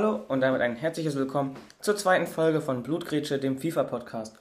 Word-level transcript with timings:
Hallo 0.00 0.24
und 0.28 0.40
damit 0.40 0.62
ein 0.62 0.76
herzliches 0.76 1.14
Willkommen 1.14 1.56
zur 1.82 1.94
zweiten 1.94 2.26
Folge 2.26 2.62
von 2.62 2.82
Blutgrätsche, 2.82 3.38
dem 3.38 3.58
FIFA-Podcast. 3.58 4.34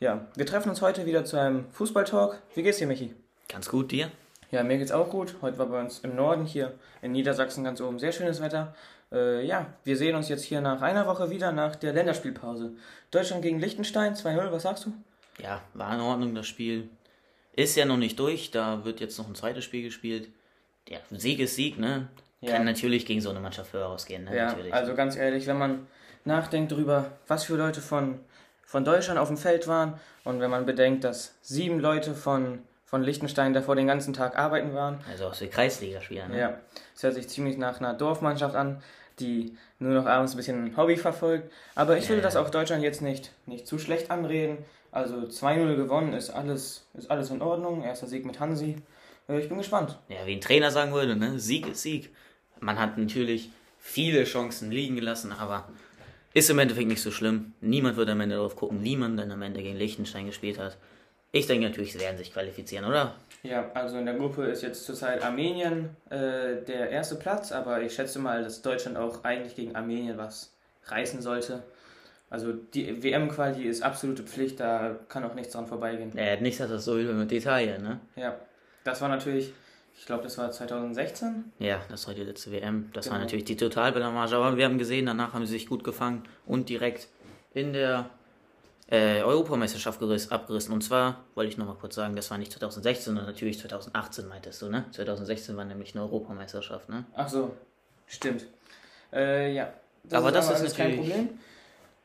Ja, 0.00 0.26
wir 0.36 0.46
treffen 0.46 0.70
uns 0.70 0.80
heute 0.80 1.04
wieder 1.04 1.26
zu 1.26 1.38
einem 1.38 1.70
Fußballtalk. 1.72 2.40
Wie 2.54 2.62
geht's 2.62 2.78
dir, 2.78 2.86
Michi? 2.86 3.12
Ganz 3.46 3.68
gut, 3.68 3.92
dir? 3.92 4.10
Ja, 4.50 4.62
mir 4.62 4.78
geht's 4.78 4.90
auch 4.90 5.10
gut. 5.10 5.36
Heute 5.42 5.58
war 5.58 5.66
bei 5.66 5.82
uns 5.82 5.98
im 5.98 6.16
Norden 6.16 6.46
hier 6.46 6.72
in 7.02 7.12
Niedersachsen 7.12 7.62
ganz 7.62 7.82
oben 7.82 7.98
sehr 7.98 8.12
schönes 8.12 8.40
Wetter. 8.40 8.74
Äh, 9.12 9.44
ja, 9.44 9.66
wir 9.84 9.98
sehen 9.98 10.16
uns 10.16 10.30
jetzt 10.30 10.44
hier 10.44 10.62
nach 10.62 10.80
einer 10.80 11.06
Woche 11.06 11.28
wieder 11.28 11.52
nach 11.52 11.76
der 11.76 11.92
Länderspielpause. 11.92 12.72
Deutschland 13.10 13.42
gegen 13.42 13.60
Liechtenstein 13.60 14.14
2-0, 14.14 14.50
was 14.50 14.62
sagst 14.62 14.86
du? 14.86 14.94
Ja, 15.42 15.60
war 15.74 15.94
in 15.94 16.00
Ordnung 16.00 16.34
das 16.34 16.46
Spiel. 16.46 16.88
Ist 17.54 17.76
ja 17.76 17.84
noch 17.84 17.98
nicht 17.98 18.18
durch, 18.18 18.50
da 18.50 18.86
wird 18.86 19.00
jetzt 19.00 19.18
noch 19.18 19.28
ein 19.28 19.34
zweites 19.34 19.62
Spiel 19.62 19.82
gespielt. 19.82 20.30
Der 20.88 21.02
Sieg 21.10 21.38
ist 21.38 21.56
Sieg, 21.56 21.78
ne? 21.78 22.08
Ja. 22.42 22.52
Kann 22.56 22.64
natürlich 22.64 23.06
gegen 23.06 23.20
so 23.20 23.30
eine 23.30 23.40
Mannschaft 23.40 23.72
höher 23.72 23.86
ausgehen, 23.86 24.24
ne? 24.24 24.36
Ja, 24.36 24.46
natürlich. 24.46 24.74
also 24.74 24.94
ganz 24.94 25.16
ehrlich, 25.16 25.46
wenn 25.46 25.58
man 25.58 25.86
nachdenkt 26.24 26.72
darüber, 26.72 27.12
was 27.28 27.44
für 27.44 27.54
Leute 27.56 27.80
von, 27.80 28.18
von 28.66 28.84
Deutschland 28.84 29.18
auf 29.18 29.28
dem 29.28 29.36
Feld 29.36 29.68
waren 29.68 29.94
und 30.24 30.40
wenn 30.40 30.50
man 30.50 30.66
bedenkt, 30.66 31.04
dass 31.04 31.36
sieben 31.40 31.78
Leute 31.78 32.14
von, 32.14 32.58
von 32.84 33.02
Liechtenstein 33.02 33.52
davor 33.54 33.76
den 33.76 33.86
ganzen 33.86 34.12
Tag 34.12 34.36
arbeiten 34.36 34.74
waren, 34.74 34.98
Also 35.10 35.26
auch 35.28 35.34
so 35.34 35.46
Kreisligaspieler, 35.46 36.28
ne? 36.28 36.38
ja, 36.38 36.58
es 36.96 37.02
hört 37.04 37.14
sich 37.14 37.28
ziemlich 37.28 37.56
nach 37.58 37.78
einer 37.80 37.94
Dorfmannschaft 37.94 38.56
an, 38.56 38.82
die 39.20 39.56
nur 39.78 39.92
noch 39.94 40.06
abends 40.06 40.34
ein 40.34 40.36
bisschen 40.36 40.64
ein 40.64 40.76
Hobby 40.76 40.96
verfolgt. 40.96 41.52
Aber 41.76 41.96
ich 41.96 42.08
würde 42.08 42.22
Ja. 42.22 42.26
das 42.26 42.34
auch 42.36 42.50
Deutschland 42.50 42.82
jetzt 42.82 43.02
nicht, 43.02 43.30
nicht 43.46 43.66
zu 43.68 43.78
schlecht 43.78 44.10
anreden. 44.10 44.58
Also 44.90 45.16
2-0 45.16 45.76
gewonnen 45.76 46.12
ist 46.12 46.30
alles, 46.30 46.86
ist 46.94 47.10
alles 47.10 47.30
in 47.30 47.40
Ordnung. 47.40 47.82
Erster 47.84 48.06
Sieg 48.06 48.24
mit 48.26 48.40
Hansi. 48.40 48.76
Äh, 49.28 49.38
Ich 49.38 49.48
bin 49.48 49.58
gespannt. 49.58 49.98
Ja, 50.08 50.24
wie 50.26 50.34
ein 50.34 50.40
Trainer 50.40 50.70
sagen 50.70 50.92
würde, 50.92 51.14
ne? 51.14 51.38
Sieg 51.38 51.66
ist 51.68 51.82
Sieg. 51.82 52.10
Man 52.62 52.78
hat 52.78 52.96
natürlich 52.96 53.50
viele 53.78 54.24
Chancen 54.24 54.70
liegen 54.70 54.96
gelassen, 54.96 55.32
aber 55.32 55.68
ist 56.32 56.48
im 56.48 56.58
Endeffekt 56.58 56.88
nicht 56.88 57.02
so 57.02 57.10
schlimm. 57.10 57.52
Niemand 57.60 57.96
wird 57.96 58.08
am 58.08 58.20
Ende 58.20 58.36
drauf 58.36 58.56
gucken. 58.56 58.80
Niemand, 58.80 59.18
der 59.18 59.30
am 59.30 59.42
Ende 59.42 59.62
gegen 59.62 59.76
Liechtenstein 59.76 60.26
gespielt 60.26 60.58
hat. 60.58 60.76
Ich 61.32 61.46
denke 61.46 61.66
natürlich, 61.66 61.92
sie 61.92 62.00
werden 62.00 62.18
sich 62.18 62.32
qualifizieren, 62.32 62.84
oder? 62.84 63.14
Ja, 63.42 63.70
also 63.74 63.98
in 63.98 64.06
der 64.06 64.14
Gruppe 64.14 64.44
ist 64.44 64.62
jetzt 64.62 64.84
zurzeit 64.84 65.22
Armenien 65.22 65.96
äh, 66.10 66.62
der 66.66 66.90
erste 66.90 67.16
Platz, 67.16 67.50
aber 67.50 67.82
ich 67.82 67.94
schätze 67.94 68.18
mal, 68.18 68.44
dass 68.44 68.62
Deutschland 68.62 68.96
auch 68.96 69.24
eigentlich 69.24 69.56
gegen 69.56 69.74
Armenien 69.74 70.16
was 70.16 70.52
reißen 70.86 71.20
sollte. 71.20 71.62
Also 72.30 72.52
die 72.52 73.02
WM-Quali 73.02 73.64
ist 73.64 73.82
absolute 73.82 74.22
Pflicht, 74.22 74.60
da 74.60 74.96
kann 75.08 75.24
auch 75.24 75.34
nichts 75.34 75.52
dran 75.52 75.66
vorbeigehen. 75.66 76.16
Er 76.16 76.32
hat 76.32 76.40
nichts 76.40 76.60
hat 76.60 76.70
das 76.70 76.84
so 76.84 76.94
mit 76.94 77.30
Detail, 77.30 77.78
ne? 77.78 78.00
Ja, 78.16 78.36
das 78.84 79.00
war 79.00 79.08
natürlich, 79.08 79.52
ich 79.98 80.06
glaube, 80.06 80.22
das 80.24 80.36
war 80.38 80.50
2016. 80.50 81.52
Ja, 81.58 81.80
das 81.88 82.06
war 82.06 82.14
die 82.14 82.22
letzte 82.24 82.50
WM. 82.50 82.90
Das 82.92 83.06
war 83.06 83.12
Genau. 83.14 83.24
natürlich 83.24 83.44
die 83.44 83.56
Totalblamage, 83.56 84.34
aber 84.36 84.56
wir 84.56 84.64
haben 84.64 84.78
gesehen, 84.78 85.06
danach 85.06 85.32
haben 85.32 85.46
sie 85.46 85.52
sich 85.52 85.68
gut 85.68 85.84
gefangen 85.84 86.24
und 86.46 86.68
direkt 86.68 87.08
in 87.54 87.72
der 87.72 88.10
äh, 88.90 89.22
Europameisterschaft 89.22 90.00
geriss, 90.00 90.30
abgerissen. 90.30 90.72
Und 90.74 90.82
zwar, 90.82 91.24
wollte 91.34 91.50
ich 91.50 91.56
nochmal 91.56 91.76
kurz 91.76 91.94
sagen, 91.94 92.16
das 92.16 92.30
war 92.30 92.38
nicht 92.38 92.52
2016, 92.52 93.04
sondern 93.14 93.26
natürlich 93.26 93.58
2018 93.60 94.28
meintest 94.28 94.60
du, 94.60 94.68
ne? 94.68 94.84
2016 94.90 95.56
war 95.56 95.64
nämlich 95.64 95.94
eine 95.94 96.02
Europameisterschaft, 96.04 96.88
ne? 96.88 97.04
Ach 97.14 97.28
so, 97.28 97.54
stimmt. 98.06 98.46
Äh, 99.12 99.54
ja, 99.54 99.72
das 100.04 100.18
Aber 100.18 100.32
das 100.32 100.46
ist 100.50 100.60
alles 100.60 100.74
kein 100.74 100.96
Problem. 100.96 101.28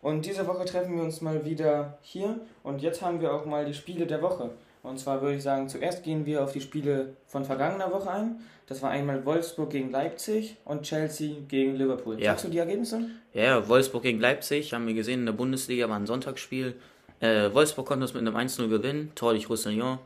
Und 0.01 0.25
diese 0.25 0.45
Woche 0.47 0.63
treffen 0.65 0.95
wir 0.95 1.03
uns 1.03 1.21
mal 1.21 1.43
wieder 1.43 1.97
hier 2.01 2.39
und 2.63 2.81
jetzt 2.81 3.01
haben 3.01 3.19
wir 3.19 3.33
auch 3.33 3.45
mal 3.45 3.65
die 3.65 3.73
Spiele 3.73 4.05
der 4.05 4.21
Woche. 4.21 4.51
Und 4.87 4.99
zwar 4.99 5.21
würde 5.21 5.35
ich 5.37 5.43
sagen, 5.43 5.67
zuerst 5.67 6.03
gehen 6.03 6.25
wir 6.25 6.43
auf 6.43 6.53
die 6.53 6.61
Spiele 6.61 7.13
von 7.27 7.43
vergangener 7.45 7.91
Woche 7.91 8.09
ein. 8.09 8.39
Das 8.67 8.81
war 8.81 8.89
einmal 8.89 9.25
Wolfsburg 9.25 9.69
gegen 9.69 9.91
Leipzig 9.91 10.57
und 10.65 10.83
Chelsea 10.83 11.35
gegen 11.47 11.75
Liverpool. 11.75 12.19
Ja. 12.21 12.31
Sagst 12.31 12.45
du 12.45 12.49
die 12.49 12.57
Ergebnisse? 12.57 13.01
Ja, 13.33 13.67
Wolfsburg 13.67 14.03
gegen 14.03 14.19
Leipzig, 14.19 14.73
haben 14.73 14.87
wir 14.87 14.93
gesehen 14.93 15.21
in 15.21 15.25
der 15.25 15.33
Bundesliga, 15.33 15.89
war 15.89 15.97
ein 15.97 16.05
Sonntagsspiel. 16.05 16.75
Äh, 17.19 17.53
Wolfsburg 17.53 17.85
konnte 17.85 18.05
es 18.05 18.13
mit 18.13 18.21
einem 18.21 18.35
1-0 18.35 18.67
gewinnen, 18.67 19.11
Tor 19.15 19.31
durch 19.31 19.49
Roussillon. 19.49 19.99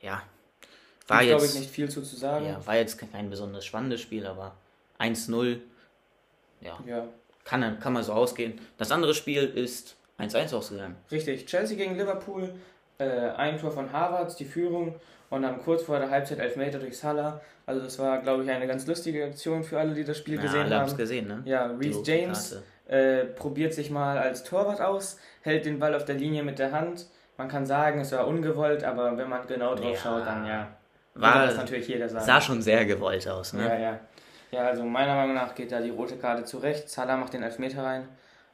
Ja, 0.00 0.22
war 1.08 1.18
Gibt, 1.20 1.30
glaube 1.30 1.44
ich, 1.44 1.52
jetzt, 1.52 1.60
nicht 1.60 1.70
viel 1.70 1.88
zu, 1.88 2.02
zu 2.02 2.16
sagen. 2.16 2.46
ja, 2.46 2.66
war 2.66 2.76
jetzt 2.76 2.98
kein 2.98 3.28
besonders 3.30 3.64
spannendes 3.64 4.00
Spiel, 4.00 4.26
aber 4.26 4.54
1-0, 4.98 5.58
ja, 6.60 6.78
ja. 6.86 7.08
Kann, 7.44 7.80
kann 7.80 7.92
man 7.92 8.04
so 8.04 8.12
ausgehen. 8.12 8.60
Das 8.78 8.92
andere 8.92 9.14
Spiel 9.14 9.42
ist 9.42 9.96
1-1 10.18 10.54
ausgegangen. 10.54 10.96
Richtig, 11.10 11.46
Chelsea 11.46 11.76
gegen 11.76 11.96
Liverpool, 11.96 12.54
äh, 13.02 13.30
ein 13.36 13.58
Tor 13.58 13.70
von 13.70 13.92
Harvards, 13.92 14.36
die 14.36 14.44
Führung 14.44 14.94
und 15.30 15.42
dann 15.42 15.62
kurz 15.62 15.82
vor 15.82 15.98
der 15.98 16.10
Halbzeit 16.10 16.38
Elfmeter 16.38 16.78
durch 16.78 16.98
Salah. 16.98 17.40
Also 17.66 17.80
das 17.82 17.98
war, 17.98 18.18
glaube 18.18 18.42
ich, 18.44 18.50
eine 18.50 18.66
ganz 18.66 18.86
lustige 18.86 19.24
Aktion 19.24 19.62
für 19.64 19.78
alle, 19.78 19.94
die 19.94 20.04
das 20.04 20.18
Spiel 20.18 20.34
Ja, 20.36 20.42
gesehen 20.42 20.62
alle 20.64 20.76
haben 20.76 20.84
es 20.86 20.90
haben. 20.92 20.98
gesehen, 20.98 21.28
ne? 21.28 21.42
Ja, 21.44 21.66
Reece 21.66 21.96
rote 21.96 22.10
James 22.12 22.56
äh, 22.88 23.24
probiert 23.24 23.72
sich 23.72 23.90
mal 23.90 24.18
als 24.18 24.42
Torwart 24.42 24.80
aus, 24.80 25.18
hält 25.42 25.64
den 25.64 25.78
Ball 25.78 25.94
auf 25.94 26.04
der 26.04 26.16
Linie 26.16 26.42
mit 26.42 26.58
der 26.58 26.72
Hand. 26.72 27.06
Man 27.38 27.48
kann 27.48 27.64
sagen, 27.64 28.00
es 28.00 28.12
war 28.12 28.26
ungewollt, 28.26 28.84
aber 28.84 29.16
wenn 29.16 29.28
man 29.28 29.46
genau 29.46 29.74
drauf 29.74 29.94
Ja. 29.94 29.96
schaut, 29.96 30.26
dann 30.26 30.44
ja, 30.44 30.68
War- 31.14 31.46
das 31.46 31.56
natürlich 31.56 31.88
jeder 31.88 32.08
sagen. 32.08 32.24
Sah 32.24 32.40
schon 32.40 32.60
sehr 32.60 32.84
gewollt 32.84 33.26
aus, 33.28 33.52
ne? 33.52 33.64
Ja, 33.66 33.78
ja. 33.78 34.00
Ja, 34.50 34.66
also 34.66 34.84
meiner 34.84 35.14
Meinung 35.14 35.34
nach 35.34 35.54
geht 35.54 35.72
da 35.72 35.80
die 35.80 35.88
rote 35.88 36.16
Karte 36.16 36.44
zurecht. 36.44 36.90
Salah 36.90 37.16
macht 37.16 37.32
den 37.32 37.42
Elfmeter 37.42 37.82
rein. 37.84 38.06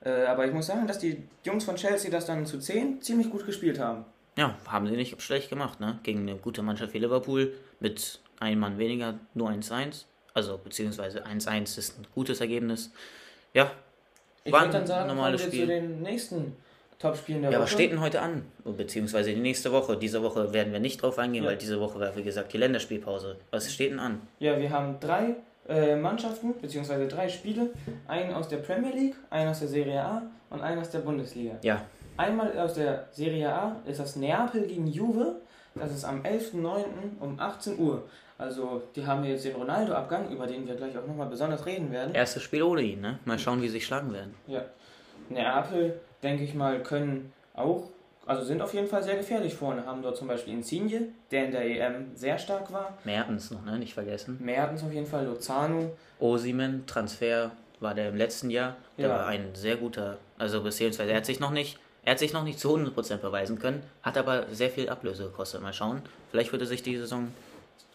Äh, 0.05 0.27
aber 0.27 0.47
ich 0.47 0.53
muss 0.53 0.67
sagen, 0.69 0.87
dass 0.87 0.99
die 1.01 1.29
Jungs 1.43 1.65
von 1.65 1.75
Chelsea 1.75 2.09
das 2.09 2.25
dann 2.27 2.47
zu 2.47 2.61
10 2.61 3.03
ziemlich 3.03 3.31
gut 3.31 3.45
gespielt 3.47 3.81
haben. 3.81 4.05
Ja, 4.39 4.55
haben 4.69 4.87
sie 4.87 4.95
nicht 4.97 5.21
schlecht 5.21 5.49
gemacht, 5.51 5.81
ne? 5.81 5.99
Gegen 6.05 6.21
eine 6.21 6.37
gute 6.37 6.63
Mannschaft 6.63 6.95
wie 6.95 6.99
Liverpool 6.99 7.53
mit 7.81 8.21
einem 8.41 8.61
Mann 8.61 8.79
weniger, 8.79 9.15
nur 9.35 9.51
1-1. 9.51 10.05
Also, 10.33 10.59
beziehungsweise 10.63 11.27
1-1 11.27 11.77
ist 11.77 11.99
ein 11.99 12.07
gutes 12.15 12.41
Ergebnis. 12.41 12.93
Ja, 13.53 13.71
Ich 14.45 14.53
War 14.53 14.61
würde 14.63 14.73
dann 14.75 14.87
sagen, 14.87 15.09
normales 15.09 15.41
wir 15.43 15.51
zu 15.51 15.57
Spiel. 15.57 15.67
den 15.67 16.03
nächsten 16.03 16.57
Top-Spielen 17.01 17.43
der 17.43 17.51
ja 17.51 17.57
Woche. 17.59 17.65
was 17.65 17.71
steht 17.73 17.91
denn 17.93 18.01
heute 18.01 18.21
an? 18.21 18.45
Beziehungsweise 18.65 19.35
die 19.35 19.41
nächste 19.41 19.73
Woche. 19.73 19.97
Diese 19.97 20.23
Woche 20.23 20.53
werden 20.53 20.73
wir 20.73 20.81
nicht 20.81 21.03
drauf 21.03 21.19
eingehen, 21.19 21.43
Ja. 21.45 21.51
weil 21.51 21.57
diese 21.57 21.81
Woche 21.81 21.99
war, 21.99 22.15
wie 22.17 22.23
gesagt, 22.23 22.53
die 22.53 22.59
Länderspielpause. 22.59 23.37
Was 23.51 23.73
steht 23.73 23.91
denn 23.91 23.99
an? 24.01 24.21
Ja, 24.39 24.59
wir 24.59 24.71
haben 24.71 24.99
drei 25.01 25.35
äh, 25.69 25.97
Mannschaften, 25.97 26.55
beziehungsweise 26.61 27.07
drei 27.09 27.29
Spiele. 27.29 27.71
Einen 28.07 28.33
aus 28.33 28.49
der 28.49 28.59
Premier 28.59 28.93
League, 28.93 29.17
einen 29.31 29.51
aus 29.51 29.59
der 29.59 29.69
Serie 29.69 30.01
A 30.03 30.23
und 30.51 30.61
einen 30.63 30.81
aus 30.81 30.91
der 30.91 31.01
Bundesliga. 31.01 31.57
Ja, 31.63 31.83
Einmal 32.19 32.59
aus 32.59 32.75
der 32.75 33.07
Serie 33.13 33.51
A 33.51 33.77
ist 33.87 34.01
das 34.01 34.17
Neapel 34.17 34.67
gegen 34.67 34.87
Juve. 34.89 35.37
Das 35.77 35.93
ist 35.93 36.05
am 36.05 36.23
11.09. 36.23 36.85
um 37.21 37.39
18 37.39 37.79
Uhr. 37.79 38.03
Also, 38.37 38.83
die 38.97 39.07
haben 39.07 39.23
jetzt 39.25 39.45
den 39.45 39.55
Ronaldo-Abgang, 39.55 40.29
über 40.31 40.47
den 40.47 40.67
wir 40.67 40.75
gleich 40.75 40.99
auch 40.99 41.07
nochmal 41.07 41.29
besonders 41.29 41.65
reden 41.65 41.93
werden. 41.93 42.15
erstes 42.15 42.43
Spiel 42.43 42.63
ohne 42.65 42.83
ihn, 42.83 43.01
ne? 43.01 43.19
Mal 43.25 43.39
schauen, 43.39 43.63
wie 43.63 43.67
sie 43.69 43.75
sich 43.75 43.87
schlagen 43.87 44.13
werden. 44.13 44.35
Ja. 44.49 44.65
Neapel, 45.29 46.01
denke 46.23 46.43
ich 46.43 46.55
mal, 46.55 46.83
können 46.83 47.33
auch, 47.55 47.85
also 48.27 48.43
sind 48.45 48.63
auf 48.63 48.75
jeden 48.75 48.89
Fall 48.89 49.03
sehr 49.05 49.17
gefährlich 49.17 49.55
vorne. 49.55 49.87
Haben 49.87 50.03
dort 50.03 50.17
zum 50.17 50.27
Beispiel 50.27 50.55
Insigne, 50.55 51.09
der 51.31 51.45
in 51.47 51.53
der 51.53 51.65
EM 51.65 52.17
sehr 52.17 52.39
stark 52.39 52.73
war. 52.73 52.99
Mertens 53.05 53.51
noch, 53.53 53.65
ne? 53.65 53.79
Nicht 53.79 53.95
vergessen. 53.95 54.39
Mertens 54.41 54.83
auf 54.83 54.93
jeden 54.93 55.07
Fall, 55.07 55.25
Lozano. 55.27 55.93
Osimen, 56.19 56.85
Transfer 56.87 57.53
war 57.81 57.95
der 57.95 58.09
im 58.09 58.17
letzten 58.17 58.51
Jahr. 58.51 58.77
Der 58.97 59.09
Ja. 59.09 59.15
war 59.15 59.27
ein 59.27 59.55
sehr 59.55 59.77
guter, 59.77 60.19
also 60.37 60.63
beziehungsweise 60.65 61.11
er 61.13 61.19
hat 61.19 61.27
sich 61.27 61.39
noch 61.39 61.53
nicht, 61.53 61.79
er 62.05 62.13
hat 62.13 62.19
sich 62.19 62.33
noch 62.33 62.45
nicht 62.45 62.59
zu 62.59 62.75
100% 62.75 63.17
beweisen 63.19 63.59
können, 63.59 63.83
hat 64.03 64.17
aber 64.17 64.47
sehr 64.53 64.71
viel 64.71 64.89
Ablöse 64.89 65.25
gekostet. 65.25 65.61
Mal 65.63 65.73
schauen, 65.73 66.03
vielleicht 66.31 66.53
wird 66.53 66.63
er 66.63 66.69
sich 66.69 66.83
die 66.83 66.97
Saison 66.97 67.33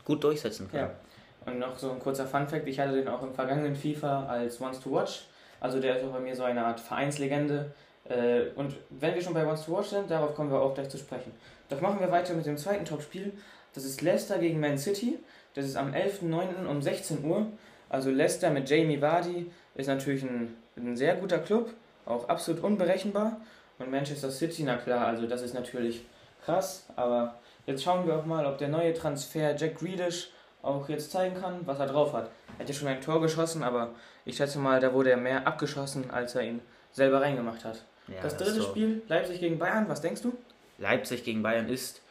gut 0.06 0.24
durchsetzen 0.24 0.69
können. 0.69 0.90
Ja. 0.90 1.52
Und 1.52 1.59
noch 1.59 1.78
so 1.78 1.91
ein 1.91 2.00
kurzer 2.00 2.25
Funfact, 2.25 2.68
ich 2.68 2.80
hatte 2.80 2.94
den 2.94 3.08
auch 3.08 3.22
im 3.22 3.34
vergangenen 3.34 3.75
FIFA 3.75 4.28
als 4.28 4.62
Wants 4.62 4.80
to 4.80 4.92
Watch. 4.92 5.25
Also 5.60 5.80
der 5.80 5.98
ist 5.98 6.06
auch 6.06 6.12
bei 6.12 6.19
mir 6.19 6.36
so 6.36 6.44
eine 6.44 6.66
Art 6.66 6.80
Vereinslegende. 6.80 7.72
Äh, 8.07 8.48
Und 8.56 8.75
wenn 8.89 9.16
wir 9.16 9.22
schon 9.22 9.33
bei 9.33 9.45
Wants 9.45 9.66
to 9.66 9.78
Watch 9.78 9.89
sind, 9.89 10.10
darauf 10.12 10.36
kommen 10.36 10.51
wir 10.51 10.62
auch 10.62 10.74
gleich 10.74 10.89
zu 10.89 10.98
sprechen. 10.98 11.31
Doch 11.69 11.81
machen 11.81 12.00
wir 12.00 12.12
weiter 12.12 12.33
mit 12.33 12.45
dem 12.45 12.57
zweiten 12.57 12.86
Topspiel. 12.86 13.33
Das 13.74 13.83
ist 13.86 14.01
Leicester 14.01 14.38
gegen 14.38 14.60
Man 14.60 14.78
City. 14.78 15.19
Das 15.54 15.66
ist 15.66 15.75
am 15.75 15.94
11.09. 15.94 16.66
um 16.68 16.81
16 16.81 17.24
Uhr. 17.25 17.48
Also 17.89 18.10
Leicester 18.10 18.50
mit 18.50 18.69
Jamie 18.69 19.01
Vardy 19.01 19.51
ist 19.75 19.88
natürlich 19.88 20.24
ein, 20.24 20.56
ein 20.78 20.98
sehr 20.98 21.16
guter 21.16 21.39
Club, 21.39 21.72
auch 22.06 22.28
absolut 22.28 22.63
unberechenbar. 22.63 23.38
Und 23.80 23.92
Manchester 23.92 24.30
City, 24.30 24.64
na 24.64 24.78
klar, 24.78 25.08
also 25.08 25.28
das 25.28 25.42
ist 25.42 25.54
natürlich 25.54 26.06
krass. 26.46 26.86
Aber 26.96 27.36
jetzt 27.66 27.84
schauen 27.84 28.06
wir 28.06 28.16
auch 28.16 28.25
mal, 28.25 28.46
ob 28.46 28.58
der 28.58 28.70
neue 28.70 28.94
Transfer 28.94 29.56
Jack 29.56 29.80
Grealish 29.80 30.30
auch 30.62 30.88
jetzt 30.88 31.12
zeigen 31.12 31.40
kann, 31.40 31.60
was 31.66 31.80
er 31.80 31.88
drauf 31.88 32.14
hat. 32.14 32.30
Er 32.58 32.60
hat 32.60 32.70
ja 32.70 32.75
schon 32.75 32.88
ein 32.88 33.02
Tor 33.02 33.22
geschossen, 33.22 33.64
aber 33.64 33.90
ich 34.25 34.38
schätze 34.38 34.60
mal, 34.60 34.80
da 34.80 34.94
wurde 34.94 35.12
er 35.12 35.18
mehr 35.18 35.46
abgeschossen, 35.46 36.10
als 36.10 36.36
er 36.36 36.44
ihn 36.44 36.62
selber 36.92 37.22
reingemacht 37.22 37.66
hat. 37.66 37.84
Ja, 38.08 38.22
das 38.22 38.38
dritte 38.38 38.62
so. 38.62 38.64
Spiel, 38.64 39.02
Leipzig 39.08 39.40
gegen 39.40 39.60
Bayern, 39.60 39.88
was 39.90 40.02
denkst 40.02 40.22
du? 40.22 40.34
Leipzig 40.78 41.24
gegen 41.24 41.44
Bayern 41.44 41.69
ist 41.69 42.02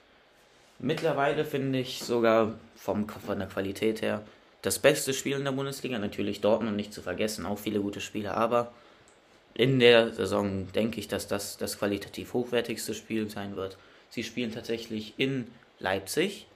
mittlerweile, 0.78 1.44
finde 1.44 1.78
ich, 1.78 2.02
sogar 2.02 2.54
vom, 2.76 3.08
von 3.08 3.38
der 3.38 3.48
Qualität 3.48 4.02
her 4.02 4.22
das 4.62 4.78
beste 4.78 5.12
Spiel 5.12 5.36
in 5.36 5.44
der 5.44 5.52
Bundesliga. 5.52 5.98
Natürlich 5.98 6.40
Dortmund 6.40 6.76
nicht 6.76 6.92
zu 6.92 7.02
vergessen, 7.02 7.46
auch 7.46 7.58
viele 7.58 7.80
gute 7.80 8.00
Spiele, 8.00 8.34
aber 8.34 8.72
in 9.54 9.78
der 9.78 10.12
Saison 10.12 10.70
denke 10.72 10.98
ich, 10.98 11.08
dass 11.08 11.26
das 11.26 11.58
das 11.58 11.78
qualitativ 11.78 12.32
hochwertigste 12.32 12.94
Spiel 12.94 13.28
sein 13.28 13.56
wird. 13.56 13.76
Sie 14.10 14.22
spielen 14.22 14.52
tatsächlich 14.52 15.14
in 15.18 15.46
Leipzig. 15.78 16.46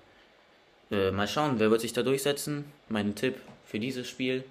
Äh, 0.90 1.10
mal 1.10 1.28
schauen, 1.28 1.58
wer 1.58 1.70
wird 1.70 1.80
sich 1.80 1.92
da 1.92 2.02
durchsetzen. 2.02 2.64
Mein 2.88 3.14
Tipp 3.14 3.36
für 3.64 3.78
dieses 3.78 4.08
Spiel 4.08 4.44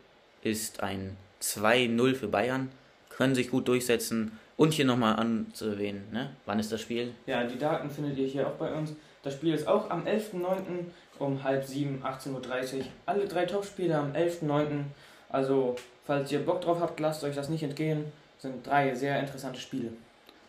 ist 0.44 0.84
ein 0.84 1.18
2-0 1.42 2.16
für 2.16 2.28
Bayern, 2.28 2.72
können 3.10 3.36
sich 3.36 3.50
gut 3.50 3.68
durchsetzen. 3.68 4.40
Und 4.58 4.74
hier 4.74 4.86
nochmal 4.86 5.18
anzuerwähnen, 5.18 6.04
ne? 6.14 6.30
wann 6.46 6.60
ist 6.60 6.72
das 6.72 6.80
Spiel? 6.80 7.14
Ja, 7.26 7.44
die 7.44 7.58
Daten 7.58 7.90
findet 7.90 8.18
ihr 8.18 8.28
hier 8.28 8.48
auch 8.48 8.54
bei 8.54 8.74
uns. 8.74 8.94
Das 9.22 9.34
Spiel 9.34 9.54
ist 9.54 9.68
auch 9.68 9.90
am 9.90 10.06
11.09. 10.06 10.86
um 11.20 11.44
halb 11.44 11.66
sieben, 11.66 12.02
18.30 12.06 12.78
Uhr. 12.78 12.86
Alle 13.06 13.28
drei 13.28 13.46
Topspiele 13.46 13.98
am 13.98 14.14
11.09. 14.14 14.84
Also, 15.28 15.76
falls 16.06 16.32
ihr 16.32 16.40
Bock 16.40 16.62
drauf 16.62 16.80
habt, 16.80 17.02
lasst 17.02 17.26
euch 17.26 17.36
das 17.36 17.50
nicht 17.50 17.64
entgehen. 17.64 18.06
Sind 18.46 18.68
drei 18.68 18.94
sehr 18.94 19.20
interessante 19.20 19.60
Spiele. 19.60 19.90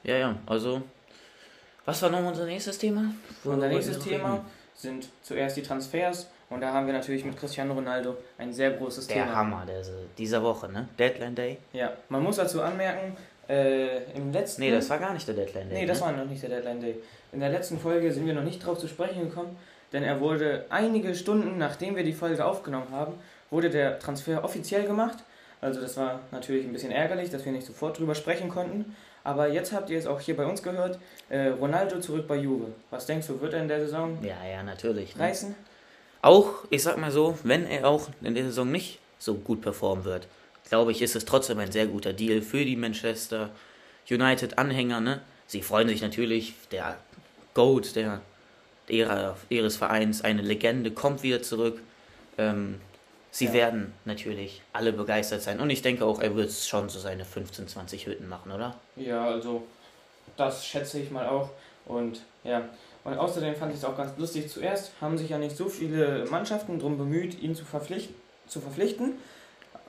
Ja, 0.03 0.17
ja, 0.17 0.37
also. 0.45 0.83
Was 1.87 2.03
war 2.03 2.11
noch 2.11 2.27
unser 2.27 2.45
nächstes 2.45 2.77
Thema? 2.77 3.15
Unser 3.43 3.69
nächstes 3.69 4.01
Thema 4.01 4.45
sind 4.75 5.09
zuerst 5.23 5.57
die 5.57 5.63
Transfers. 5.63 6.27
Und 6.51 6.61
da 6.61 6.75
haben 6.75 6.87
wir 6.87 6.93
natürlich 6.93 7.25
mit 7.25 7.39
Cristiano 7.39 7.73
Ronaldo 7.73 8.19
ein 8.37 8.53
sehr 8.53 8.73
großes 8.73 9.07
der 9.07 9.17
Thema. 9.17 9.27
Der 9.29 9.37
Hammer 9.37 9.65
der, 9.67 9.83
dieser 10.19 10.43
Woche, 10.43 10.71
ne? 10.71 10.89
Deadline 10.99 11.35
Day. 11.35 11.57
Ja, 11.73 11.93
man 12.11 12.23
muss 12.23 12.37
dazu 12.37 12.61
anmerken, 12.61 13.17
äh, 13.49 14.13
im 14.13 14.31
letzten. 14.31 14.61
Nee, 14.61 14.73
das 14.73 14.91
war 14.91 14.99
gar 14.99 15.15
nicht 15.15 15.27
der 15.27 15.35
Deadline 15.35 15.71
Day. 15.71 15.81
Nee, 15.81 15.87
das 15.87 16.01
ne? 16.01 16.07
war 16.07 16.13
noch 16.13 16.27
nicht 16.27 16.43
der 16.43 16.51
Deadline 16.51 16.81
Day. 16.83 16.97
In 17.33 17.41
der 17.41 17.49
letzten 17.49 17.81
Folge 17.81 18.13
sind 18.13 18.27
wir 18.27 18.35
noch 18.35 18.45
nicht 18.45 18.65
drauf 18.65 18.79
zu 18.79 18.89
sprechen 18.89 19.23
gekommen, 19.23 19.57
denn 19.95 20.03
er 20.03 20.21
wurde 20.21 20.67
einige 20.69 21.15
Stunden 21.15 21.57
nachdem 21.57 21.97
wir 21.97 22.05
die 22.05 22.13
Folge 22.13 22.45
aufgenommen 22.45 22.91
haben, 22.91 23.15
wurde 23.49 23.71
der 23.71 23.99
Transfer 23.99 24.45
offiziell 24.45 24.87
gemacht. 24.87 25.17
Also 25.61 25.81
das 25.81 25.97
war 25.97 26.21
natürlich 26.31 26.65
ein 26.65 26.73
bisschen 26.73 26.93
ärgerlich, 26.93 27.31
dass 27.31 27.45
wir 27.45 27.53
nicht 27.53 27.67
sofort 27.67 27.99
drüber 27.99 28.15
sprechen 28.15 28.49
konnten. 28.49 28.97
Aber 29.25 29.49
jetzt 29.49 29.73
habt 29.73 29.91
ihr 29.91 29.99
es 29.99 30.07
auch 30.07 30.21
hier 30.21 30.37
bei 30.37 30.47
uns 30.47 30.63
gehört. 30.63 31.01
Äh, 31.29 31.49
Ronaldo 31.49 31.99
zurück 31.99 32.29
bei 32.29 32.37
Juve. 32.37 32.69
Was 32.91 33.07
denkst 33.07 33.27
du, 33.27 33.41
wird 33.41 33.55
er 33.55 33.63
in 33.63 33.69
der 33.69 33.81
Saison 33.81 34.19
ja, 34.23 34.37
ja, 34.49 34.63
natürlich, 34.63 35.17
ne? 35.17 35.25
reißen? 35.25 35.55
Auch, 36.23 36.65
ich 36.71 36.83
sag 36.83 36.97
mal 36.99 37.11
so, 37.11 37.37
wenn 37.43 37.67
er 37.67 37.89
auch 37.89 38.09
in 38.23 38.35
der 38.35 38.45
Saison 38.45 38.71
nicht 38.71 39.01
so 39.19 39.35
gut 39.35 39.63
performen 39.63 40.05
wird, 40.05 40.29
glaube 40.69 40.93
ich, 40.93 41.03
ist 41.03 41.17
es 41.17 41.25
trotzdem 41.25 41.59
ein 41.59 41.73
sehr 41.73 41.87
guter 41.87 42.13
Deal 42.13 42.43
für 42.43 42.65
die 42.65 42.77
Manchester 42.77 43.51
United-Anhänger. 44.09 45.01
Ne? 45.01 45.21
Sie 45.47 45.63
freuen 45.63 45.89
sich 45.89 46.03
natürlich, 46.03 46.55
der 46.71 46.97
Goat 47.55 47.97
der, 47.97 48.21
ihrer, 48.89 49.37
ihres 49.49 49.77
Vereins, 49.77 50.23
eine 50.23 50.43
Legende, 50.43 50.91
kommt 50.91 51.23
wieder 51.23 51.43
zurück. 51.43 51.81
Ähm, 52.39 52.81
sie 53.37 53.47
ja. 53.47 53.53
werden 53.53 53.93
natürlich 54.07 54.63
alle 54.73 54.93
begeistert 54.93 55.43
sein. 55.43 55.61
Und 55.61 55.69
ich 55.69 55.83
denke 55.83 56.07
auch, 56.07 56.21
er 56.21 56.35
wird 56.35 56.51
schon 56.51 56.89
so 56.89 56.99
seine 56.99 57.25
15, 57.25 57.69
20 57.69 58.07
Hütten 58.07 58.29
machen, 58.29 58.51
oder? 58.51 58.75
Ja, 58.97 59.27
also 59.27 59.65
das 60.37 60.65
schätze 60.65 60.99
ich 61.01 61.11
mal 61.11 61.27
auch. 61.29 61.51
Und 61.85 62.23
ja, 62.45 62.63
und 63.05 63.19
außerdem 63.19 63.55
fand 63.55 63.73
ich 63.73 63.79
es 63.79 63.85
auch 63.85 63.97
ganz 63.97 64.17
lustig. 64.17 64.49
Zuerst 64.49 64.93
haben 65.01 65.19
sich 65.19 65.29
ja 65.29 65.39
nicht 65.39 65.57
so 65.57 65.69
viele 65.69 66.25
Mannschaften 66.31 66.79
darum 66.79 66.97
bemüht, 66.97 67.41
ihn 67.43 67.55
zu, 67.55 67.65
verpflicht 67.65 68.11
zu 68.47 68.61
verpflichten 68.61 69.13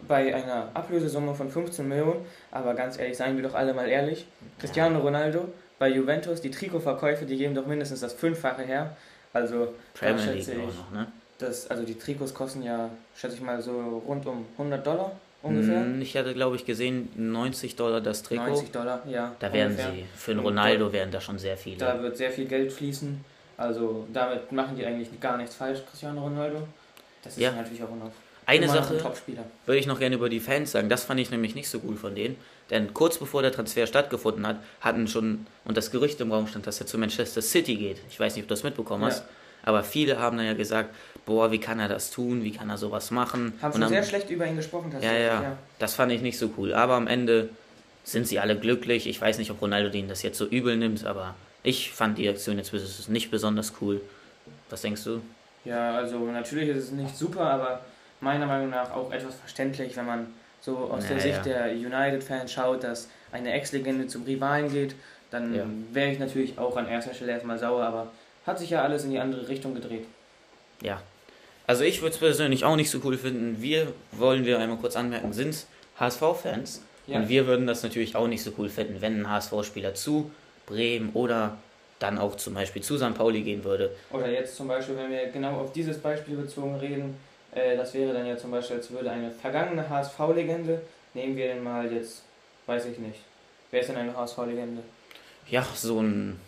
bei 0.08 0.36
einer 0.36 0.70
Ablösesumme 0.74 1.34
von 1.34 1.50
15 1.50 1.88
Millionen. 1.88 2.26
Aber 2.52 2.74
ganz 2.74 3.00
ehrlich, 3.00 3.18
seien 3.18 3.38
wir 3.38 3.44
doch 3.44 3.56
alle 3.56 3.74
mal 3.74 3.88
ehrlich. 3.88 4.28
Cristiano 4.60 5.00
Ronaldo 5.00 5.48
bei 5.80 5.90
Juventus, 5.90 6.42
die 6.42 6.52
Trikotverkäufe, 6.52 7.26
die 7.26 7.38
geben 7.38 7.56
doch 7.56 7.66
mindestens 7.66 8.02
das 8.02 8.14
Fünffache 8.14 8.64
her. 8.64 8.98
Also, 9.32 9.74
Premier 9.94 10.20
schätze 10.20 10.54
ich, 10.54 10.58
noch, 10.58 10.92
ne? 10.92 11.08
Das, 11.40 11.70
also 11.70 11.84
die 11.84 11.98
Trikots 11.98 12.34
kosten 12.34 12.64
ja, 12.64 12.90
schätze 13.16 13.36
ich 13.36 13.42
mal, 13.42 13.62
so 13.62 14.04
rund 14.08 14.26
um 14.26 14.46
100 14.58 14.86
Dollar 14.86 15.12
ungefähr. 15.44 15.82
Hm, 15.82 16.02
ich 16.02 16.18
hatte, 16.18 16.34
glaube 16.34 16.56
ich, 16.56 16.66
gesehen, 16.66 17.10
90 17.16 17.76
Dollar 17.76 18.02
das 18.02 18.24
Trikot. 18.24 18.48
90 18.48 18.72
Dollar, 18.72 19.04
ja. 19.08 19.36
Da 19.40 19.54
werden 19.54 19.72
ungefähr. 19.74 19.92
sie, 19.92 20.06
für 20.16 20.32
einen 20.32 20.40
Ronaldo 20.40 20.92
werden 20.92 21.12
da 21.12 21.22
schon 21.22 21.38
sehr 21.38 21.58
viele. 21.58 21.78
Da 21.78 22.02
wird 22.02 22.18
sehr 22.18 22.32
viel 22.32 22.46
Geld 22.46 22.72
fließen. 22.72 23.24
Also 23.58 24.08
damit 24.14 24.52
machen 24.52 24.76
die 24.78 24.86
eigentlich 24.86 25.20
gar 25.20 25.38
nichts 25.38 25.56
falsch, 25.56 25.80
Cristiano 25.90 26.22
Ronaldo. 26.22 26.68
Das 27.24 27.34
ist 27.34 27.40
ja. 27.40 27.52
natürlich 27.52 27.84
auch 27.84 27.90
noch 27.90 28.12
eine 28.48 28.70
Sache 28.70 29.04
würde 29.66 29.78
ich 29.78 29.88
noch 29.88 30.00
gerne 30.00 30.16
über 30.16 30.30
die 30.30 30.40
Fans 30.40 30.72
sagen. 30.72 30.88
Das 30.88 31.04
fand 31.04 31.20
ich 31.20 31.30
nämlich 31.30 31.54
nicht 31.54 31.68
so 31.68 31.80
gut 31.80 32.00
von 32.00 32.16
denen. 32.16 32.38
Denn 32.70 32.94
kurz 32.94 33.18
bevor 33.18 33.42
der 33.42 33.52
Transfer 33.52 33.86
stattgefunden 33.88 34.48
hat, 34.48 34.58
hatten 34.80 35.08
schon, 35.08 35.46
und 35.66 35.76
das 35.76 35.92
Gerücht 35.92 36.22
im 36.22 36.32
Raum 36.32 36.48
stand, 36.48 36.66
dass 36.66 36.80
er 36.80 36.88
zu 36.88 36.98
Manchester 36.98 37.42
City 37.42 37.76
geht. 37.76 37.98
Ich 38.10 38.18
weiß 38.18 38.36
nicht, 38.36 38.44
ob 38.44 38.48
du 38.48 38.54
das 38.54 38.64
mitbekommen 38.64 39.04
hast. 39.04 39.26
Aber 39.64 39.84
viele 39.84 40.20
haben 40.20 40.38
dann 40.38 40.46
ja 40.46 40.54
gesagt, 40.54 40.94
boah, 41.26 41.52
wie 41.52 41.60
kann 41.60 41.80
er 41.80 41.88
das 41.88 42.10
tun? 42.10 42.44
Wie 42.44 42.52
kann 42.52 42.70
er 42.70 42.78
sowas 42.78 43.12
machen? 43.12 43.54
Haben 43.62 43.80
schon 43.80 43.90
sehr 43.90 44.04
schlecht 44.04 44.30
über 44.30 44.46
ihn 44.48 44.56
gesprochen. 44.56 44.94
Ja, 45.02 45.14
ja, 45.14 45.20
ja, 45.20 45.58
das 45.80 45.94
fand 45.94 46.12
ich 46.12 46.22
nicht 46.22 46.38
so 46.38 46.52
cool. 46.58 46.74
Aber 46.74 46.94
am 46.94 47.08
Ende 47.08 47.50
sind 48.04 48.28
sie 48.28 48.40
alle 48.40 48.58
glücklich. 48.58 49.08
Ich 49.08 49.20
weiß 49.20 49.38
nicht, 49.38 49.52
ob 49.52 49.62
Ronaldo 49.62 49.90
denen 49.90 50.08
das 50.08 50.24
jetzt 50.24 50.38
so 50.38 50.46
übel 50.46 50.78
nimmt, 50.78 51.06
aber 51.06 51.36
ich 51.64 51.92
fand 51.92 52.18
die 52.18 52.30
Aktion 52.30 52.58
jetzt 52.58 52.74
nicht 53.10 53.30
besonders 53.30 53.74
cool. 53.82 54.02
Was 54.70 54.82
denkst 54.82 55.04
du? 55.04 55.22
Ja, 55.66 55.96
also 55.96 56.18
natürlich 56.32 56.70
ist 56.70 56.86
es 56.86 56.92
nicht 56.92 57.18
super, 57.18 57.42
aber 57.42 57.82
meiner 58.22 58.46
Meinung 58.46 58.70
nach 58.70 58.92
auch 58.92 59.12
etwas 59.12 59.36
verständlich, 59.36 59.98
wenn 59.98 60.06
man 60.06 60.28
so 60.62 60.78
aus 60.78 61.04
naja, 61.04 61.16
der 61.16 61.20
Sicht 61.20 61.46
der 61.46 61.72
United-Fans 61.72 62.52
schaut, 62.52 62.84
dass 62.84 63.10
eine 63.32 63.52
Ex-Legende 63.52 64.08
zum 64.08 64.24
Rivalen 64.24 64.72
geht, 64.72 64.96
dann 65.30 65.54
ja. 65.54 65.66
wäre 65.92 66.12
ich 66.12 66.20
natürlich 66.20 66.58
auch 66.58 66.78
an 66.78 66.88
erster 66.88 67.14
Stelle 67.14 67.34
erstmal 67.34 67.60
sauer, 67.60 67.84
aber 67.84 68.08
hat 68.48 68.60
sich 68.60 68.70
ja 68.70 68.82
alles 68.82 69.04
in 69.04 69.12
die 69.12 69.20
andere 69.20 69.48
Richtung 69.48 69.76
gedreht. 69.76 70.06
Ja. 70.82 71.02
Also 71.68 71.84
ich 71.84 72.02
würde 72.02 72.14
es 72.14 72.20
persönlich 72.20 72.64
auch 72.64 72.78
nicht 72.78 72.90
so 72.90 73.02
cool 73.04 73.18
finden. 73.18 73.62
Wir, 73.62 73.92
wollen 74.14 74.46
wir 74.46 74.58
einmal 74.60 74.78
kurz 74.78 74.96
anmerken, 74.96 75.34
sind 75.34 75.66
HSV-Fans. 76.00 76.82
Ja. 77.08 77.18
Und 77.20 77.30
wir 77.30 77.46
würden 77.48 77.68
das 77.68 77.84
natürlich 77.84 78.16
auch 78.16 78.28
nicht 78.28 78.44
so 78.44 78.52
cool 78.58 78.70
finden, 78.70 79.02
wenn 79.02 79.22
ein 79.22 79.30
HSV-Spieler 79.30 79.94
zu 79.94 80.32
Bremen 80.66 81.12
oder 81.14 81.58
dann 82.00 82.18
auch 82.18 82.36
zum 82.36 82.54
Beispiel 82.54 82.82
zu 82.82 82.98
St. 82.98 83.16
Pauli 83.16 83.42
gehen 83.42 83.64
würde. 83.64 83.92
Oder 84.12 84.30
jetzt 84.30 84.56
zum 84.56 84.68
Beispiel, 84.68 84.96
wenn 84.98 85.10
wir 85.10 85.28
genau 85.28 85.60
auf 85.60 85.74
dieses 85.74 85.98
Beispiel 85.98 86.36
bezogen 86.36 86.76
reden, 86.76 87.18
äh, 87.54 87.76
das 87.76 87.94
wäre 87.94 88.14
dann 88.14 88.28
ja 88.28 88.38
zum 88.38 88.52
Beispiel, 88.52 88.78
als 88.78 88.92
würde 88.92 89.10
eine 89.10 89.32
vergangene 89.32 89.90
HSV-Legende, 89.90 90.82
nehmen 91.14 91.36
wir 91.36 91.48
den 91.48 91.64
mal 91.64 91.92
jetzt, 91.92 92.24
weiß 92.66 92.86
ich 92.86 93.00
nicht. 93.00 93.20
Wer 93.72 93.82
ist 93.82 93.90
denn 93.90 93.98
eine 93.98 94.16
HSV-Legende? 94.16 94.84
Ja, 95.50 95.66
so 95.74 96.02
ein, 96.02 96.40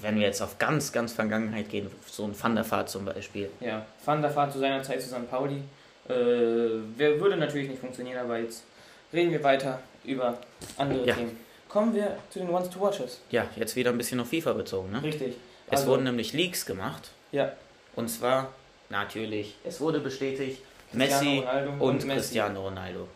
wenn 0.00 0.16
wir 0.16 0.26
jetzt 0.26 0.40
auf 0.40 0.58
ganz, 0.58 0.92
ganz 0.92 1.12
Vergangenheit 1.12 1.68
gehen, 1.68 1.90
so 2.06 2.24
ein 2.24 2.40
Van 2.40 2.54
der 2.54 2.70
Vaart 2.70 2.88
zum 2.88 3.04
Beispiel. 3.04 3.50
Ja, 3.60 3.84
Van 4.04 4.22
der 4.22 4.34
Vaart 4.34 4.52
zu 4.52 4.58
seiner 4.58 4.82
Zeit 4.82 5.02
zu 5.02 5.08
St. 5.08 5.30
Pauli. 5.30 5.62
Äh, 6.08 6.12
würde 6.12 7.36
natürlich 7.36 7.68
nicht 7.68 7.80
funktionieren, 7.80 8.18
aber 8.18 8.38
jetzt 8.38 8.64
reden 9.12 9.30
wir 9.30 9.42
weiter 9.42 9.80
über 10.04 10.38
andere 10.76 11.06
ja. 11.06 11.14
Themen. 11.14 11.38
Kommen 11.68 11.94
wir 11.94 12.16
zu 12.30 12.40
den 12.40 12.50
Ones 12.50 12.68
to 12.70 12.80
Watches. 12.80 13.20
Ja, 13.30 13.46
jetzt 13.56 13.76
wieder 13.76 13.90
ein 13.90 13.98
bisschen 13.98 14.20
auf 14.20 14.28
FIFA 14.28 14.52
bezogen, 14.52 14.90
ne? 14.90 15.02
Richtig. 15.02 15.36
Es 15.68 15.80
also, 15.80 15.92
wurden 15.92 16.04
nämlich 16.04 16.32
Leaks 16.32 16.66
gemacht. 16.66 17.10
Ja. 17.30 17.52
Und 17.94 18.08
zwar 18.08 18.50
Natürlich. 18.92 19.56
Es 19.64 19.80
wurde 19.80 20.00
bestätigt, 20.00 20.62
Messi 20.92 21.42
und, 21.70 21.80
und 21.80 22.04
Messi. 22.04 22.18
Cristiano 22.18 22.62
Ronaldo. 22.62 23.08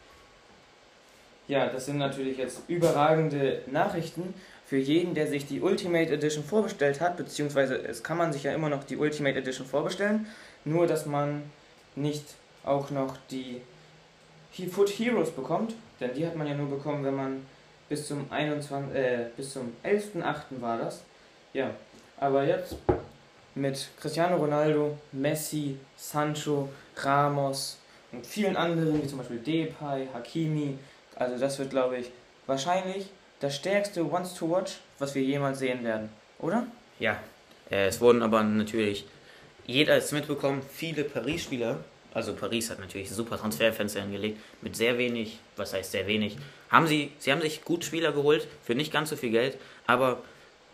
Ja, 1.49 1.66
das 1.66 1.85
sind 1.85 1.99
natürlich 1.99 2.38
jetzt 2.38 2.62
überragende 2.66 3.61
Nachrichten 3.66 4.35
für 4.66 4.76
jeden, 4.76 5.14
der 5.14 5.28
sich 5.28 5.46
die 5.46 5.61
Ultimate 5.61 6.12
Edition 6.12 6.42
vorbestellt 6.42 7.00
hat, 7.00 7.16
beziehungsweise 7.16 7.76
es 7.76 8.02
kann 8.02 8.18
man 8.18 8.32
sich 8.32 8.42
ja 8.42 8.52
immer 8.52 8.68
noch 8.68 8.82
die 8.82 8.96
Ultimate 8.96 9.38
Edition 9.38 9.66
vorbestellen, 9.66 10.26
nur 10.64 10.87
dass 10.87 11.06
man 11.06 11.42
nicht 11.94 12.25
auch 12.64 12.90
noch 12.90 13.16
die 13.30 13.62
Foot 14.70 14.88
Heroes 14.90 15.30
bekommt, 15.30 15.75
denn 16.00 16.12
die 16.14 16.26
hat 16.26 16.35
man 16.35 16.46
ja 16.49 16.54
nur 16.54 16.68
bekommen, 16.68 17.04
wenn 17.04 17.14
man 17.14 17.46
bis 17.88 18.08
zum 18.08 18.26
21, 18.30 18.96
äh, 18.96 19.26
bis 19.37 19.52
zum 19.52 19.73
11.8. 19.85 20.61
war 20.61 20.78
das. 20.78 21.02
Ja, 21.52 21.70
aber 22.18 22.42
jetzt 22.44 22.76
mit 23.54 23.88
Cristiano 24.00 24.37
Ronaldo, 24.37 24.99
Messi, 25.12 25.78
Sancho, 25.96 26.68
Ramos 26.96 27.78
und 28.12 28.26
vielen 28.26 28.56
anderen, 28.56 29.02
wie 29.02 29.06
zum 29.06 29.18
Beispiel 29.18 29.38
Depay, 29.38 30.08
Hakimi. 30.12 30.76
Also 31.14 31.38
das 31.38 31.58
wird, 31.58 31.70
glaube 31.70 31.99
ich, 31.99 32.11
wahrscheinlich 32.46 33.11
das 33.40 33.57
stärkste 33.57 34.05
Once 34.11 34.35
to 34.35 34.50
Watch, 34.50 34.78
was 34.99 35.14
wir 35.14 35.23
jemals 35.23 35.59
sehen 35.59 35.85
werden, 35.85 36.09
oder? 36.38 36.66
Ja, 36.99 37.21
äh, 37.71 37.87
es 37.87 38.00
wurden 38.00 38.23
aber 38.23 38.43
natürlich, 38.43 39.05
jeder 39.66 39.97
es 39.97 40.12
mitbekommen, 40.12 40.62
viele 40.73 41.05
Paris-Spieler, 41.05 41.78
also 42.14 42.35
Paris 42.35 42.71
hat 42.71 42.78
natürlich 42.78 43.11
super 43.11 43.37
Transferfenster 43.38 44.00
hingelegt, 44.00 44.40
mit 44.62 44.75
sehr 44.76 44.97
wenig, 44.97 45.38
was 45.57 45.75
heißt 45.75 45.93
sehr 45.93 46.07
wenig, 46.07 46.38
haben 46.71 46.87
sie, 46.87 47.12
sie 47.19 47.31
haben 47.31 47.43
sich 47.43 47.62
gut 47.64 47.85
Spieler 47.85 48.12
geholt, 48.12 48.47
für 48.62 48.75
nicht 48.75 48.93
ganz 48.93 49.11
so 49.11 49.16
viel 49.16 49.31
Geld, 49.31 49.59
aber 49.87 50.23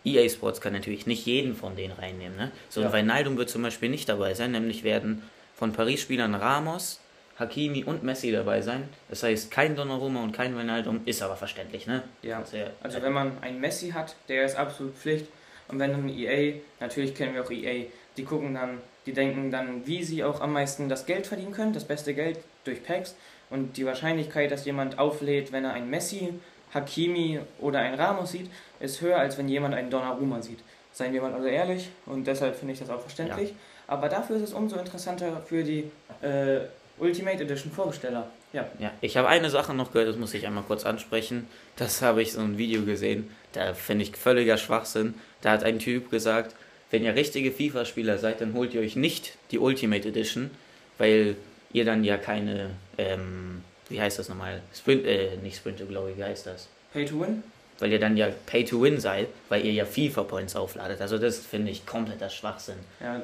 EA 0.05 0.27
Sports 0.29 0.61
kann 0.61 0.73
natürlich 0.73 1.05
nicht 1.05 1.25
jeden 1.25 1.55
von 1.55 1.75
denen 1.75 1.93
reinnehmen. 1.93 2.37
Ne? 2.37 2.51
So 2.69 2.81
ja. 2.81 2.87
ein 2.87 2.93
Wijnaldum 2.93 3.37
wird 3.37 3.49
zum 3.49 3.63
Beispiel 3.63 3.89
nicht 3.89 4.09
dabei 4.09 4.33
sein, 4.33 4.51
nämlich 4.51 4.83
werden 4.83 5.23
von 5.55 5.71
Paris-Spielern 5.71 6.35
Ramos, 6.35 6.99
Hakimi 7.39 7.83
und 7.83 8.03
Messi 8.03 8.31
dabei 8.31 8.61
sein. 8.61 8.89
Das 9.09 9.23
heißt, 9.23 9.49
kein 9.49 9.75
Donnarumma 9.75 10.23
und 10.23 10.33
kein 10.33 10.55
Wijnaldum 10.57 11.01
ist 11.05 11.21
aber 11.21 11.35
verständlich, 11.35 11.87
ne? 11.87 12.03
Ja. 12.21 12.39
Also, 12.39 12.57
also 12.81 13.01
wenn 13.01 13.13
man 13.13 13.37
einen 13.41 13.59
Messi 13.59 13.89
hat, 13.89 14.15
der 14.29 14.45
ist 14.45 14.55
absolut 14.55 14.95
Pflicht. 14.95 15.27
Und 15.67 15.79
wenn 15.79 15.91
dann 15.91 16.09
EA, 16.09 16.59
natürlich 16.79 17.15
kennen 17.15 17.33
wir 17.33 17.43
auch 17.43 17.51
EA, 17.51 17.85
die 18.17 18.23
gucken 18.23 18.53
dann, 18.53 18.79
die 19.05 19.13
denken 19.13 19.49
dann, 19.49 19.87
wie 19.87 20.03
sie 20.03 20.23
auch 20.23 20.41
am 20.41 20.53
meisten 20.53 20.89
das 20.89 21.05
Geld 21.05 21.25
verdienen 21.25 21.53
können, 21.53 21.73
das 21.73 21.85
beste 21.85 22.13
Geld 22.13 22.39
durch 22.63 22.83
Packs. 22.83 23.15
Und 23.49 23.77
die 23.77 23.85
Wahrscheinlichkeit, 23.85 24.51
dass 24.51 24.65
jemand 24.65 24.99
auflädt, 24.99 25.51
wenn 25.51 25.65
er 25.65 25.73
einen 25.73 25.89
Messi 25.89 26.33
Hakimi 26.73 27.39
oder 27.59 27.79
ein 27.79 27.93
Ramos 27.93 28.31
sieht, 28.31 28.49
ist 28.79 29.01
höher, 29.01 29.17
als 29.17 29.37
wenn 29.37 29.47
jemand 29.47 29.75
einen 29.75 29.89
Donnarumma 29.89 30.41
sieht. 30.41 30.59
Seien 30.91 31.13
wir 31.13 31.21
mal 31.21 31.33
also 31.33 31.47
ehrlich 31.47 31.89
und 32.05 32.27
deshalb 32.27 32.55
finde 32.55 32.73
ich 32.73 32.79
das 32.79 32.89
auch 32.89 33.01
verständlich. 33.01 33.49
Ja. 33.49 33.55
Aber 33.87 34.09
dafür 34.09 34.37
ist 34.37 34.43
es 34.43 34.53
umso 34.53 34.77
interessanter 34.77 35.41
für 35.45 35.63
die 35.63 35.91
äh, 36.21 36.61
Ultimate 36.99 37.43
Edition 37.43 37.71
Vorbesteller. 37.71 38.29
Ja. 38.53 38.67
Ja, 38.79 38.91
ich 39.01 39.17
habe 39.17 39.27
eine 39.27 39.49
Sache 39.49 39.73
noch 39.73 39.91
gehört, 39.91 40.09
das 40.09 40.17
muss 40.17 40.33
ich 40.33 40.45
einmal 40.45 40.63
kurz 40.63 40.85
ansprechen. 40.85 41.47
Das 41.75 42.01
habe 42.01 42.21
ich 42.21 42.33
so 42.33 42.41
ein 42.41 42.57
Video 42.57 42.83
gesehen, 42.83 43.29
da 43.53 43.73
finde 43.73 44.03
ich 44.03 44.15
völliger 44.15 44.57
Schwachsinn. 44.57 45.15
Da 45.41 45.51
hat 45.51 45.63
ein 45.63 45.79
Typ 45.79 46.11
gesagt, 46.11 46.55
wenn 46.91 47.03
ihr 47.03 47.15
richtige 47.15 47.51
FIFA-Spieler 47.51 48.19
seid, 48.19 48.41
dann 48.41 48.53
holt 48.53 48.73
ihr 48.75 48.81
euch 48.81 48.95
nicht 48.95 49.33
die 49.49 49.57
Ultimate 49.57 50.07
Edition, 50.07 50.51
weil 50.99 51.35
ihr 51.71 51.85
dann 51.85 52.03
ja 52.03 52.17
keine, 52.17 52.69
ähm, 52.99 53.63
wie 53.89 53.99
heißt 53.99 54.19
das 54.19 54.29
nochmal? 54.29 54.61
Sprint, 54.75 55.05
äh, 55.07 55.35
nicht 55.37 55.57
Sprint 55.57 55.79
to 55.79 55.85
Glory, 55.87 56.13
wie 56.15 56.23
heißt 56.23 56.45
das? 56.45 56.67
Pay 56.93 57.05
to 57.05 57.19
Win? 57.19 57.41
Weil 57.79 57.91
ihr 57.91 57.99
dann 57.99 58.15
ja 58.15 58.27
Pay 58.45 58.65
to 58.65 58.79
Win 58.83 58.99
seid, 58.99 59.27
weil 59.49 59.65
ihr 59.65 59.71
ja 59.73 59.85
FIFA-Points 59.85 60.55
aufladet. 60.55 61.01
Also 61.01 61.17
das 61.17 61.39
finde 61.39 61.71
ich 61.71 61.87
kompletter 61.87 62.29
Schwachsinn. 62.29 62.75
Ja. 63.01 63.21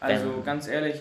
Also 0.00 0.24
Ähm. 0.26 0.44
ganz 0.44 0.66
ehrlich, 0.66 0.96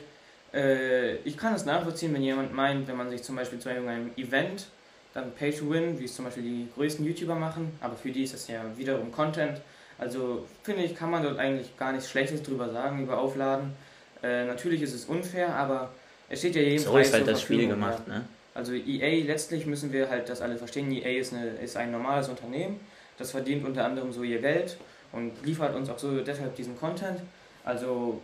äh, 0.55 1.15
ich 1.17 1.38
kann 1.38 1.53
es 1.53 1.65
nachvollziehen, 1.65 2.13
wenn 2.13 2.24
jemand 2.24 2.53
meint, 2.53 2.88
wenn 2.88 2.95
man 2.95 3.09
sich 3.09 3.21
zum 3.24 3.35
Beispiel 3.35 3.59
zu 3.59 3.69
irgendeinem 3.69 4.12
Event 4.15 4.67
dann 5.13 5.31
Pay 5.31 5.51
to 5.51 5.69
Win, 5.69 6.00
wie 6.00 6.05
es 6.05 6.15
zum 6.15 6.25
Beispiel 6.25 6.43
die 6.43 6.67
größten 6.75 7.05
YouTuber 7.05 7.35
machen, 7.35 7.71
aber 7.81 7.95
für 7.95 8.12
die 8.12 8.24
ist 8.24 8.33
das 8.33 8.47
ja 8.47 8.62
wiederum 8.75 9.12
Content. 9.12 9.62
Also 9.97 10.45
finde 10.63 10.83
ich, 10.83 10.95
kann 10.95 11.09
man 11.09 11.24
dort 11.24 11.39
eigentlich 11.39 11.77
gar 11.77 11.93
nichts 11.93 12.09
Schlechtes 12.09 12.43
drüber 12.43 12.69
sagen, 12.69 13.03
über 13.03 13.17
Aufladen. 13.17 13.74
Äh, 14.21 14.45
natürlich 14.45 14.81
ist 14.81 14.93
es 14.93 15.05
unfair, 15.05 15.55
aber 15.55 15.91
es 16.27 16.39
steht 16.39 16.55
ja 16.55 16.62
jedem 16.62 16.79
So 16.79 16.91
frei 16.91 17.01
ist 17.01 17.13
halt 17.13 17.27
das 17.27 17.41
Spiel 17.41 17.59
Verfügung, 17.59 17.81
gemacht, 17.81 18.03
ja. 18.07 18.13
ne? 18.13 18.25
Also 18.53 18.74
EA, 18.74 19.25
letztlich 19.25 19.65
müssen 19.65 19.91
wir 19.91 20.09
halt 20.09 20.29
das 20.29 20.41
alle 20.41 20.55
verstehen. 20.55 20.89
EA 20.89 21.19
ist, 21.19 21.33
eine, 21.33 21.47
ist 21.47 21.75
ein 21.75 21.91
normales 21.91 22.29
Unternehmen, 22.29 22.79
das 23.17 23.31
verdient 23.31 23.65
unter 23.65 23.85
anderem 23.85 24.13
so 24.13 24.24
ihr 24.24 24.39
Geld 24.39 24.77
und 25.12 25.31
liefert 25.45 25.75
uns 25.75 25.89
auch 25.89 26.00
so 26.00 26.21
deshalb 26.21 26.55
diesen 26.55 26.77
Content. 26.77 27.19
Also 27.65 28.21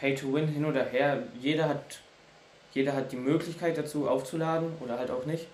Pay 0.00 0.14
to 0.14 0.32
Win 0.32 0.48
hin 0.48 0.64
oder 0.64 0.84
her, 0.84 1.22
jeder 1.40 1.68
hat, 1.68 2.00
jeder 2.72 2.94
hat 2.94 3.12
die 3.12 3.16
Möglichkeit 3.16 3.76
dazu 3.76 4.08
aufzuladen 4.08 4.72
oder 4.80 4.98
halt 4.98 5.10
auch 5.10 5.26
nicht. 5.26 5.46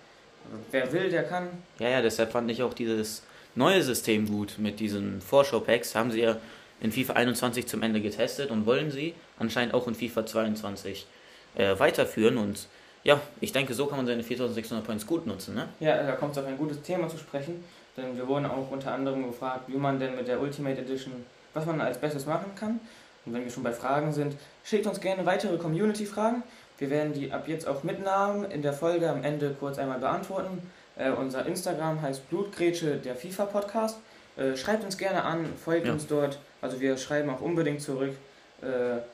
Also 0.45 0.63
wer 0.71 0.91
will, 0.93 1.09
der 1.09 1.23
kann. 1.23 1.49
Ja, 1.79 1.89
ja, 1.89 2.01
deshalb 2.01 2.31
fand 2.31 2.49
ich 2.49 2.63
auch 2.63 2.73
dieses 2.73 3.23
neue 3.55 3.83
System 3.83 4.27
gut 4.27 4.55
mit 4.57 4.79
diesen 4.79 5.19
Vorschau-Packs. 5.19 5.95
Haben 5.95 6.11
sie 6.11 6.21
ja 6.21 6.37
in 6.79 6.91
FIFA 6.91 7.13
21 7.13 7.67
zum 7.67 7.83
Ende 7.83 8.01
getestet 8.01 8.49
und 8.51 8.65
wollen 8.65 8.91
sie 8.91 9.13
anscheinend 9.39 9.73
auch 9.73 9.87
in 9.87 9.95
FIFA 9.95 10.25
22 10.25 11.07
äh, 11.55 11.77
weiterführen. 11.77 12.37
Und 12.37 12.67
ja, 13.03 13.19
ich 13.41 13.51
denke, 13.51 13.73
so 13.73 13.87
kann 13.87 13.97
man 13.97 14.05
seine 14.05 14.23
4600 14.23 14.85
Points 14.85 15.05
gut 15.05 15.25
nutzen, 15.25 15.55
ne? 15.55 15.67
Ja, 15.79 16.01
da 16.03 16.13
kommt 16.13 16.33
es 16.33 16.37
auf 16.37 16.45
ein 16.45 16.57
gutes 16.57 16.81
Thema 16.81 17.09
zu 17.09 17.17
sprechen, 17.17 17.63
denn 17.97 18.15
wir 18.15 18.27
wurden 18.27 18.45
auch 18.45 18.71
unter 18.71 18.93
anderem 18.93 19.27
gefragt, 19.27 19.63
wie 19.67 19.77
man 19.77 19.99
denn 19.99 20.15
mit 20.15 20.27
der 20.27 20.39
Ultimate 20.39 20.79
Edition, 20.79 21.25
was 21.53 21.65
man 21.65 21.81
als 21.81 21.97
Bestes 21.97 22.25
machen 22.25 22.51
kann. 22.55 22.79
Und 23.27 23.33
wenn 23.33 23.43
wir 23.43 23.51
schon 23.51 23.63
bei 23.63 23.73
Fragen 23.73 24.13
sind, 24.13 24.35
schickt 24.63 24.87
uns 24.87 25.01
gerne 25.01 25.25
weitere 25.25 25.57
Community-Fragen. 25.57 26.43
Wir 26.77 26.89
werden 26.89 27.13
die 27.13 27.31
ab 27.31 27.47
jetzt 27.47 27.67
auch 27.67 27.83
mit 27.83 28.01
Namen 28.03 28.49
in 28.49 28.61
der 28.61 28.71
Folge 28.73 29.09
am 29.09 29.23
Ende 29.23 29.53
kurz 29.59 29.77
einmal 29.77 29.99
beantworten. 29.99 30.71
Äh, 30.95 31.11
unser 31.11 31.45
Instagram 31.45 32.01
heißt 32.01 32.29
Blutgrätsche, 32.29 32.95
der 32.95 33.15
FIFA-Podcast. 33.15 33.97
Äh, 34.37 34.55
schreibt 34.55 34.83
uns 34.85 34.97
gerne 34.97 35.23
an, 35.23 35.45
folgt 35.63 35.87
Ja. 35.87 35.93
uns 35.93 36.07
dort. 36.07 36.39
Also 36.61 36.79
wir 36.79 36.97
schreiben 36.97 37.29
auch 37.29 37.41
unbedingt 37.41 37.81
zurück. 37.81 38.15
Äh, 38.61 38.65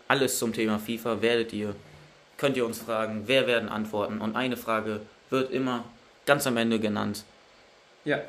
Alles 0.08 0.38
zum 0.38 0.53
Thema 0.53 0.77
FIFA 0.79 1.22
werdet 1.22 1.51
ihr, 1.53 1.74
könnt 2.38 2.55
ihr 2.55 2.65
uns 2.65 2.77
fragen, 2.79 3.24
wer 3.25 3.48
werden 3.48 3.67
antworten. 3.70 4.22
Und 4.22 4.36
eine 4.36 4.58
Frage 4.58 5.01
wird 5.29 5.51
immer 5.51 5.86
ganz 6.25 6.46
am 6.46 6.55
Ende 6.58 6.79
genannt. 6.79 7.24
Ja, 8.05 8.20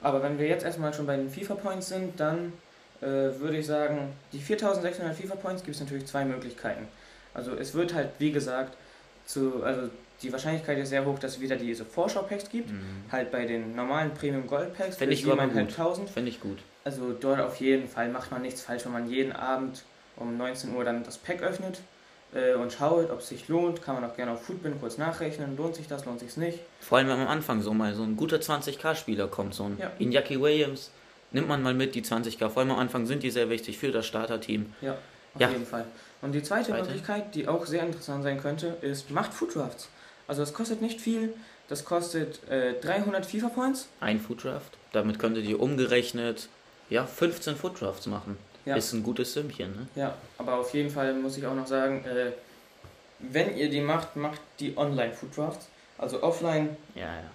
aber 0.00 0.22
wenn 0.22 0.38
wir 0.38 0.46
jetzt 0.48 0.64
erstmal 0.64 0.94
schon 0.94 1.06
bei 1.06 1.16
den 1.16 1.28
FIFA-Points 1.30 1.88
sind, 1.88 2.18
dann 2.18 2.52
würde 3.06 3.58
ich 3.58 3.66
sagen, 3.66 4.12
die 4.32 4.38
4600 4.38 5.16
FIFA-Points 5.16 5.62
gibt 5.64 5.74
es 5.76 5.80
natürlich 5.80 6.06
zwei 6.06 6.24
Möglichkeiten. 6.24 6.86
Also 7.34 7.52
es 7.54 7.74
wird 7.74 7.94
halt, 7.94 8.10
wie 8.18 8.32
gesagt, 8.32 8.76
zu, 9.26 9.62
also 9.64 9.88
die 10.22 10.32
Wahrscheinlichkeit 10.32 10.78
ist 10.78 10.90
sehr 10.90 11.04
hoch, 11.04 11.18
dass 11.18 11.32
es 11.32 11.40
wieder 11.40 11.56
diese 11.56 11.84
Vorschau-Packs 11.84 12.48
gibt. 12.50 12.70
Halt 13.10 13.30
bei 13.30 13.44
den 13.46 13.74
normalen 13.74 14.12
Premium 14.14 14.46
Gold 14.46 14.74
Packs 14.76 14.96
Finde 14.96 15.14
ich 15.14 15.30
aber 15.30 15.46
gut. 15.48 15.70
7.500. 15.70 16.08
Finde 16.08 16.30
ich 16.30 16.40
gut. 16.40 16.58
Also 16.84 17.12
dort 17.18 17.40
auf 17.40 17.56
jeden 17.56 17.88
Fall 17.88 18.08
macht 18.10 18.30
man 18.30 18.42
nichts 18.42 18.62
falsch, 18.62 18.84
wenn 18.84 18.92
man 18.92 19.08
jeden 19.10 19.32
Abend 19.32 19.82
um 20.16 20.36
19 20.36 20.74
Uhr 20.74 20.84
dann 20.84 21.02
das 21.02 21.18
Pack 21.18 21.42
öffnet 21.42 21.80
äh, 22.34 22.54
und 22.54 22.72
schaut, 22.72 23.10
ob 23.10 23.20
es 23.20 23.28
sich 23.28 23.48
lohnt. 23.48 23.82
Kann 23.82 23.96
man 23.96 24.04
auch 24.08 24.14
gerne 24.14 24.32
auf 24.32 24.42
Foodbin 24.44 24.78
kurz 24.78 24.98
nachrechnen. 24.98 25.56
Lohnt 25.56 25.74
sich 25.74 25.88
das, 25.88 26.04
lohnt 26.04 26.20
sich 26.20 26.36
nicht. 26.36 26.60
Vor 26.80 26.98
allem, 26.98 27.08
wenn 27.08 27.18
am 27.20 27.28
Anfang 27.28 27.60
so 27.62 27.74
mal 27.74 27.94
so 27.94 28.02
ein 28.04 28.16
guter 28.16 28.36
20k-Spieler 28.36 29.26
kommt, 29.28 29.54
so 29.54 29.64
ein 29.64 29.78
Ja. 29.78 29.90
Iñaki 29.98 30.40
Williams, 30.40 30.90
nimmt 31.34 31.48
man 31.48 31.62
mal 31.62 31.74
mit 31.74 31.94
die 31.94 32.02
20k. 32.02 32.48
Vor 32.48 32.62
allem 32.62 32.70
am 32.70 32.78
Anfang 32.78 33.04
sind 33.06 33.22
die 33.22 33.30
sehr 33.30 33.50
wichtig 33.50 33.76
für 33.78 33.92
das 33.92 34.06
Starterteam. 34.06 34.72
Auf 34.80 35.40
Ja. 35.40 35.50
jeden 35.50 35.66
Fall. 35.66 35.84
Und 36.22 36.32
die 36.32 36.42
zweite 36.42 36.70
Zweite. 36.70 36.84
Möglichkeit, 36.84 37.34
die 37.34 37.46
auch 37.48 37.66
sehr 37.66 37.82
interessant 37.82 38.22
sein 38.24 38.40
könnte, 38.40 38.68
ist 38.80 39.10
macht 39.10 39.34
Food 39.34 39.54
Drafts. 39.54 39.88
Also 40.26 40.40
das 40.42 40.54
kostet 40.54 40.80
nicht 40.80 41.00
viel. 41.00 41.34
Das 41.68 41.84
kostet 41.84 42.46
äh, 42.50 42.74
300 42.80 43.26
FIFA 43.26 43.48
Points. 43.48 43.88
Ein 44.00 44.20
Fooddraft. 44.20 44.76
Damit 44.92 45.18
könntet 45.18 45.44
ihr 45.44 45.60
umgerechnet 45.60 46.48
ja 46.90 47.04
15 47.06 47.56
Fooddrafts 47.56 48.06
machen. 48.06 48.36
Ja. 48.66 48.76
Ist 48.76 48.92
ein 48.92 49.02
gutes 49.02 49.32
Sümmchen, 49.34 49.72
ne? 49.72 49.86
Ja, 49.94 50.14
aber 50.38 50.54
auf 50.56 50.72
jeden 50.72 50.88
Fall 50.90 51.12
muss 51.14 51.36
ich 51.36 51.46
auch 51.46 51.54
noch 51.54 51.66
sagen, 51.66 52.04
äh, 52.04 52.32
wenn 53.18 53.56
ihr 53.56 53.68
die 53.70 53.80
macht, 53.80 54.16
macht 54.16 54.40
die 54.60 54.76
Online 54.76 55.12
Food 55.12 55.36
Drafts. 55.36 55.68
Also 55.98 56.22
offline, 56.22 56.76
Ja, 56.94 57.02
ja. 57.02 57.30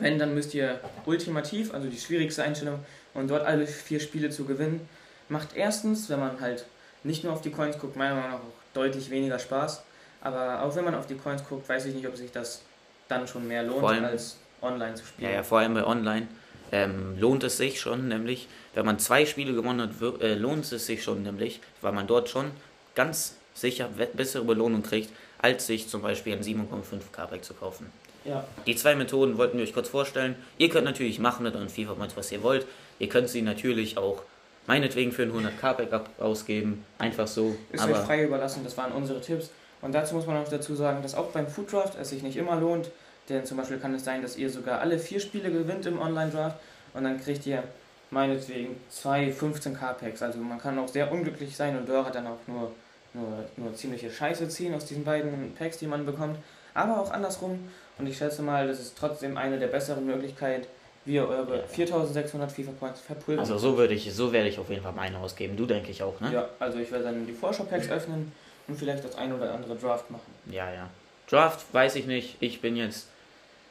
Wenn, 0.00 0.18
dann 0.18 0.34
müsst 0.34 0.54
ihr 0.54 0.80
ultimativ, 1.06 1.72
also 1.74 1.88
die 1.88 1.98
schwierigste 1.98 2.42
Einstellung, 2.42 2.80
und 3.14 3.28
dort 3.28 3.44
alle 3.44 3.66
vier 3.66 4.00
Spiele 4.00 4.30
zu 4.30 4.44
gewinnen, 4.44 4.88
macht 5.28 5.56
erstens, 5.56 6.08
wenn 6.08 6.20
man 6.20 6.40
halt 6.40 6.64
nicht 7.04 7.24
nur 7.24 7.32
auf 7.32 7.40
die 7.40 7.50
Coins 7.50 7.78
guckt, 7.78 7.96
meiner 7.96 8.14
Meinung 8.14 8.30
nach 8.30 8.38
auch 8.38 8.52
deutlich 8.74 9.10
weniger 9.10 9.38
Spaß. 9.38 9.82
Aber 10.20 10.62
auch 10.62 10.74
wenn 10.74 10.84
man 10.84 10.94
auf 10.94 11.06
die 11.06 11.14
Coins 11.14 11.42
guckt, 11.48 11.68
weiß 11.68 11.86
ich 11.86 11.94
nicht, 11.94 12.06
ob 12.06 12.16
sich 12.16 12.32
das 12.32 12.62
dann 13.08 13.26
schon 13.28 13.46
mehr 13.46 13.62
lohnt, 13.62 13.84
allem- 13.84 14.04
als 14.04 14.36
online 14.60 14.94
zu 14.94 15.04
spielen. 15.06 15.30
Ja, 15.30 15.36
ja, 15.36 15.42
vor 15.42 15.60
allem 15.60 15.74
bei 15.74 15.84
Online 15.84 16.26
ähm, 16.72 17.18
lohnt 17.18 17.44
es 17.44 17.56
sich 17.56 17.80
schon, 17.80 18.08
nämlich, 18.08 18.48
wenn 18.74 18.84
man 18.84 18.98
zwei 18.98 19.24
Spiele 19.26 19.54
gewonnen 19.54 19.80
hat, 19.80 20.20
äh, 20.20 20.34
lohnt 20.34 20.70
es 20.70 20.86
sich 20.86 21.02
schon, 21.02 21.22
nämlich, 21.22 21.60
weil 21.80 21.92
man 21.92 22.06
dort 22.06 22.28
schon 22.28 22.50
ganz 22.94 23.36
sicher 23.54 23.88
bessere 24.12 24.44
Belohnung 24.44 24.82
kriegt, 24.82 25.10
als 25.40 25.66
sich 25.66 25.88
zum 25.88 26.02
Beispiel 26.02 26.34
ein 26.34 26.42
7,5 26.42 27.12
K-Pack 27.12 27.44
zu 27.44 27.54
kaufen. 27.54 27.90
Ja, 28.28 28.44
Die 28.66 28.76
zwei 28.76 28.94
Methoden 28.94 29.38
wollten 29.38 29.56
wir 29.58 29.64
euch 29.64 29.72
kurz 29.72 29.88
vorstellen. 29.88 30.36
Ihr 30.58 30.68
könnt 30.68 30.84
natürlich 30.84 31.18
machen 31.18 31.42
mit 31.44 31.54
euren 31.54 31.68
FIFA 31.68 31.94
Points, 31.94 32.16
was 32.16 32.30
ihr 32.32 32.42
wollt. 32.42 32.66
Ihr 32.98 33.08
könnt 33.08 33.28
sie 33.28 33.42
natürlich 33.42 33.96
auch 33.96 34.22
meinetwegen 34.66 35.12
für 35.12 35.22
ein 35.22 35.28
100 35.30 35.58
K-Pack 35.58 35.92
ab- 35.92 36.10
ausgeben. 36.18 36.84
Einfach 36.98 37.26
so. 37.26 37.56
ist 37.72 37.82
euch 37.84 37.94
Aber 37.94 38.04
frei 38.04 38.24
überlassen, 38.24 38.62
das 38.64 38.76
waren 38.76 38.92
unsere 38.92 39.20
Tipps. 39.20 39.50
Und 39.80 39.94
dazu 39.94 40.14
muss 40.14 40.26
man 40.26 40.36
auch 40.36 40.48
dazu 40.48 40.74
sagen, 40.74 41.02
dass 41.02 41.14
auch 41.14 41.26
beim 41.30 41.46
Food 41.46 41.72
Draft 41.72 41.96
es 42.00 42.10
sich 42.10 42.22
nicht 42.22 42.36
immer 42.36 42.56
lohnt, 42.56 42.90
denn 43.28 43.46
zum 43.46 43.56
Beispiel 43.56 43.78
kann 43.78 43.94
es 43.94 44.04
sein, 44.04 44.20
dass 44.22 44.36
ihr 44.36 44.50
sogar 44.50 44.80
alle 44.80 44.98
vier 44.98 45.20
Spiele 45.20 45.50
gewinnt 45.50 45.86
im 45.86 46.00
Online 46.00 46.30
Draft 46.30 46.56
und 46.94 47.04
dann 47.04 47.20
kriegt 47.20 47.46
ihr 47.46 47.62
meinetwegen 48.10 48.76
zwei 48.90 49.28
15k 49.32 49.92
Packs. 49.94 50.22
Also 50.22 50.38
man 50.38 50.58
kann 50.60 50.78
auch 50.78 50.88
sehr 50.88 51.10
unglücklich 51.12 51.56
sein 51.56 51.76
und 51.78 51.88
dort 51.88 52.14
dann 52.14 52.26
auch 52.26 52.38
nur, 52.46 52.72
nur, 53.14 53.44
nur 53.56 53.74
ziemliche 53.74 54.10
Scheiße 54.10 54.48
ziehen 54.48 54.74
aus 54.74 54.86
diesen 54.86 55.04
beiden 55.04 55.54
Packs, 55.54 55.78
die 55.78 55.86
man 55.86 56.04
bekommt. 56.04 56.38
Aber 56.74 57.00
auch 57.00 57.10
andersrum. 57.10 57.68
Und 57.98 58.06
ich 58.06 58.16
schätze 58.16 58.42
mal, 58.42 58.66
das 58.66 58.80
ist 58.80 58.96
trotzdem 58.98 59.36
eine 59.36 59.58
der 59.58 59.66
besseren 59.68 60.06
Möglichkeiten, 60.06 60.66
wie 61.04 61.14
ihr 61.14 61.26
eure 61.28 61.58
Ja. 61.58 61.62
4600 61.66 62.50
FIFA 62.52 62.70
Points 62.78 63.00
verpulvern 63.00 63.40
also 63.40 63.58
so 63.58 63.76
würde 63.76 63.94
ich, 63.94 64.12
so 64.14 64.32
werde 64.32 64.48
ich 64.48 64.58
auf 64.58 64.68
jeden 64.70 64.82
Fall 64.82 64.92
meine 64.92 65.18
ausgeben. 65.18 65.56
Du 65.56 65.66
denke 65.66 65.90
ich 65.90 66.02
auch, 66.02 66.20
ne? 66.20 66.32
Ja, 66.32 66.48
also 66.58 66.78
ich 66.78 66.90
werde 66.90 67.04
dann 67.04 67.26
die 67.26 67.32
Vorschau-Packs 67.32 67.88
öffnen 67.90 68.30
und 68.68 68.78
vielleicht 68.78 69.04
das 69.04 69.16
ein 69.16 69.32
oder 69.32 69.52
andere 69.52 69.74
Draft 69.76 70.10
machen. 70.10 70.32
Ja, 70.50 70.72
ja. 70.72 70.88
Draft 71.28 71.72
weiß 71.72 71.96
ich 71.96 72.06
nicht. 72.06 72.36
Ich 72.40 72.60
bin 72.60 72.76
jetzt 72.76 73.08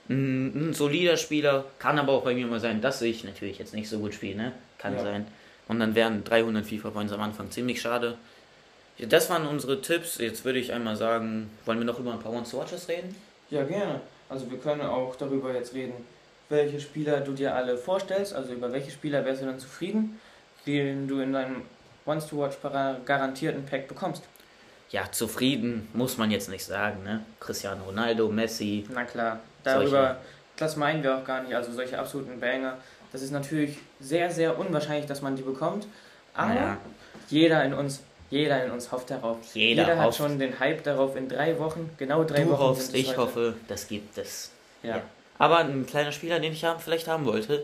ein, 0.10 0.70
ein 0.70 0.74
solider 0.74 1.18
Spieler. 1.18 1.66
Kann 1.80 2.00
aber 2.00 2.14
auch 2.14 2.24
bei 2.24 2.34
mir 2.34 2.48
mal 2.48 2.60
sein, 2.60 2.82
dass 2.82 3.02
ich 3.02 3.24
natürlich 3.24 3.60
jetzt 3.60 3.74
nicht 3.74 3.90
so 3.90 4.00
gut 4.00 4.14
spiele. 4.14 4.36
Ne? 4.38 4.52
Kann 4.78 4.96
Ja. 4.96 5.04
sein. 5.04 5.28
Und 5.68 5.80
dann 5.80 5.96
wären 5.96 6.24
300 6.24 6.66
FIFA 6.66 6.90
Points 6.92 7.14
am 7.14 7.22
Anfang 7.22 7.52
ziemlich 7.52 7.82
schade. 7.82 8.18
Das 9.00 9.30
waren 9.30 9.46
unsere 9.46 9.82
Tipps. 9.82 10.18
Jetzt 10.18 10.44
würde 10.46 10.60
ich 10.60 10.74
einmal 10.74 10.96
sagen, 10.96 11.50
wollen 11.66 11.78
wir 11.80 11.86
noch 11.86 12.00
über 12.00 12.14
ein 12.14 12.20
paar 12.20 12.32
One-Watches 12.32 12.88
reden? 12.90 13.16
Ja, 13.50 13.64
gerne. 13.64 14.02
Also 14.30 14.50
wir 14.52 14.58
können 14.58 14.82
auch 14.82 15.16
darüber 15.16 15.54
jetzt 15.54 15.74
reden, 15.74 15.94
welche 16.50 16.80
Spieler 16.80 17.22
du 17.22 17.34
dir 17.34 17.56
alle 17.56 17.78
vorstellst, 17.78 18.34
also 18.34 18.54
über 18.54 18.72
welche 18.72 18.92
Spieler 18.92 19.26
wärst 19.26 19.42
du 19.42 19.46
dann 19.46 19.60
zufrieden, 19.60 20.20
den 20.66 21.08
du 21.08 21.20
in 21.20 21.34
deinem 21.34 21.64
Once-to-Watch 22.06 22.58
garantierten 23.06 23.66
Pack 23.66 23.88
bekommst. 23.88 24.24
Ja, 24.90 25.12
zufrieden 25.12 25.90
muss 25.94 26.18
man 26.18 26.32
jetzt 26.32 26.50
nicht 26.50 26.64
sagen. 26.64 27.04
Ne? 27.04 27.26
Cristiano 27.40 27.84
Ronaldo, 27.84 28.30
Messi. 28.30 28.86
Na 28.94 29.04
klar, 29.04 29.42
darüber, 29.64 30.18
das 30.56 30.78
meinen 30.78 31.04
wir 31.04 31.18
auch 31.18 31.26
gar 31.26 31.44
nicht, 31.44 31.54
also 31.54 31.74
solche 31.74 32.00
absoluten 32.00 32.40
Banger. 32.40 32.78
Das 33.12 33.22
ist 33.22 33.32
natürlich 33.32 33.78
sehr, 34.00 34.32
sehr 34.32 34.58
unwahrscheinlich, 34.58 35.06
dass 35.06 35.22
man 35.22 35.36
die 35.36 35.42
bekommt, 35.42 35.88
aber 36.34 36.54
Naja, 36.54 36.78
jeder 37.30 37.64
in 37.64 37.74
uns, 37.74 38.02
jeder 38.30 38.66
in 38.66 38.72
uns 38.72 38.92
hofft 38.92 39.10
darauf. 39.10 39.38
Jeder 39.54 39.86
hat 39.98 40.06
hofft. 40.08 40.18
schon 40.18 40.38
den 40.40 40.60
Hype 40.60 40.84
darauf 40.84 41.16
in 41.16 41.30
drei 41.30 41.58
Wochen, 41.60 41.90
genau 41.98 42.24
drei 42.24 42.44
du 42.44 42.50
Wochen. 42.52 42.60
hoffst, 42.60 42.88
sind 42.88 42.96
es 42.96 43.02
ich 43.02 43.08
heute. 43.10 43.18
hoffe, 43.20 43.54
das 43.68 43.88
gibt 43.88 44.18
es. 44.18 44.52
Ja. 44.84 44.98
Ja. 44.98 45.02
Aber 45.40 45.60
ein 45.60 45.86
kleiner 45.86 46.12
Spieler, 46.12 46.40
den 46.40 46.52
ich 46.54 46.64
haben, 46.64 46.80
vielleicht 46.80 47.08
haben 47.08 47.26
wollte, 47.26 47.64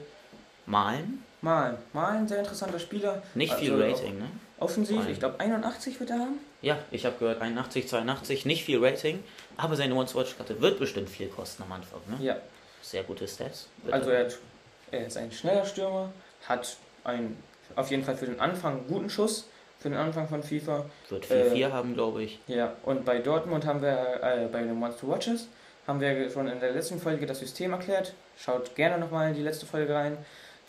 Malen. 0.65 1.24
Malen. 1.41 1.77
Malen, 1.91 2.27
sehr 2.27 2.39
interessanter 2.39 2.79
Spieler. 2.79 3.22
Nicht 3.36 3.53
viel 3.55 3.74
Also 3.74 3.84
Rating, 3.84 4.20
ne? 4.20 4.25
Offensiv. 4.60 5.00
Allem. 5.00 5.12
Ich 5.12 5.20
glaube 5.20 5.39
81 5.39 6.00
wird 6.00 6.10
er 6.12 6.20
haben. 6.20 6.39
Ja, 6.62 6.77
ich 6.91 7.05
habe 7.05 7.15
gehört 7.20 7.41
81, 7.41 7.88
82, 7.89 8.46
nicht 8.46 8.63
viel 8.63 8.84
Rating, 8.84 9.22
aber 9.58 9.75
seine 9.75 9.93
One-Watch-Karte 9.96 10.62
wird 10.62 10.79
bestimmt 10.79 11.10
viel 11.10 11.27
kosten 11.27 11.63
am 11.63 11.72
Anfang. 11.74 12.00
Ne? 12.08 12.24
Ja, 12.25 12.38
Sehr 12.82 13.03
gute 13.03 13.27
Stats. 13.27 13.67
Wird 13.84 13.93
also 13.93 14.10
er- 14.12 14.25
hat, 14.27 14.38
er 14.91 15.08
ist 15.08 15.17
ein 15.17 15.32
schneller 15.32 15.65
Stürmer, 15.65 16.10
hat 16.48 16.77
einen, 17.03 17.38
auf 17.75 17.91
jeden 17.91 18.05
Fall 18.05 18.15
für 18.15 18.25
den 18.27 18.39
Anfang 18.39 18.77
einen 18.77 18.88
guten 18.88 19.10
Schuss, 19.10 19.48
für 19.83 19.89
den 19.89 19.97
Anfang 19.97 20.29
von 20.29 20.41
FIFA. 20.41 20.85
wird 21.09 21.25
4-4 21.25 21.55
äh, 21.55 21.71
haben, 21.71 21.93
glaube 21.93 22.23
ich. 22.23 22.39
Ja, 22.47 22.73
und 22.83 23.03
bei 23.03 23.19
Dortmund 23.19 23.65
haben 23.65 23.81
wir, 23.81 24.21
äh, 24.23 24.47
bei 24.49 24.61
den 24.61 24.75
Monster 24.75 25.09
Watches, 25.09 25.49
haben 25.85 25.99
wir 25.99 26.29
schon 26.29 26.47
in 26.47 26.61
der 26.61 26.71
letzten 26.71 26.99
Folge 27.01 27.25
das 27.25 27.39
System 27.39 27.73
erklärt. 27.73 28.13
Schaut 28.37 28.75
gerne 28.75 28.97
nochmal 28.97 29.29
in 29.29 29.35
die 29.35 29.41
letzte 29.41 29.65
Folge 29.65 29.93
rein. 29.93 30.17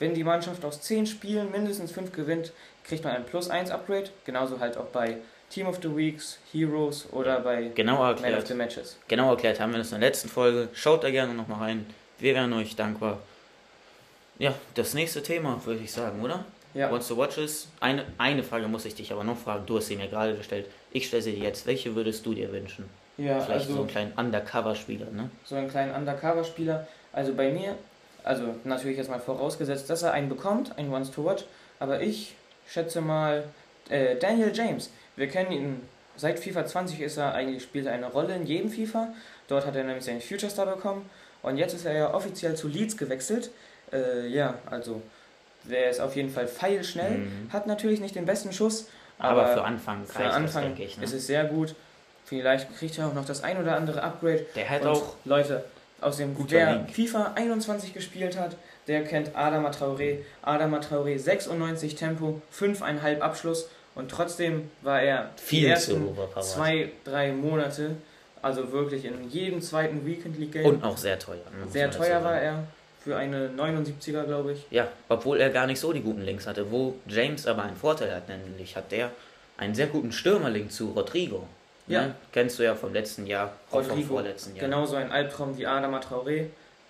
Wenn 0.01 0.15
die 0.15 0.25
Mannschaft 0.25 0.65
aus 0.65 0.81
10 0.81 1.07
Spielen 1.07 1.53
mindestens 1.53 1.93
5 1.93 2.11
gewinnt, 2.11 2.51
kriegt 2.83 3.05
man 3.05 3.15
ein 3.15 3.25
Plus 3.25 3.49
1 3.49 3.71
Upgrade. 3.71 4.11
Genauso 4.25 4.59
halt 4.59 4.77
auch 4.77 4.87
bei 4.87 5.19
Team 5.49 5.69
of 5.69 5.79
the 5.81 5.97
Weeks, 5.97 6.41
Heroes 6.53 7.07
oder 7.13 7.39
bei 7.39 7.71
Genau 7.73 7.99
Man 7.99 8.15
of 8.15 8.21
erklärt. 8.21 8.49
the 8.49 8.55
Matches. 8.55 8.99
Genau 9.07 9.31
erklärt 9.31 9.61
haben 9.61 9.71
wir 9.71 9.79
das 9.79 9.93
in 9.93 10.01
der 10.01 10.09
letzten 10.09 10.29
Folge. 10.29 10.69
Schaut 10.75 11.05
da 11.05 11.11
gerne 11.11 11.35
nochmal 11.35 11.61
rein. 11.61 11.87
Wir 12.19 12.35
wären 12.35 12.53
euch 12.53 12.75
dankbar. 12.75 13.21
Ja, 14.41 14.53
das 14.75 14.95
nächste 14.95 15.23
Thema, 15.23 15.61
würde 15.65 15.85
ich 15.85 15.93
sagen, 15.93 16.21
oder? 16.21 16.45
Ja, 16.75 16.91
What's 16.91 17.09
the 17.09 17.17
Watches? 17.17 17.69
Eine, 17.81 18.05
eine 18.19 18.43
Frage 18.43 18.67
muss 18.67 18.85
ich 18.85 18.97
dich 18.97 19.13
aber 19.13 19.23
noch 19.23 19.39
fragen. 19.39 19.65
Du 19.67 19.77
hast 19.77 19.87
sie 19.87 19.97
mir 19.97 20.09
gerade 20.09 20.37
gestellt. 20.37 20.67
Ich 20.91 21.07
stelle 21.07 21.23
sie 21.23 21.33
dir 21.33 21.45
jetzt. 21.45 21.67
Welche 21.67 21.95
würdest 21.95 22.27
du 22.27 22.35
dir 22.35 22.53
wünschen? 22.53 22.89
ja 23.17 23.41
Vielleicht 23.41 23.67
so 23.67 23.73
also 23.73 23.83
einen 23.83 23.91
kleinen 23.91 24.13
Undercover-Spieler, 24.13 25.11
ne? 25.13 25.31
so 25.45 25.55
einen 25.55 25.71
kleinen 25.71 25.95
Undercover-Spieler. 25.95 26.87
Also 27.13 27.35
bei 27.35 27.53
mir, 27.53 27.77
also 28.25 28.57
natürlich 28.65 28.99
jetzt 28.99 29.09
mal 29.09 29.21
vorausgesetzt, 29.21 29.89
dass 29.89 30.03
er 30.03 30.13
einen 30.13 30.29
bekommt, 30.29 30.77
einen 30.77 30.93
Once 30.93 31.13
to 31.13 31.25
Watch. 31.25 31.45
Aber 31.79 32.01
ich 32.01 32.35
schätze 32.67 33.01
mal 33.01 33.45
äh, 33.89 34.17
Daniel 34.17 34.51
James. 34.53 34.91
Wir 35.17 35.29
kennen 35.29 35.53
ihn 35.53 35.83
seit 36.17 36.39
FIFA 36.39 36.67
20 36.67 37.01
ist 37.01 37.17
er 37.17 37.35
eigentlich 37.35 37.63
spielt 37.63 37.87
er 37.87 37.93
eine 37.93 38.07
Rolle 38.07 38.35
in 38.35 38.47
jedem 38.47 38.71
FIFA. 38.71 39.15
Dort 39.49 39.67
hat 39.67 39.77
er 39.77 39.85
nämlich 39.85 40.05
seinen 40.05 40.21
Future 40.21 40.51
Star 40.51 40.67
bekommen 40.67 41.09
und 41.43 41.57
jetzt 41.57 41.75
ist 41.75 41.85
er 41.85 41.93
ja 41.93 42.15
offiziell 42.15 42.57
zu 42.57 42.69
Leeds 42.69 42.97
gewechselt. 42.97 43.51
Äh, 43.93 44.29
ja, 44.29 44.59
also 44.67 45.03
der 45.71 45.91
ist 45.91 46.01
auf 46.01 46.15
jeden 46.17 46.31
Fall 46.31 46.47
feilschnell, 46.47 47.19
Mhm. 47.19 47.49
hat 47.53 47.67
natürlich 47.67 48.01
nicht 48.01 48.15
den 48.15 48.25
besten 48.27 48.53
Schuss, 48.53 48.89
Aber, 49.19 49.43
aber 49.45 49.55
für 49.55 49.65
Anfang 49.65 50.05
für 50.07 50.19
reicht 50.19 50.29
das, 50.31 50.37
Anfang 50.37 50.63
denke 50.65 50.83
ich. 50.85 50.99
Ne? 50.99 51.05
ist 51.05 51.13
es 51.13 51.27
sehr 51.27 51.45
gut. 51.45 51.75
Vielleicht 52.27 52.75
kriegt 52.79 52.99
er 52.99 53.07
auch 53.09 53.15
noch 53.15 53.25
das 53.27 53.43
ein 53.45 53.61
oder 53.61 53.77
andere 53.77 54.03
Upgrade. 54.03 54.47
Der 54.57 54.69
hat 54.69 54.83
Und 54.83 54.89
auch 54.89 55.15
Leute, 55.25 55.65
aus 56.01 56.17
dem 56.17 56.35
Guter 56.35 56.57
der 56.57 56.73
Link. 56.77 56.91
FIFA 56.91 57.33
21 57.35 57.93
gespielt 57.95 58.39
hat, 58.39 58.57
der 58.89 59.05
kennt 59.05 59.35
Adama 59.37 59.71
Traoré. 59.71 60.19
Adama 60.43 60.79
Traoré 60.79 61.19
96 61.19 61.95
Tempo, 61.95 62.41
5,5 62.53 63.21
Abschluss 63.21 63.69
und 63.95 64.11
trotzdem 64.11 64.71
war 64.83 65.01
er 65.03 65.31
die 65.39 65.43
viel 65.43 65.63
zu 65.77 65.93
ersten 65.95 66.17
zwei, 66.41 66.91
drei 67.05 67.33
Monate, 67.33 67.97
also 68.43 68.73
wirklich 68.73 69.05
in 69.05 69.31
jedem 69.31 69.63
zweiten 69.63 70.05
Weekend 70.05 70.39
League 70.39 70.53
Game. 70.53 70.67
Und 70.67 70.85
auch 70.85 70.97
sehr 70.99 71.19
teuer. 71.19 71.37
ne, 71.37 71.71
sehr 71.71 71.91
teuer 71.91 72.23
war 72.25 72.39
er 72.41 72.65
für 73.05 73.17
eine 73.17 73.51
79er, 73.51 74.25
glaube 74.25 74.53
ich. 74.53 74.67
Ja, 74.71 74.89
obwohl 75.11 75.39
er 75.39 75.51
gar 75.51 75.67
nicht 75.67 75.79
so 75.79 75.93
die 75.93 76.01
guten 76.01 76.23
Links 76.23 76.47
hatte. 76.47 76.73
Wo 76.73 76.95
James 77.07 77.47
aber 77.47 77.63
einen 77.63 77.77
Vorteil 77.77 78.15
hat, 78.15 78.29
nämlich 78.29 78.77
hat 78.77 78.91
der 78.91 79.11
einen 79.59 79.75
sehr 79.75 79.89
guten 79.89 80.11
Stürmerlink 80.11 80.73
zu 80.73 80.93
Rodrigo. 80.93 81.47
Ja. 81.87 82.07
Ne? 82.07 82.15
Kennst 82.33 82.59
du 82.59 82.63
ja 82.63 82.75
vom 82.75 82.95
letzten 82.95 83.27
Jahr, 83.27 83.53
auch 83.71 83.83
vom 83.83 83.91
Rodrigo, 83.91 84.15
vorletzten 84.15 84.57
Jahr. 84.57 84.65
Genauso 84.65 84.97
ein 84.97 85.13
Albtraum 85.13 85.57
wie 85.59 85.67
Adama 85.67 86.01
Traoré. 86.01 86.47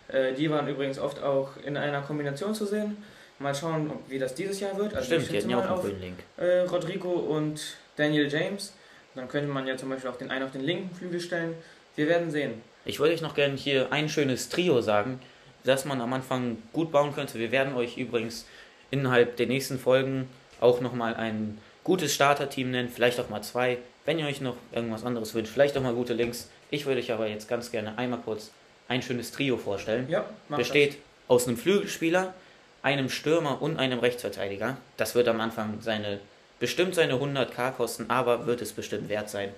Äh, 0.06 0.34
die 0.34 0.48
waren 0.48 0.68
übrigens 0.68 1.00
oft 1.00 1.20
auch 1.20 1.56
in 1.64 1.76
einer 1.76 2.00
Kombination 2.02 2.54
zu 2.54 2.64
sehen. 2.64 2.96
Mal 3.40 3.52
schauen, 3.52 3.90
wie 4.08 4.20
das 4.20 4.36
dieses 4.36 4.60
Jahr 4.60 4.78
wird. 4.78 4.94
Also 4.94 5.06
Stimmt, 5.06 5.32
die 5.32 5.38
hatten 5.38 5.50
ja 5.50 5.58
auch 5.58 5.68
einen 5.68 5.80
grünen 5.80 6.00
Link. 6.00 6.18
äh, 6.36 6.60
Rodrigo 6.60 7.10
und 7.10 7.60
Daniel 7.96 8.32
James. 8.32 8.72
Dann 9.16 9.26
könnte 9.26 9.48
man 9.48 9.66
ja 9.66 9.76
zum 9.76 9.90
Beispiel 9.90 10.10
auch 10.10 10.16
den 10.16 10.30
einen 10.30 10.44
auf 10.44 10.52
den 10.52 10.62
linken 10.62 10.94
Flügel 10.94 11.18
stellen. 11.18 11.56
Wir 11.96 12.06
werden 12.08 12.30
sehen. 12.30 12.62
Ich 12.84 13.00
wollte 13.00 13.14
euch 13.14 13.22
noch 13.22 13.34
gerne 13.34 13.56
hier 13.56 13.90
ein 13.90 14.08
schönes 14.08 14.48
Trio 14.48 14.80
sagen, 14.80 15.20
das 15.64 15.84
man 15.84 16.00
am 16.00 16.12
Anfang 16.12 16.58
gut 16.72 16.92
bauen 16.92 17.14
könnte. 17.14 17.38
Wir 17.38 17.50
werden 17.50 17.74
euch 17.74 17.96
übrigens 17.96 18.46
innerhalb 18.90 19.36
der 19.36 19.46
nächsten 19.46 19.78
Folgen 19.78 20.28
auch 20.60 20.80
nochmal 20.80 21.14
ein 21.14 21.58
gutes 21.82 22.14
Starterteam 22.14 22.70
nennen, 22.70 22.88
vielleicht 22.88 23.18
auch 23.20 23.28
mal 23.28 23.42
zwei. 23.42 23.78
Wenn 24.04 24.18
ihr 24.18 24.26
euch 24.26 24.40
noch 24.40 24.56
irgendwas 24.72 25.04
anderes 25.04 25.34
wünscht, 25.34 25.52
vielleicht 25.52 25.76
auch 25.76 25.82
mal 25.82 25.94
gute 25.94 26.14
Links. 26.14 26.48
Ich 26.70 26.86
würde 26.86 27.00
euch 27.00 27.12
aber 27.12 27.26
jetzt 27.26 27.48
ganz 27.48 27.70
gerne 27.70 27.98
einmal 27.98 28.20
kurz 28.20 28.50
ein 28.88 29.02
schönes 29.02 29.32
Trio 29.32 29.56
vorstellen. 29.56 30.06
Ja, 30.08 30.24
mach 30.48 30.58
Besteht 30.58 30.98
aus 31.28 31.48
einem 31.48 31.56
Flügelspieler, 31.56 32.34
einem 32.82 33.08
Stürmer 33.08 33.62
und 33.62 33.78
einem 33.78 33.98
Rechtsverteidiger. 33.98 34.76
Das 34.96 35.14
wird 35.14 35.28
am 35.28 35.40
Anfang 35.40 35.78
seine 35.80 36.20
bestimmt 36.60 36.94
seine 36.94 37.14
100k 37.14 37.72
kosten, 37.72 38.06
aber 38.08 38.46
wird 38.46 38.62
es 38.62 38.72
bestimmt 38.72 39.08
wert 39.08 39.28
sein. 39.28 39.50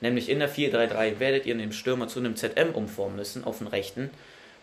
Nämlich 0.00 0.28
in 0.28 0.38
der 0.38 0.50
4-3-3 0.50 1.18
werdet 1.18 1.46
ihr 1.46 1.54
den 1.54 1.72
Stürmer 1.72 2.08
zu 2.08 2.20
einem 2.20 2.36
ZM 2.36 2.74
umformen 2.74 3.16
müssen, 3.16 3.44
auf 3.44 3.58
den 3.58 3.66
rechten. 3.66 4.10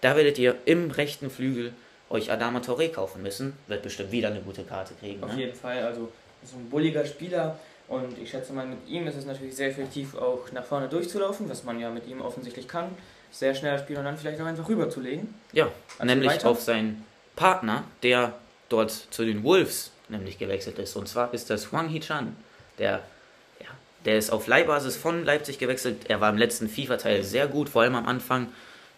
Da 0.01 0.15
werdet 0.15 0.37
ihr 0.39 0.55
im 0.65 0.91
rechten 0.91 1.29
Flügel 1.29 1.73
euch 2.09 2.31
Adama 2.31 2.59
Torre 2.59 2.89
kaufen 2.89 3.21
müssen. 3.23 3.53
Wird 3.67 3.83
bestimmt 3.83 4.11
wieder 4.11 4.27
eine 4.29 4.41
gute 4.41 4.63
Karte 4.63 4.93
kriegen. 4.99 5.23
Auf 5.23 5.33
Ne? 5.33 5.39
jeden 5.41 5.55
Fall. 5.55 5.83
Also, 5.83 6.09
ist 6.43 6.53
ein 6.53 6.69
bulliger 6.69 7.05
Spieler. 7.05 7.57
Und 7.87 8.17
ich 8.17 8.29
schätze 8.29 8.53
mal, 8.53 8.65
mit 8.65 8.79
ihm 8.87 9.05
ist 9.07 9.15
es 9.17 9.25
natürlich 9.25 9.55
sehr 9.55 9.69
effektiv, 9.69 10.15
auch 10.15 10.49
nach 10.53 10.63
vorne 10.63 10.87
durchzulaufen, 10.87 11.49
was 11.49 11.63
man 11.63 11.79
ja 11.79 11.89
mit 11.89 12.07
ihm 12.07 12.21
offensichtlich 12.21 12.67
kann. 12.67 12.89
Sehr 13.31 13.53
schneller 13.53 13.77
Spieler 13.79 13.99
und 13.99 14.05
dann 14.05 14.17
vielleicht 14.17 14.39
auch 14.41 14.45
einfach 14.45 14.67
rüberzulegen. 14.67 15.33
Ja, 15.53 15.69
Also 15.99 16.05
nämlich 16.05 16.31
weiter? 16.31 16.49
auf 16.49 16.61
seinen 16.61 17.05
Partner, 17.35 17.83
der 18.03 18.33
dort 18.69 18.91
zu 18.91 19.25
den 19.25 19.43
Wolves 19.43 19.91
nämlich 20.09 20.37
gewechselt 20.37 20.79
ist. 20.79 20.95
Und 20.95 21.07
zwar 21.07 21.33
ist 21.33 21.49
das 21.49 21.71
Wang 21.73 21.87
Hichan. 21.89 22.35
Der, 22.77 23.01
der 24.05 24.17
ist 24.17 24.31
auf 24.31 24.47
Leihbasis 24.47 24.95
von 24.97 25.23
Leipzig 25.25 25.59
gewechselt. 25.59 26.09
Er 26.09 26.19
war 26.21 26.29
im 26.29 26.37
letzten 26.37 26.67
FIFA-Teil 26.69 27.23
sehr 27.23 27.47
gut, 27.47 27.69
vor 27.69 27.83
allem 27.83 27.95
am 27.95 28.05
Anfang. 28.07 28.47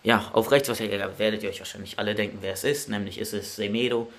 Ja, 0.03 0.29
auf 0.33 0.51
Rechtsverteidiger 0.51 1.17
werdet 1.17 1.43
ihr 1.43 1.49
euch 1.49 1.59
wahrscheinlich 1.59 1.97
alle 1.97 2.13
denken, 2.13 2.39
wer 2.41 2.53
es 2.53 2.63
ist. 2.63 2.89
Nämlich 2.89 3.19
ist 3.19 3.33
es 3.33 3.55
Semedo. 3.55 4.11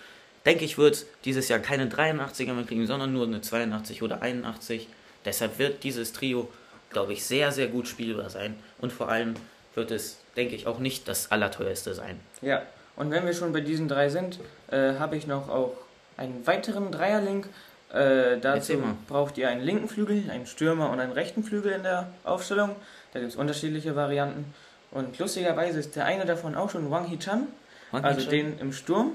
Denke 0.46 0.64
ich, 0.64 0.78
wird 0.78 1.06
dieses 1.24 1.48
Jahr 1.48 1.58
keine 1.58 1.86
83er 1.86 2.52
mehr 2.52 2.64
kriegen, 2.64 2.86
sondern 2.86 3.12
nur 3.12 3.26
eine 3.26 3.40
82 3.40 4.02
oder 4.02 4.22
81. 4.22 4.88
Deshalb 5.24 5.58
wird 5.58 5.84
dieses 5.84 6.12
Trio, 6.12 6.48
glaube 6.90 7.12
ich, 7.12 7.24
sehr, 7.24 7.52
sehr 7.52 7.68
gut 7.68 7.86
spielbar 7.88 8.30
sein. 8.30 8.54
Und 8.78 8.92
vor 8.92 9.08
allem 9.08 9.34
wird 9.74 9.90
es, 9.90 10.18
denke 10.36 10.54
ich, 10.54 10.66
auch 10.66 10.78
nicht 10.78 11.08
das 11.08 11.30
allerteuerste 11.30 11.94
sein. 11.94 12.18
Ja, 12.42 12.62
und 12.96 13.10
wenn 13.10 13.26
wir 13.26 13.34
schon 13.34 13.52
bei 13.52 13.60
diesen 13.60 13.88
drei 13.88 14.08
sind, 14.08 14.38
äh, 14.70 14.94
habe 14.94 15.16
ich 15.16 15.26
noch 15.26 15.48
auch 15.48 15.76
einen 16.16 16.46
weiteren 16.46 16.92
Dreierlink. 16.92 17.48
Äh, 17.92 18.38
dazu 18.40 18.82
braucht 19.08 19.38
ihr 19.38 19.48
einen 19.48 19.62
linken 19.62 19.88
Flügel, 19.88 20.30
einen 20.30 20.46
Stürmer 20.46 20.90
und 20.90 21.00
einen 21.00 21.12
rechten 21.12 21.44
Flügel 21.44 21.72
in 21.72 21.82
der 21.82 22.08
Aufstellung. 22.24 22.76
Da 23.12 23.20
gibt 23.20 23.32
es 23.32 23.36
unterschiedliche 23.36 23.96
Varianten. 23.96 24.52
Und 24.94 25.18
lustigerweise 25.18 25.80
ist 25.80 25.96
der 25.96 26.06
eine 26.06 26.24
davon 26.24 26.54
auch 26.54 26.70
schon 26.70 26.90
Wang 26.90 27.06
Hichan, 27.06 27.48
Wang 27.90 28.04
also 28.04 28.20
Hichan? 28.20 28.30
den 28.30 28.58
im 28.60 28.72
Sturm. 28.72 29.12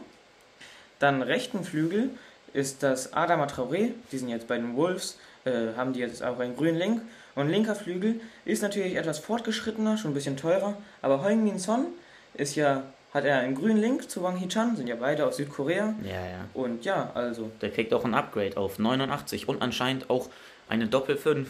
Dann 1.00 1.22
rechten 1.22 1.64
Flügel 1.64 2.10
ist 2.54 2.84
das 2.84 3.14
Adama 3.14 3.46
Traoré, 3.46 3.92
die 4.12 4.18
sind 4.18 4.28
jetzt 4.28 4.48
bei 4.48 4.58
den 4.58 4.76
Wolves, 4.76 5.18
äh, 5.46 5.74
haben 5.78 5.94
die 5.94 6.02
jetzt 6.02 6.22
auch 6.22 6.40
einen 6.40 6.58
grünen 6.58 6.78
Link. 6.78 7.02
Und 7.36 7.48
linker 7.50 7.76
Flügel 7.76 8.20
ist 8.44 8.62
natürlich 8.62 8.96
etwas 8.96 9.20
fortgeschrittener, 9.20 9.98
schon 9.98 10.12
ein 10.12 10.14
bisschen 10.14 10.36
teurer, 10.36 10.76
aber 11.02 11.24
Heung-Min 11.24 11.60
Son 11.60 11.86
ist 12.34 12.56
ja, 12.56 12.84
hat 13.14 13.24
er 13.24 13.40
einen 13.40 13.56
grünen 13.56 13.80
Link 13.80 14.10
zu 14.10 14.22
Wang 14.22 14.36
Hichan, 14.36 14.76
sind 14.76 14.88
ja 14.88 14.96
beide 14.96 15.26
aus 15.26 15.38
Südkorea. 15.38 15.94
Ja, 16.04 16.12
ja. 16.12 16.46
Und 16.54 16.84
ja, 16.84 17.12
also, 17.14 17.50
Der 17.62 17.72
kriegt 17.72 17.94
auch 17.94 18.04
ein 18.04 18.14
Upgrade 18.14 18.58
auf 18.58 18.80
89 18.80 19.48
und 19.48 19.62
anscheinend 19.62 20.10
auch 20.10 20.30
eine 20.68 20.88
Doppel 20.88 21.16
5. 21.16 21.50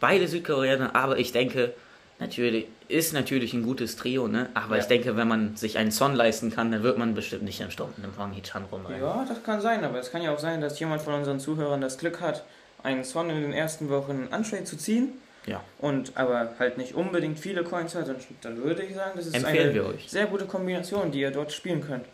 Beide 0.00 0.26
Südkoreaner, 0.28 0.94
aber 0.96 1.18
ich 1.18 1.32
denke, 1.32 1.74
natürlich 2.18 2.66
ist 2.88 3.12
natürlich 3.12 3.52
ein 3.54 3.62
gutes 3.62 3.96
Trio, 3.96 4.28
ne? 4.28 4.48
Aber 4.54 4.76
Ja. 4.76 4.82
ich 4.82 4.88
denke, 4.88 5.16
wenn 5.16 5.28
man 5.28 5.56
sich 5.56 5.78
einen 5.78 5.90
Son 5.90 6.14
leisten 6.14 6.50
kann, 6.50 6.70
dann 6.70 6.82
wird 6.82 6.98
man 6.98 7.14
bestimmt 7.14 7.42
nicht 7.42 7.60
im 7.60 7.70
Sturm 7.70 7.90
mit 7.96 8.06
dem 8.06 8.16
Wang 8.16 8.32
Hichan 8.32 8.64
rumrennen. 8.70 9.00
ja, 9.00 9.24
das 9.28 9.42
kann 9.42 9.60
sein, 9.60 9.84
aber 9.84 9.98
es 9.98 10.10
kann 10.10 10.22
ja 10.22 10.32
auch 10.32 10.38
sein, 10.38 10.60
dass 10.60 10.78
jemand 10.78 11.02
von 11.02 11.14
unseren 11.14 11.40
Zuhörern 11.40 11.80
das 11.80 11.98
Glück 11.98 12.20
hat, 12.20 12.44
einen 12.82 13.04
Son 13.04 13.30
in 13.30 13.40
den 13.42 13.52
ersten 13.52 13.88
Wochen 13.88 14.28
Untrade 14.30 14.64
zu 14.64 14.76
ziehen. 14.76 15.14
Ja. 15.46 15.62
Und 15.78 16.16
aber 16.16 16.54
halt 16.58 16.78
nicht 16.78 16.94
unbedingt 16.94 17.38
viele 17.38 17.64
Coins 17.64 17.94
hat, 17.94 18.08
dann, 18.08 18.16
dann 18.40 18.62
würde 18.64 18.82
ich 18.82 18.94
sagen, 18.94 19.12
das 19.16 19.26
ist 19.26 19.34
Empfehlen 19.34 19.78
eine 19.78 19.94
sehr 20.06 20.26
gute 20.26 20.46
Kombination, 20.46 21.10
die 21.10 21.20
ihr 21.20 21.30
dort 21.30 21.52
spielen 21.52 21.82
könnt. 21.82 22.06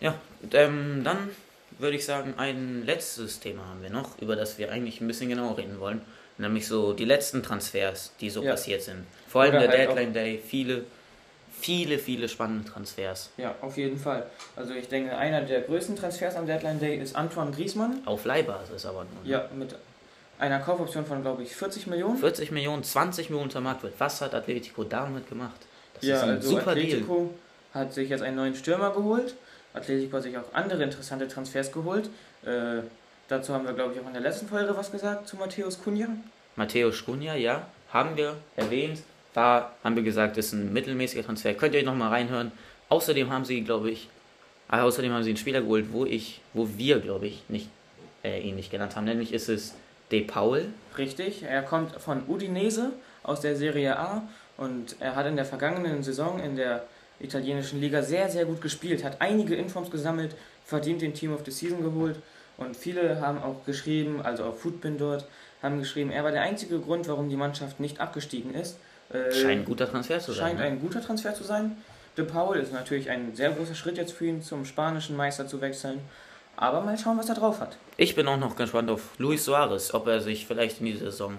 Ja, 0.00 0.14
ähm, 0.52 1.02
dann 1.04 1.30
würde 1.78 1.96
ich 1.96 2.04
sagen, 2.04 2.34
ein 2.36 2.84
letztes 2.84 3.40
Thema 3.40 3.66
haben 3.68 3.82
wir 3.82 3.90
noch, 3.90 4.20
über 4.20 4.36
das 4.36 4.58
wir 4.58 4.70
eigentlich 4.72 5.00
ein 5.00 5.06
bisschen 5.06 5.28
genauer 5.28 5.56
reden 5.58 5.78
wollen. 5.78 6.00
Nämlich 6.38 6.66
so 6.66 6.92
die 6.92 7.04
letzten 7.04 7.42
Transfers, 7.42 8.12
die 8.20 8.28
so 8.30 8.42
Ja. 8.42 8.52
passiert 8.52 8.82
sind. 8.82 9.06
Vor 9.28 9.42
allem 9.42 9.54
Oder 9.54 9.68
der 9.68 9.78
halt 9.78 9.88
Deadline 9.90 10.12
Day, 10.12 10.42
viele, 10.44 10.84
viele, 11.60 11.98
viele 11.98 12.28
spannende 12.28 12.68
Transfers. 12.68 13.30
Ja, 13.36 13.54
auf 13.60 13.76
jeden 13.76 13.98
Fall. 13.98 14.26
Also 14.56 14.74
ich 14.74 14.88
denke, 14.88 15.16
einer 15.16 15.42
der 15.42 15.60
größten 15.62 15.96
Transfers 15.96 16.34
am 16.34 16.46
Deadline 16.46 16.80
Day 16.80 16.98
ist 16.98 17.14
Antoine 17.14 17.52
Griezmann. 17.52 18.02
Auf 18.04 18.24
Leihbasis 18.24 18.84
aber 18.84 19.04
nur. 19.04 19.22
ne? 19.24 19.30
Ja, 19.30 19.48
mit 19.56 19.74
einer 20.38 20.58
Kaufoption 20.58 21.06
von, 21.06 21.22
glaube 21.22 21.44
ich, 21.44 21.54
40 21.54 21.86
Millionen. 21.86 22.18
40 22.18 22.50
Millionen, 22.50 22.82
20 22.82 23.30
Millionen 23.30 23.48
unter 23.48 23.60
Marktwert. 23.60 23.94
Was 23.98 24.20
hat 24.20 24.34
Atletico 24.34 24.82
damit 24.84 25.28
gemacht? 25.28 25.60
Das 25.94 26.04
ja, 26.04 26.16
ist 26.16 26.22
ein 26.24 26.30
also 26.30 26.50
super 26.50 26.74
Deal. 26.74 26.86
Atletico 26.86 27.30
hat 27.72 27.92
sich 27.94 28.08
jetzt 28.08 28.22
einen 28.22 28.36
neuen 28.36 28.54
Stürmer 28.56 28.90
geholt. 28.92 29.34
Atletico 29.72 30.16
hat 30.16 30.24
sich 30.24 30.36
auch 30.36 30.52
andere 30.52 30.82
interessante 30.82 31.28
Transfers 31.28 31.70
geholt. 31.72 32.08
Äh, 32.44 32.80
Dazu 33.28 33.54
haben 33.54 33.64
wir, 33.64 33.72
glaube 33.72 33.94
ich, 33.94 34.00
auch 34.00 34.06
in 34.06 34.12
der 34.12 34.22
letzten 34.22 34.46
Folge 34.46 34.76
was 34.76 34.92
gesagt 34.92 35.26
zu 35.26 35.36
Matthäus 35.36 35.82
Kunja. 35.82 36.08
Matthäus 36.56 37.04
Kunja, 37.04 37.34
ja, 37.34 37.66
haben 37.90 38.16
wir 38.16 38.36
erwähnt. 38.56 39.00
War, 39.32 39.72
haben 39.82 39.96
wir 39.96 40.02
gesagt, 40.02 40.36
ist 40.36 40.52
ein 40.52 40.72
mittelmäßiger 40.72 41.24
Transfer. 41.24 41.54
Könnt 41.54 41.74
ihr 41.74 41.80
euch 41.80 41.86
nochmal 41.86 42.10
reinhören. 42.10 42.52
Außerdem 42.88 43.30
haben 43.30 43.44
sie, 43.44 43.62
glaube 43.62 43.90
ich, 43.90 44.08
äh, 44.70 44.76
außerdem 44.76 45.12
haben 45.12 45.24
sie 45.24 45.30
einen 45.30 45.38
Spieler 45.38 45.62
geholt, 45.62 45.86
wo 45.90 46.04
ich, 46.04 46.40
wo 46.52 46.68
wir, 46.76 47.00
glaube 47.00 47.26
ich, 47.26 47.42
nicht 47.48 47.68
äh, 48.22 48.40
ihn 48.40 48.56
nicht 48.56 48.70
genannt 48.70 48.94
haben. 48.94 49.04
Nämlich 49.04 49.32
ist 49.32 49.48
es 49.48 49.74
De 50.12 50.22
Paul. 50.22 50.66
Richtig, 50.98 51.42
er 51.42 51.62
kommt 51.62 52.00
von 52.00 52.22
Udinese 52.28 52.92
aus 53.22 53.40
der 53.40 53.56
Serie 53.56 53.98
A 53.98 54.22
und 54.56 54.96
er 55.00 55.16
hat 55.16 55.26
in 55.26 55.36
der 55.36 55.46
vergangenen 55.46 56.02
Saison 56.02 56.38
in 56.38 56.56
der 56.56 56.84
italienischen 57.20 57.80
Liga 57.80 58.02
sehr, 58.02 58.28
sehr 58.28 58.44
gut 58.44 58.60
gespielt, 58.60 59.02
hat 59.02 59.20
einige 59.20 59.54
Informs 59.54 59.90
gesammelt, 59.90 60.36
verdient 60.64 61.00
den 61.00 61.14
Team 61.14 61.32
of 61.32 61.40
the 61.44 61.50
Season 61.50 61.82
geholt 61.82 62.16
und 62.56 62.76
viele 62.76 63.20
haben 63.20 63.42
auch 63.42 63.64
geschrieben, 63.64 64.20
also 64.22 64.44
auf 64.44 64.60
Footbin 64.60 64.98
dort, 64.98 65.26
haben 65.62 65.78
geschrieben, 65.78 66.10
er 66.10 66.24
war 66.24 66.30
der 66.30 66.42
einzige 66.42 66.78
Grund, 66.78 67.08
warum 67.08 67.28
die 67.28 67.36
Mannschaft 67.36 67.80
nicht 67.80 68.00
abgestiegen 68.00 68.54
ist. 68.54 68.78
Äh, 69.10 69.32
scheint 69.32 69.60
ein 69.60 69.64
guter 69.64 69.90
Transfer 69.90 70.20
zu 70.20 70.32
sein. 70.32 70.46
Scheint 70.46 70.58
ne? 70.58 70.64
ein 70.66 70.80
guter 70.80 71.00
Transfer 71.00 71.34
zu 71.34 71.44
sein. 71.44 71.76
De 72.16 72.24
Paul 72.24 72.58
ist 72.58 72.72
natürlich 72.72 73.10
ein 73.10 73.34
sehr 73.34 73.50
großer 73.50 73.74
Schritt 73.74 73.96
jetzt 73.96 74.12
für 74.12 74.26
ihn, 74.26 74.42
zum 74.42 74.64
spanischen 74.64 75.16
Meister 75.16 75.46
zu 75.46 75.60
wechseln. 75.60 76.00
Aber 76.56 76.80
mal 76.82 76.96
schauen, 76.96 77.18
was 77.18 77.28
er 77.28 77.34
drauf 77.34 77.60
hat. 77.60 77.76
Ich 77.96 78.14
bin 78.14 78.28
auch 78.28 78.36
noch 78.36 78.54
gespannt 78.54 78.88
auf 78.88 79.18
Luis 79.18 79.44
Suarez, 79.44 79.92
ob 79.92 80.06
er 80.06 80.20
sich 80.20 80.46
vielleicht 80.46 80.80
in 80.80 80.86
dieser 80.86 81.06
Saison 81.06 81.38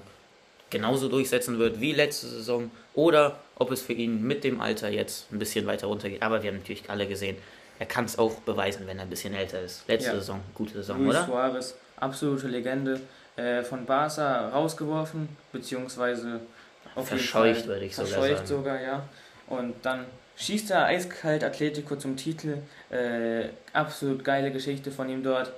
genauso 0.70 1.08
durchsetzen 1.08 1.58
wird 1.60 1.80
wie 1.80 1.94
letzte 1.94 2.28
Saison 2.28 2.70
oder 2.94 3.40
ob 3.56 3.72
es 3.72 3.82
für 3.82 3.94
ihn 3.94 4.24
mit 4.24 4.44
dem 4.44 4.60
Alter 4.60 4.90
jetzt 4.90 5.32
ein 5.32 5.40
bisschen 5.40 5.66
weiter 5.68 5.88
runtergeht. 5.88 6.22
Aber 6.22 6.44
wir 6.44 6.50
haben 6.50 6.58
natürlich 6.58 6.90
alle 6.90 7.08
gesehen, 7.08 7.38
er 7.80 7.86
kann 7.86 8.06
es 8.06 8.18
auch 8.18 8.36
beweisen, 8.42 8.88
wenn 8.88 8.98
er 8.98 9.04
ein 9.04 9.10
bisschen 9.10 9.34
älter 9.34 9.62
ist. 9.62 9.88
Letzte 9.88 10.12
ja. 10.12 10.16
Saison, 10.16 10.42
gute 10.54 10.74
Saison, 10.74 11.04
Luis 11.04 11.16
oder? 11.16 11.26
Suarez, 11.26 11.76
absolute 11.98 12.48
Legende. 12.48 13.00
Äh, 13.38 13.64
von 13.64 13.86
Barca 13.86 14.48
rausgeworfen, 14.48 15.28
beziehungsweise 15.52 16.40
auf 16.96 17.10
verscheucht, 17.10 17.68
würde 17.68 17.84
ich 17.84 17.94
sogar 17.94 18.12
sagen. 18.12 18.24
Verscheucht 18.24 18.48
sogar, 18.48 18.82
ja. 18.82 19.10
Und 19.48 19.76
dann 19.82 20.06
schießt 20.38 20.72
er 20.72 20.86
eiskalt 20.86 21.44
Atletico 21.44 21.98
zum 21.98 22.16
Titel. 22.16 22.60
Äh, 22.90 23.50
absolut 23.74 24.24
geile 24.24 24.52
Geschichte 24.52 24.90
von 24.90 25.10
ihm 25.10 25.22
dort. 25.22 25.52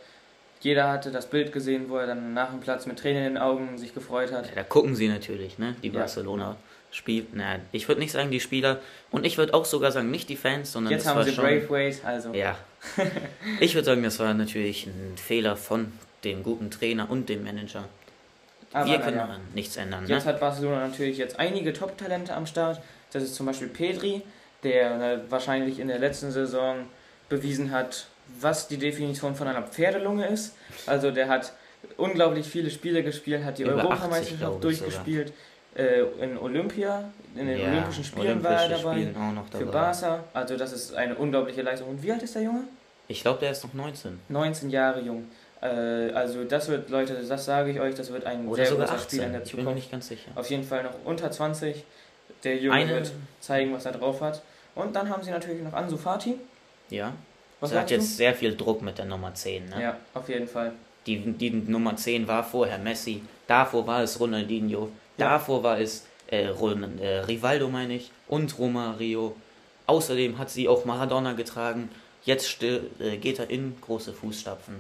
Jeder 0.62 0.90
hatte 0.90 1.12
das 1.12 1.28
Bild 1.28 1.52
gesehen, 1.52 1.88
wo 1.90 1.98
er 1.98 2.08
dann 2.08 2.34
nach 2.34 2.50
dem 2.50 2.62
Platz 2.62 2.88
mit 2.88 2.98
Tränen 2.98 3.28
in 3.28 3.34
den 3.36 3.38
Augen 3.38 3.78
sich 3.78 3.94
gefreut 3.94 4.32
hat. 4.32 4.48
Ja, 4.48 4.56
da 4.56 4.64
gucken 4.64 4.96
sie 4.96 5.08
natürlich, 5.08 5.60
ne? 5.60 5.76
Die 5.84 5.90
ja. 5.90 5.94
Spielt. 6.92 7.34
Na, 7.34 7.60
ich 7.72 7.88
würde 7.88 8.00
nicht 8.00 8.12
sagen 8.12 8.32
die 8.32 8.40
Spieler 8.40 8.80
und 9.12 9.26
ich 9.26 9.38
würde 9.38 9.54
auch 9.54 9.66
sogar 9.66 9.92
sagen 9.92 10.10
nicht 10.10 10.30
die 10.30 10.38
Fans, 10.38 10.72
sondern 10.72 10.94
jetzt 10.94 11.06
haben 11.06 11.22
sie 11.24 11.34
schon, 11.34 11.44
Brave 11.44 11.70
Ways, 11.70 12.04
also 12.04 12.34
ja. 12.34 12.58
ich 13.60 13.76
würde 13.76 13.86
sagen, 13.86 14.04
das 14.04 14.20
war 14.20 14.34
natürlich 14.34 14.88
ein 14.88 15.18
Fehler 15.18 15.58
von 15.58 15.92
dem 16.24 16.44
guten 16.44 16.72
Trainer 16.72 17.10
und 17.10 17.28
dem 17.30 17.44
Manager. 17.44 17.86
Aber 18.74 18.90
Wir 18.90 19.00
können 19.00 19.18
ja. 19.18 19.40
nichts 19.54 19.78
ändern. 19.78 20.06
Jetzt 20.08 20.26
ne? 20.26 20.34
hat 20.34 20.40
Barcelona 20.40 20.88
natürlich 20.88 21.18
jetzt 21.18 21.40
einige 21.40 21.74
Top-Talente 21.74 22.34
am 22.34 22.46
Start. 22.46 22.82
Das 23.12 23.24
ist 23.24 23.36
zum 23.36 23.46
Beispiel 23.46 23.68
Pedri, 23.68 24.22
der 24.64 24.98
ne, 24.98 25.22
wahrscheinlich 25.30 25.80
in 25.80 25.88
der 25.88 26.00
letzten 26.00 26.32
Saison 26.32 26.86
bewiesen 27.30 27.72
hat, 27.72 28.08
was 28.40 28.68
die 28.68 28.78
Definition 28.78 29.36
von 29.36 29.48
einer 29.48 29.64
Pferdelunge 29.64 30.28
ist. 30.28 30.56
Also 30.86 31.12
der 31.12 31.30
hat 31.30 31.54
unglaublich 31.96 32.48
viele 32.48 32.70
Spiele 32.70 33.04
gespielt, 33.04 33.44
hat 33.44 33.58
die 33.58 33.64
Über 33.64 33.76
Europameisterschaft 33.76 34.64
durchgespielt. 34.64 35.34
Äh, 35.78 36.02
in 36.24 36.38
Olympia, 36.38 37.04
in 37.36 37.46
den 37.46 37.60
ja, 37.60 37.68
Olympischen 37.68 38.04
Spielen 38.04 38.44
war 38.44 38.64
er 38.64 38.70
dabei, 38.70 39.08
dabei. 39.14 39.58
Für 39.60 39.66
Barca. 39.68 40.24
Also 40.34 40.58
das 40.58 40.74
ist 40.74 40.96
eine 40.96 41.14
unglaubliche 41.16 41.62
Leistung. 41.62 41.90
Und 41.90 42.02
wie 42.02 42.12
alt 42.12 42.24
ist 42.24 42.34
der 42.34 42.42
Junge? 42.42 42.64
Ich 43.08 43.22
glaube, 43.22 43.40
der 43.40 43.52
ist 43.52 43.64
noch 43.64 43.74
19. 43.74 44.20
19 44.28 44.70
Jahre 44.72 45.02
jung. 45.02 45.26
Äh, 45.62 45.68
also 46.12 46.44
das 46.46 46.68
wird, 46.68 46.90
Leute, 46.90 47.14
das 47.14 47.46
sage 47.46 47.72
ich 47.72 47.80
euch, 47.80 47.96
das 47.96 48.12
wird 48.12 48.26
ein 48.26 48.48
Oder 48.48 48.66
sehr 48.66 48.76
großer 48.76 48.94
18. 48.94 49.00
Spieler 49.08 49.26
in 49.28 49.32
der 49.34 49.44
Zukunft. 49.44 49.52
Ich 49.52 49.56
bin 49.58 49.66
mir 49.66 49.76
nicht 49.76 49.92
ganz 49.92 50.08
sicher. 50.08 50.32
Auf 50.36 50.50
jeden 50.50 50.64
Fall 50.64 50.84
noch 50.84 50.94
unter 51.06 51.30
20. 51.30 51.84
Der 52.44 52.58
Junge 52.58 52.76
Eine... 52.76 52.94
wird 52.96 53.12
zeigen, 53.40 53.74
was 53.74 53.86
er 53.86 53.94
drauf 53.94 54.22
hat. 54.22 54.42
Und 54.76 54.96
dann 54.96 55.10
haben 55.10 55.24
sie 55.24 55.32
natürlich 55.32 55.62
noch 55.64 55.74
Ansu 55.74 55.98
Fati. 55.98 56.36
Ja. 56.90 57.14
Was 57.60 57.72
er 57.72 57.82
hat 57.82 57.92
jetzt 57.92 58.12
du? 58.12 58.16
sehr 58.16 58.36
viel 58.36 58.56
Druck 58.56 58.82
mit 58.82 58.98
der 58.98 59.06
Nummer 59.06 59.34
10. 59.34 59.70
Ne? 59.70 59.82
Ja, 59.82 59.98
auf 60.14 60.30
jeden 60.30 60.48
Fall. 60.48 60.74
Die, 61.08 61.20
die 61.20 61.50
Nummer 61.50 61.96
10 61.96 62.28
war 62.28 62.44
vorher 62.44 62.78
Messi, 62.78 63.24
davor 63.48 63.88
war 63.88 64.04
es 64.04 64.20
Ronaldinho. 64.20 64.90
Davor 65.18 65.64
war 65.64 65.80
es 65.80 66.06
äh, 66.28 66.48
Ron, 66.48 67.00
äh, 67.00 67.20
Rivaldo, 67.20 67.70
meine 67.70 67.96
ich, 67.96 68.12
und 68.28 68.58
Romario. 68.58 69.36
Außerdem 69.86 70.38
hat 70.38 70.50
sie 70.50 70.68
auch 70.68 70.86
Maradona 70.86 71.34
getragen. 71.34 71.90
Jetzt 72.24 72.50
still, 72.50 72.90
äh, 73.00 73.18
geht 73.18 73.40
er 73.40 73.50
in 73.50 73.76
große 73.80 74.14
Fußstapfen. 74.14 74.76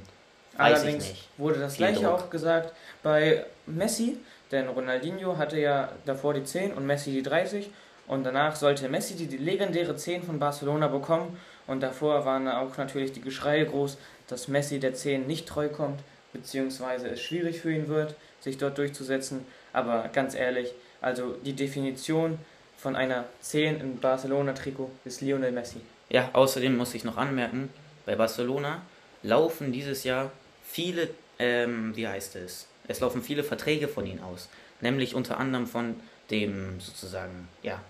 Weiß 0.58 0.82
Allerdings 0.82 1.14
wurde 1.38 1.60
das 1.60 1.78
gleiche 1.78 2.12
auch 2.12 2.30
gesagt 2.30 2.74
bei 3.04 3.46
Messi, 3.68 4.18
denn 4.52 4.68
Ronaldinho 4.68 5.38
hatte 5.38 5.60
ja 5.60 5.92
davor 6.06 6.34
die 6.34 6.44
10 6.44 6.74
und 6.74 6.86
Messi 6.86 7.12
die 7.12 7.22
30 7.22 7.70
und 8.08 8.24
danach 8.24 8.56
sollte 8.56 8.90
Messi 8.90 9.16
die, 9.16 9.28
die 9.28 9.38
legendäre 9.38 9.96
10 9.96 10.24
von 10.24 10.40
Barcelona 10.40 10.88
bekommen 10.88 11.38
und 11.68 11.82
davor 11.82 12.26
waren 12.26 12.48
auch 12.48 12.76
natürlich 12.78 13.12
die 13.12 13.22
Geschreie 13.22 13.66
groß, 13.66 13.98
dass 14.28 14.48
Messi 14.48 14.80
der 14.80 14.96
10 14.96 15.28
nicht 15.28 15.48
treu 15.48 15.70
kommt, 15.70 16.00
beziehungsweise 16.34 17.08
es 17.10 17.22
schwierig 17.22 17.62
für 17.62 17.72
ihn 17.72 17.88
wird, 17.88 18.16
sich 18.40 18.58
dort 18.58 18.78
durchzusetzen. 18.78 19.46
Aber 19.74 20.10
ganz 20.14 20.36
ehrlich, 20.36 20.72
also 21.02 21.36
die 21.44 21.54
Definition 21.54 22.40
von 22.78 22.96
einer 22.96 23.26
10 23.42 23.82
im 23.82 24.00
Barcelona-Trikot 24.00 24.92
ist 25.06 25.22
Lionel 25.22 25.52
Messi. 25.52 25.82
Ja, 26.10 26.30
außerdem 26.34 26.78
muss 26.78 26.94
ich 26.94 27.04
noch 27.04 27.18
anmerken, 27.18 27.70
bei 28.06 28.16
Barcelona 28.16 28.82
laufen 29.24 29.72
dieses 29.72 30.04
Jahr 30.04 30.32
viele, 30.66 31.10
ähm, 31.40 31.96
wie 31.96 32.08
heißt 32.08 32.36
es? 32.38 32.68
Es 32.88 33.00
laufen 33.00 33.22
viele 33.22 33.44
Verträge 33.44 33.88
von 33.88 34.06
ihnen 34.06 34.22
aus. 34.24 34.48
Nämlich 34.80 35.16
unter 35.16 35.38
anderem 35.40 35.68
von 35.68 35.96
dem 36.32 36.80
sozusagen, 36.80 37.48
ja, 37.64 37.82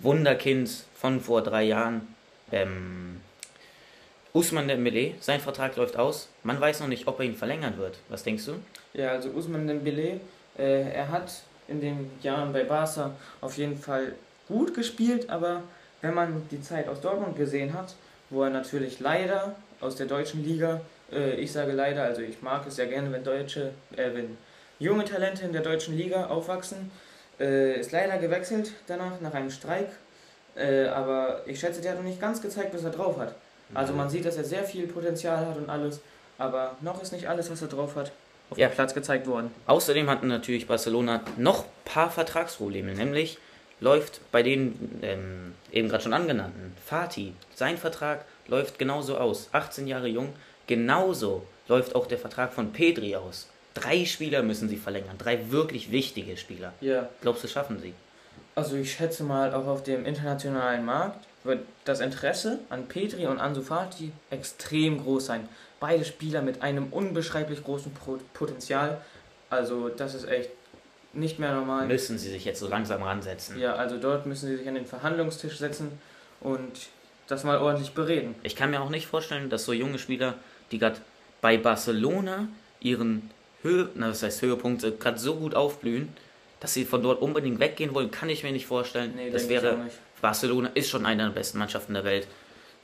Wunderkind 0.00 0.70
von 0.94 1.20
vor 1.20 1.42
drei 1.42 1.64
Jahren, 1.64 2.14
ähm, 2.52 3.20
Usman 4.32 4.66
Dembele, 4.66 5.14
sein 5.20 5.40
Vertrag 5.40 5.76
läuft 5.76 5.96
aus. 5.96 6.28
Man 6.42 6.60
weiß 6.60 6.80
noch 6.80 6.88
nicht, 6.88 7.06
ob 7.06 7.20
er 7.20 7.24
ihn 7.24 7.36
verlängern 7.36 7.78
wird. 7.78 7.98
Was 8.08 8.24
denkst 8.24 8.46
du? 8.46 8.54
Ja, 8.92 9.10
also 9.10 9.30
Usman 9.30 9.66
Dembele, 9.66 10.20
äh, 10.58 10.90
er 10.92 11.10
hat 11.10 11.32
in 11.68 11.80
den 11.80 12.10
Jahren 12.22 12.52
bei 12.52 12.64
Barca 12.64 13.10
auf 13.40 13.56
jeden 13.56 13.78
Fall 13.78 14.12
gut 14.48 14.74
gespielt, 14.74 15.30
aber 15.30 15.62
wenn 16.02 16.14
man 16.14 16.46
die 16.50 16.60
Zeit 16.60 16.88
aus 16.88 17.00
Dortmund 17.00 17.36
gesehen 17.36 17.72
hat, 17.72 17.94
wo 18.30 18.42
er 18.42 18.50
natürlich 18.50 19.00
leider 19.00 19.54
aus 19.80 19.96
der 19.96 20.06
deutschen 20.06 20.44
Liga 20.44 20.80
äh, 21.12 21.34
ich 21.34 21.52
sage 21.52 21.72
leider, 21.72 22.02
also 22.02 22.22
ich 22.22 22.42
mag 22.42 22.66
es 22.66 22.76
ja 22.76 22.86
gerne, 22.86 23.12
wenn 23.12 23.24
deutsche, 23.24 23.72
äh, 23.96 24.14
wenn 24.14 24.36
junge 24.78 25.04
Talente 25.04 25.44
in 25.44 25.52
der 25.52 25.62
deutschen 25.62 25.96
Liga 25.96 26.26
aufwachsen. 26.26 26.90
Äh, 27.40 27.80
ist 27.80 27.92
leider 27.92 28.18
gewechselt 28.18 28.72
danach, 28.86 29.20
nach 29.20 29.34
einem 29.34 29.50
Streik. 29.50 29.88
Äh, 30.56 30.86
aber 30.86 31.42
ich 31.46 31.58
schätze, 31.58 31.80
der 31.80 31.92
hat 31.92 31.98
noch 31.98 32.04
nicht 32.04 32.20
ganz 32.20 32.40
gezeigt, 32.40 32.72
was 32.74 32.84
er 32.84 32.90
drauf 32.90 33.18
hat. 33.18 33.34
Also 33.72 33.92
man 33.92 34.08
sieht, 34.08 34.24
dass 34.24 34.36
er 34.36 34.44
sehr 34.44 34.62
viel 34.62 34.86
Potenzial 34.86 35.44
hat 35.46 35.56
und 35.56 35.68
alles, 35.68 36.00
aber 36.38 36.76
noch 36.80 37.02
ist 37.02 37.12
nicht 37.12 37.28
alles, 37.28 37.50
was 37.50 37.60
er 37.62 37.68
drauf 37.68 37.96
hat, 37.96 38.12
auf 38.50 38.58
ja. 38.58 38.68
dem 38.68 38.74
Platz 38.74 38.94
gezeigt 38.94 39.26
worden. 39.26 39.50
Außerdem 39.66 40.08
hatten 40.08 40.28
natürlich 40.28 40.66
Barcelona 40.66 41.22
noch 41.36 41.64
ein 41.64 41.70
paar 41.84 42.10
Vertragsprobleme, 42.10 42.94
nämlich 42.94 43.38
läuft 43.80 44.20
bei 44.32 44.42
den 44.42 45.00
ähm, 45.02 45.54
eben 45.72 45.88
gerade 45.88 46.02
schon 46.02 46.14
angenannten 46.14 46.74
Fatih, 46.84 47.32
sein 47.54 47.76
Vertrag 47.76 48.24
läuft 48.46 48.78
genauso 48.78 49.16
aus. 49.18 49.48
18 49.52 49.86
Jahre 49.86 50.08
jung, 50.08 50.32
Genauso 50.66 51.46
läuft 51.68 51.94
auch 51.94 52.06
der 52.06 52.18
Vertrag 52.18 52.52
von 52.52 52.72
Pedri 52.72 53.16
aus. 53.16 53.48
Drei 53.74 54.04
Spieler 54.04 54.42
müssen 54.42 54.68
sie 54.68 54.76
verlängern, 54.76 55.18
drei 55.18 55.50
wirklich 55.50 55.90
wichtige 55.90 56.36
Spieler. 56.36 56.72
Ja. 56.80 57.08
Glaubst 57.20 57.44
du, 57.44 57.48
schaffen 57.48 57.80
sie? 57.80 57.92
Also 58.54 58.76
ich 58.76 58.92
schätze 58.92 59.24
mal, 59.24 59.52
auch 59.52 59.66
auf 59.66 59.82
dem 59.82 60.06
internationalen 60.06 60.84
Markt 60.84 61.26
wird 61.42 61.60
das 61.84 62.00
Interesse 62.00 62.60
an 62.70 62.86
Petri 62.86 63.26
und 63.26 63.40
Ansu 63.40 63.62
Fati 63.62 64.12
extrem 64.30 65.02
groß 65.02 65.26
sein. 65.26 65.48
Beide 65.84 66.06
Spieler 66.06 66.40
mit 66.40 66.62
einem 66.62 66.86
unbeschreiblich 66.94 67.62
großen 67.62 67.92
Potenzial. 68.32 69.02
Also 69.50 69.90
das 69.90 70.14
ist 70.14 70.26
echt 70.26 70.48
nicht 71.12 71.38
mehr 71.38 71.54
normal. 71.54 71.86
Müssen 71.86 72.16
sie 72.16 72.30
sich 72.30 72.46
jetzt 72.46 72.58
so 72.58 72.68
langsam 72.68 73.02
ransetzen. 73.02 73.58
Ja, 73.58 73.74
also 73.74 73.98
dort 73.98 74.24
müssen 74.24 74.46
sie 74.48 74.56
sich 74.56 74.66
an 74.66 74.76
den 74.76 74.86
Verhandlungstisch 74.86 75.58
setzen 75.58 75.92
und 76.40 76.72
das 77.26 77.44
mal 77.44 77.58
ordentlich 77.58 77.92
bereden. 77.92 78.34
Ich 78.42 78.56
kann 78.56 78.70
mir 78.70 78.80
auch 78.80 78.88
nicht 78.88 79.06
vorstellen, 79.06 79.50
dass 79.50 79.66
so 79.66 79.74
junge 79.74 79.98
Spieler 79.98 80.36
die 80.72 80.78
gerade 80.78 80.96
bei 81.42 81.58
Barcelona 81.58 82.48
ihren 82.80 83.30
Höhe, 83.60 83.90
na, 83.94 84.08
das 84.08 84.22
heißt 84.22 84.40
Höhepunkte 84.40 84.92
gerade 84.92 85.18
so 85.18 85.34
gut 85.34 85.54
aufblühen, 85.54 86.08
dass 86.60 86.72
sie 86.72 86.86
von 86.86 87.02
dort 87.02 87.20
unbedingt 87.20 87.60
weggehen 87.60 87.92
wollen, 87.92 88.10
kann 88.10 88.30
ich 88.30 88.42
mir 88.42 88.52
nicht 88.52 88.64
vorstellen. 88.66 89.12
Nee, 89.16 89.30
das 89.30 89.50
wäre 89.50 89.90
Barcelona 90.22 90.70
ist 90.72 90.88
schon 90.88 91.04
eine 91.04 91.24
der 91.24 91.30
besten 91.32 91.58
Mannschaften 91.58 91.92
der 91.92 92.04
Welt. 92.04 92.26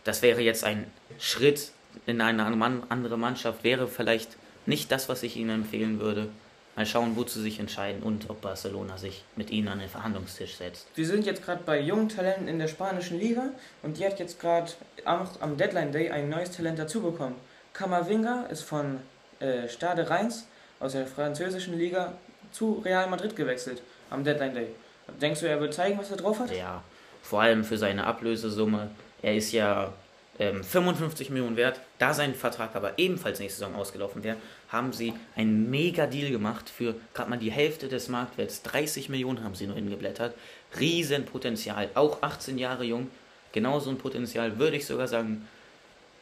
Das 0.04 0.20
wäre 0.20 0.42
jetzt 0.42 0.64
ein 0.64 0.84
Schritt 1.18 1.72
in 2.07 2.20
eine 2.20 2.44
andere 2.44 3.18
Mannschaft, 3.18 3.64
wäre 3.64 3.88
vielleicht 3.88 4.37
nicht 4.66 4.92
das, 4.92 5.09
was 5.09 5.22
ich 5.22 5.37
ihnen 5.37 5.62
empfehlen 5.62 6.00
würde. 6.00 6.29
Mal 6.76 6.87
schauen, 6.87 7.16
wozu 7.16 7.40
sich 7.40 7.61
entscheiden 7.61 8.03
und 8.03 8.31
ob 8.31 8.40
Barcelona 8.40 8.96
sich 8.96 9.24
mit 9.37 9.50
ihnen 9.50 9.68
an 9.68 9.81
den 9.81 9.88
Verhandlungstisch 9.88 10.55
setzt. 10.55 10.87
Wir 10.94 11.07
sind 11.07 11.26
jetzt 11.26 11.44
gerade 11.44 11.62
bei 11.66 11.81
jungen 11.81 12.09
Talenten 12.09 12.48
in 12.48 12.59
der 12.59 12.68
spanischen 12.68 13.18
Liga 13.18 13.50
und 13.83 13.98
die 13.98 14.07
hat 14.07 14.18
jetzt 14.18 14.40
gerade 14.40 14.72
am 15.05 15.57
Deadline 15.57 15.92
Day 15.92 16.11
ein 16.11 16.29
neues 16.29 16.53
Talent 16.53 16.79
dazu 16.79 17.03
bekommen. 17.03 17.35
Kamavinga 17.74 18.46
ist 18.50 18.62
von 18.62 19.00
äh, 19.40 19.68
Stade 19.68 20.09
Reims 20.09 20.46
aus 20.79 20.92
der 20.92 21.07
französischen 21.07 21.76
Liga 21.76 22.14
zu 22.53 22.81
Real 22.85 23.09
Madrid 23.11 23.37
gewechselt 23.37 23.83
am 24.09 24.24
Deadline 24.24 24.55
Day. 24.55 24.68
Denkst 25.20 25.40
du, 25.40 25.48
er 25.48 25.61
wird 25.61 25.74
zeigen, 25.74 25.98
was 25.98 26.11
er 26.11 26.16
drauf 26.16 26.38
hat? 26.38 26.55
Ja, 26.57 26.83
vor 27.22 27.42
allem 27.42 27.64
für 27.64 27.76
seine 27.76 28.05
Ablösesumme. 28.07 28.90
Er 29.22 29.37
ist 29.37 29.53
ja 29.53 29.92
ähm, 30.40 30.64
55 30.64 31.31
Millionen 31.31 31.57
wert. 31.57 31.81
Da 31.98 32.14
sein 32.14 32.35
Vertrag 32.35 32.74
aber 32.74 32.98
ebenfalls 32.98 33.38
nächste 33.38 33.61
Saison 33.61 33.76
ausgelaufen 33.76 34.24
wäre, 34.24 34.38
haben 34.70 34.92
sie 34.92 35.12
einen 35.37 35.70
mega 35.70 36.07
Deal 36.07 36.31
gemacht 36.33 36.68
für 36.68 36.96
gerade 37.14 37.31
mal 37.31 37.38
die 37.38 37.53
Hälfte 37.53 37.88
des 37.88 38.09
Marktwerts. 38.09 38.62
30 38.62 39.11
Millionen 39.11 39.44
haben 39.44 39.55
sie 39.55 39.66
nur 39.66 39.76
hingeblättert. 39.76 40.35
Riesenpotenzial. 40.81 41.90
Auch 41.94 42.22
18 42.22 42.59
Jahre 42.59 42.85
jung. 42.85 43.09
Genauso 43.53 43.90
ein 43.90 43.98
Potenzial, 43.98 44.59
würde 44.59 44.76
ich 44.76 44.87
sogar 44.87 45.09
sagen, 45.09 45.46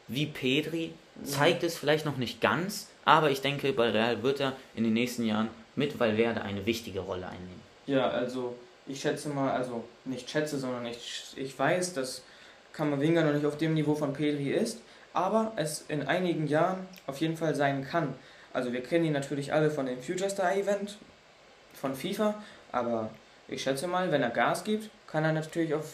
wie 0.09 0.26
Pedri. 0.26 0.92
Zeigt 1.24 1.62
es 1.64 1.76
vielleicht 1.76 2.07
noch 2.07 2.16
nicht 2.16 2.40
ganz, 2.40 2.88
aber 3.04 3.31
ich 3.31 3.40
denke, 3.40 3.72
bei 3.72 3.90
Real 3.90 4.22
wird 4.22 4.38
er 4.40 4.52
in 4.76 4.85
den 4.85 4.92
nächsten 4.92 5.24
Jahren 5.24 5.48
mit 5.74 5.98
Valverde 5.98 6.42
eine 6.42 6.64
wichtige 6.64 7.00
Rolle 7.00 7.26
einnehmen. 7.26 7.61
Ja, 7.87 8.09
also 8.09 8.54
ich 8.87 9.00
schätze 9.00 9.28
mal, 9.28 9.50
also 9.52 9.85
nicht 10.04 10.31
schätze, 10.31 10.59
sondern 10.59 10.87
ich, 10.87 11.24
ich 11.37 11.59
weiß, 11.59 11.94
dass 11.94 12.22
Kamavinga 12.82 13.22
noch 13.24 13.32
nicht 13.32 13.44
auf 13.44 13.58
dem 13.58 13.74
Niveau 13.74 13.94
von 13.96 14.12
Pedri 14.12 14.50
ist, 14.52 14.78
aber 15.12 15.52
es 15.56 15.84
in 15.88 16.06
einigen 16.06 16.46
Jahren 16.46 16.86
auf 17.08 17.18
jeden 17.18 17.36
Fall 17.36 17.54
sein 17.56 17.84
kann. 17.84 18.14
Also 18.52 18.72
wir 18.72 18.82
kennen 18.84 19.04
ihn 19.04 19.12
natürlich 19.12 19.52
alle 19.52 19.68
von 19.70 19.84
dem 19.86 20.00
Future 20.00 20.30
Star 20.30 20.54
Event 20.56 20.96
von 21.74 21.94
FIFA, 21.96 22.34
aber 22.70 23.10
ich 23.48 23.62
schätze 23.62 23.88
mal, 23.88 24.10
wenn 24.12 24.22
er 24.22 24.30
Gas 24.30 24.62
gibt, 24.62 24.90
kann 25.08 25.24
er 25.24 25.32
natürlich 25.32 25.74
auf 25.74 25.86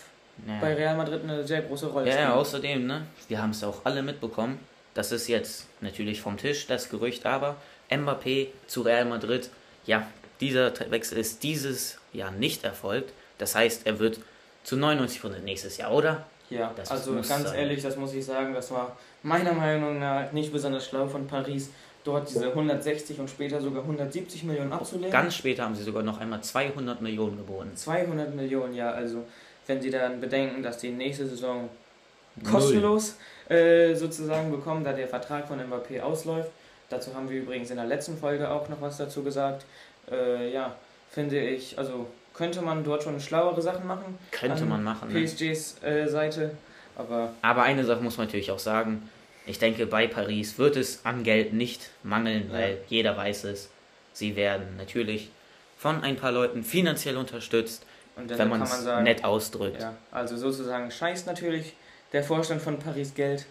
Ja. 0.47 0.59
bei 0.61 0.75
Real 0.75 0.97
Madrid 0.97 1.23
eine 1.23 1.47
sehr 1.47 1.63
große 1.63 1.87
Rolle 1.87 2.07
Ja, 2.07 2.13
spielen. 2.13 2.29
ja, 2.29 2.35
außerdem, 2.35 2.87
ne, 2.87 3.07
wir 3.29 3.41
haben 3.41 3.51
es 3.51 3.63
auch 3.65 3.81
alle 3.85 4.03
mitbekommen, 4.03 4.59
das 4.93 5.11
ist 5.13 5.29
jetzt 5.29 5.67
natürlich 5.81 6.21
vom 6.21 6.37
Tisch, 6.37 6.67
das 6.67 6.89
Gerücht, 6.91 7.25
aber 7.25 7.57
Mbappé 7.91 8.49
zu 8.67 8.83
Real 8.83 9.05
Madrid, 9.07 9.49
ja, 9.87 10.07
dieser 10.41 10.73
Wechsel 10.91 11.17
ist 11.19 11.43
dieses 11.45 11.99
Jahr 12.13 12.31
nicht 12.33 12.65
erfolgt. 12.65 13.13
Das 13.39 13.55
heißt, 13.55 13.87
er 13.87 13.99
wird 14.01 14.19
zu 14.65 14.75
99% 14.77 15.39
nächstes 15.45 15.77
Jahr, 15.77 15.93
oder? 15.93 16.27
Ja, 16.51 16.73
Das 16.77 16.91
also 16.91 17.15
ganz 17.15 17.29
sein. 17.29 17.55
ehrlich, 17.59 17.83
das 17.83 17.97
muss 17.97 18.15
ich 18.15 18.25
sagen, 18.25 18.55
das 18.55 18.71
war 18.71 18.97
meiner 19.23 19.53
Meinung 19.53 19.99
nach 19.99 20.31
nicht 20.33 20.53
besonders 20.53 20.87
schlau 20.87 21.07
von 21.07 21.27
Paris, 21.27 21.71
dort 22.05 22.29
diese 22.29 22.49
160 22.49 23.19
und 23.19 23.31
später 23.31 23.61
sogar 23.61 23.83
170 23.83 24.45
Millionen 24.45 24.73
abzulehnen. 24.73 25.11
Ganz 25.11 25.35
später 25.37 25.65
haben 25.65 25.75
sie 25.75 25.83
sogar 25.83 26.03
noch 26.03 26.21
einmal 26.21 26.43
200 26.43 27.01
Millionen 27.01 27.39
geboten. 27.39 27.71
200 27.75 28.35
Millionen, 28.35 28.75
ja, 28.75 28.91
also 28.91 29.25
wenn 29.67 29.81
sie 29.81 29.91
dann 29.91 30.21
bedenken, 30.21 30.63
dass 30.63 30.79
die 30.79 30.91
nächste 30.91 31.27
Saison 31.27 31.71
kostenlos 32.51 33.17
äh, 33.49 33.95
sozusagen 33.95 34.51
bekommen, 34.51 34.85
da 34.85 34.93
der 34.93 35.09
Vertrag 35.09 35.49
von 35.49 35.59
Mbappé 35.61 36.01
ausläuft. 36.01 36.51
Dazu 36.91 37.15
haben 37.15 37.31
wir 37.31 37.41
übrigens 37.41 37.71
in 37.71 37.77
der 37.77 37.87
letzten 37.87 38.19
Folge 38.19 38.51
auch 38.51 38.69
noch 38.69 38.81
was 38.81 38.99
dazu 38.99 39.23
gesagt. 39.23 39.65
Äh, 40.11 40.53
ja, 40.53 40.75
finde 41.11 41.41
ich, 41.41 41.79
also 41.79 42.07
könnte 42.35 42.61
man 42.63 42.85
dort 42.85 43.03
schon 43.05 43.19
schlauere 43.21 43.63
Sachen 43.63 43.87
machen. 43.87 44.19
Könnte 44.31 44.63
an 44.63 44.69
man 44.69 44.83
machen. 44.85 45.13
Ne? 45.13 45.25
PSGs 45.25 45.83
äh, 45.83 46.07
Seite, 46.09 46.51
aber 46.97 47.33
Aber 47.43 47.63
eine 47.63 47.85
Sache 47.85 48.01
muss 48.03 48.19
man 48.19 48.27
natürlich 48.27 48.51
auch 48.51 48.59
sagen. 48.59 49.09
Ich 49.47 49.59
denke, 49.59 49.87
bei 49.87 50.07
Paris 50.07 50.59
wird 50.59 50.77
es 50.77 51.05
an 51.05 51.23
Geld 51.23 51.53
nicht 51.53 51.91
mangeln, 52.03 52.49
Ja. 52.49 52.55
weil 52.59 52.79
jeder 52.89 53.17
weiß 53.17 53.45
es. 53.45 53.71
Sie 54.13 54.37
werden 54.37 54.77
natürlich 54.77 55.31
von 55.79 56.03
ein 56.03 56.17
paar 56.17 56.33
Leuten 56.33 56.65
finanziell 56.65 57.17
unterstützt, 57.17 57.85
wenn 58.17 58.49
man 58.49 58.63
es 58.63 58.85
nett 59.03 59.25
ausdrückt. 59.25 59.81
ja, 59.83 59.95
also 60.13 60.37
sozusagen 60.37 60.91
scheißt 60.91 61.27
natürlich 61.27 61.75
der 62.13 62.23
Vorstand 62.25 62.63
von 62.63 62.79
Paris 62.79 63.13
Geld. 63.15 63.45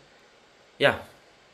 Ja, 0.79 0.99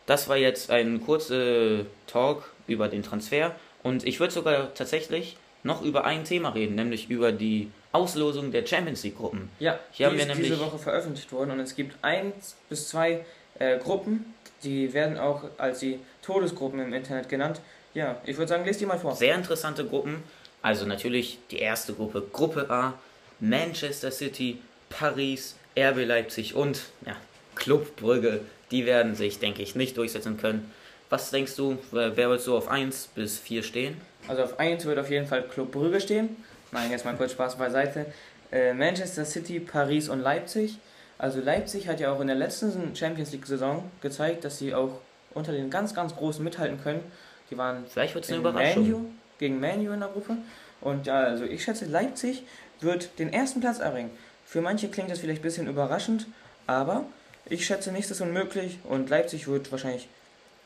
das 0.06 0.30
war 0.30 0.38
jetzt 0.38 0.70
ein 0.72 1.02
kurzer 1.04 1.86
Talk 2.08 2.52
über 2.68 2.88
den 2.88 3.04
Transfer 3.04 3.56
und 3.84 4.06
ich 4.06 4.20
würde 4.20 4.32
sogar 4.34 4.74
tatsächlich 4.74 5.38
noch 5.64 5.82
über 5.82 6.06
ein 6.06 6.24
Thema 6.24 6.50
reden, 6.50 6.76
nämlich 6.76 7.10
über 7.10 7.32
die 7.32 7.70
Auslosung 7.92 8.52
der 8.52 8.66
Champions 8.66 9.04
League 9.04 9.18
Gruppen. 9.18 9.50
Ja, 9.60 9.80
Hier 9.92 10.08
haben 10.08 10.14
die 10.14 10.20
wir 10.20 10.28
ist 10.30 10.38
diese 10.38 10.50
nämlich- 10.52 10.66
Woche 10.68 10.80
veröffentlicht 10.80 11.32
worden 11.32 11.52
und 11.52 11.60
es 11.60 11.76
gibt 11.76 11.96
eins 12.04 12.56
bis 12.70 12.88
zwei 12.90 13.26
äh, 13.58 13.78
Gruppen, 13.80 14.34
die 14.64 14.94
werden 14.94 15.18
auch 15.18 15.44
als 15.58 15.80
die 15.80 16.00
Todesgruppen 16.22 16.80
im 16.80 16.94
Internet 16.94 17.30
genannt. 17.30 17.60
Ja, 17.94 18.18
ich 18.26 18.38
würde 18.38 18.50
sagen, 18.50 18.64
lest 18.66 18.80
die 18.82 18.86
mal 18.86 19.00
vor. 19.00 19.16
Sehr 19.16 19.36
interessante 19.36 19.84
Gruppen. 19.86 20.24
Also 20.62 20.86
natürlich 20.86 21.40
die 21.52 21.58
erste 21.60 21.94
Gruppe, 21.94 22.22
Gruppe 22.32 22.70
A, 22.70 22.94
Manchester 23.40 24.12
City, 24.12 24.60
Paris, 24.90 25.56
RB 25.78 26.06
Leipzig 26.06 26.54
und 26.56 26.82
ja, 27.06 27.16
Club 27.56 27.96
Brügge. 27.96 28.42
Die 28.72 28.86
werden 28.86 29.16
sich, 29.16 29.40
denke 29.40 29.62
ich, 29.64 29.76
nicht 29.76 29.98
durchsetzen 29.98 30.38
können. 30.38 30.72
Was 31.10 31.32
denkst 31.32 31.56
du, 31.56 31.80
wer 31.92 32.16
wer 32.18 32.30
wird 32.30 32.42
so 32.42 32.56
auf 32.58 32.68
1 32.68 33.10
bis 33.16 33.40
4 33.40 33.64
stehen? 33.64 33.98
Also 34.30 34.44
auf 34.44 34.60
1 34.60 34.86
wird 34.86 35.00
auf 35.00 35.10
jeden 35.10 35.26
Fall 35.26 35.42
Club 35.42 35.72
Brügge 35.72 36.00
stehen. 36.00 36.38
Nein, 36.72 36.92
jetzt 36.92 37.04
mal 37.04 37.16
kurz 37.16 37.32
Spaß 37.32 37.58
beiseite. 37.58 38.06
Äh, 38.52 38.74
Manchester 38.74 39.26
City, 39.26 39.60
Paris 39.60 40.08
und 40.08 40.20
Leipzig. 40.20 40.78
Also 41.18 41.42
Leipzig 41.42 41.88
hat 41.88 42.00
ja 42.00 42.14
auch 42.14 42.22
in 42.22 42.28
der 42.28 42.36
letzten 42.36 42.96
Champions 42.96 43.32
League 43.32 43.48
Saison 43.48 43.90
gezeigt, 44.02 44.46
dass 44.46 44.60
sie 44.60 44.76
auch 44.76 45.02
unter 45.34 45.52
den 45.52 45.72
ganz, 45.72 45.96
ganz 45.96 46.16
Großen 46.16 46.44
mithalten 46.44 46.80
können. 46.82 47.04
Die 47.50 47.58
waren 47.58 47.86
Vielleicht 47.90 48.14
wird 48.14 48.24
es 48.24 48.30
eine 48.30 48.38
in 48.38 48.46
Überraschung. 48.46 48.84
Manu, 48.84 49.06
gegen 49.40 49.60
Manu 49.60 49.92
in 49.92 50.00
der 50.00 50.10
Gruppe. 50.10 50.38
Und 50.80 51.08
ja, 51.08 51.22
also 51.22 51.44
ich 51.44 51.64
schätze, 51.64 51.86
Leipzig 51.86 52.44
wird 52.82 53.18
den 53.18 53.34
ersten 53.34 53.62
Platz 53.62 53.80
erringen. 53.80 54.12
Für 54.46 54.62
manche 54.62 54.90
klingt 54.90 55.10
das 55.10 55.20
vielleicht 55.20 55.42
ein 55.42 55.44
bisschen 55.44 55.68
überraschend, 55.68 56.28
aber 56.68 57.06
ich 57.46 57.66
schätze, 57.66 57.92
nichts 57.92 58.12
ist 58.12 58.22
unmöglich 58.22 58.78
und 58.84 59.10
Leipzig 59.10 59.48
wird 59.48 59.72
wahrscheinlich 59.72 60.08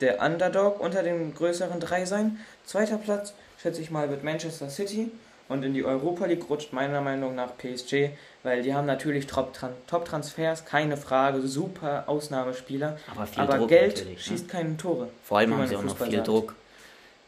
der 0.01 0.21
Underdog 0.21 0.81
unter 0.81 1.01
den 1.01 1.33
größeren 1.33 1.79
drei 1.79 2.05
sein. 2.05 2.39
Zweiter 2.65 2.97
Platz, 2.97 3.33
schätze 3.63 3.81
ich 3.81 3.89
mal, 3.89 4.09
wird 4.09 4.23
Manchester 4.25 4.69
City 4.69 5.09
und 5.47 5.63
in 5.63 5.73
die 5.73 5.85
Europa 5.85 6.25
League 6.25 6.49
rutscht 6.49 6.73
meiner 6.73 6.99
Meinung 6.99 7.33
nach 7.33 7.57
PSG, 7.57 8.09
weil 8.43 8.61
die 8.61 8.73
haben 8.73 8.85
natürlich 8.85 9.25
Top-Tran- 9.25 9.71
Top-Transfers, 9.87 10.65
keine 10.65 10.97
Frage, 10.97 11.41
super 11.47 12.03
Ausnahmespieler, 12.07 12.99
Aber 13.09 13.25
viel 13.25 13.41
aber 13.41 13.57
Druck 13.59 13.69
Geld. 13.69 14.05
Ne? 14.05 14.17
schießt 14.17 14.49
keine 14.49 14.75
Tore. 14.75 15.07
Vor 15.23 15.37
allem 15.37 15.55
haben 15.55 15.67
sie 15.67 15.77
auch 15.77 15.83
noch 15.83 15.97
viel 15.97 16.11
sagt. 16.11 16.27
Druck. 16.27 16.55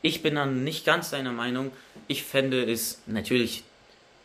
Ich 0.02 0.22
bin 0.22 0.36
dann 0.36 0.64
nicht 0.66 0.86
ganz 0.86 1.10
deiner 1.10 1.32
Meinung. 1.32 1.72
Ich 2.08 2.24
fände 2.26 2.70
es 2.70 3.02
natürlich, 3.08 3.64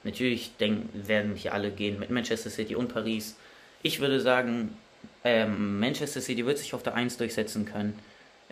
natürlich 0.02 0.56
denk, 0.58 0.86
werden 0.92 1.36
hier 1.36 1.54
alle 1.54 1.70
gehen 1.70 2.00
mit 2.00 2.10
Manchester 2.10 2.50
City 2.50 2.74
und 2.74 2.92
Paris. 2.92 3.36
Ich 3.82 4.00
würde 4.00 4.20
sagen, 4.20 4.76
ähm, 5.24 5.78
Manchester 5.78 6.20
City 6.20 6.44
wird 6.44 6.58
sich 6.58 6.74
auf 6.74 6.82
der 6.82 6.94
1 6.94 7.16
durchsetzen 7.18 7.66
können. 7.66 7.96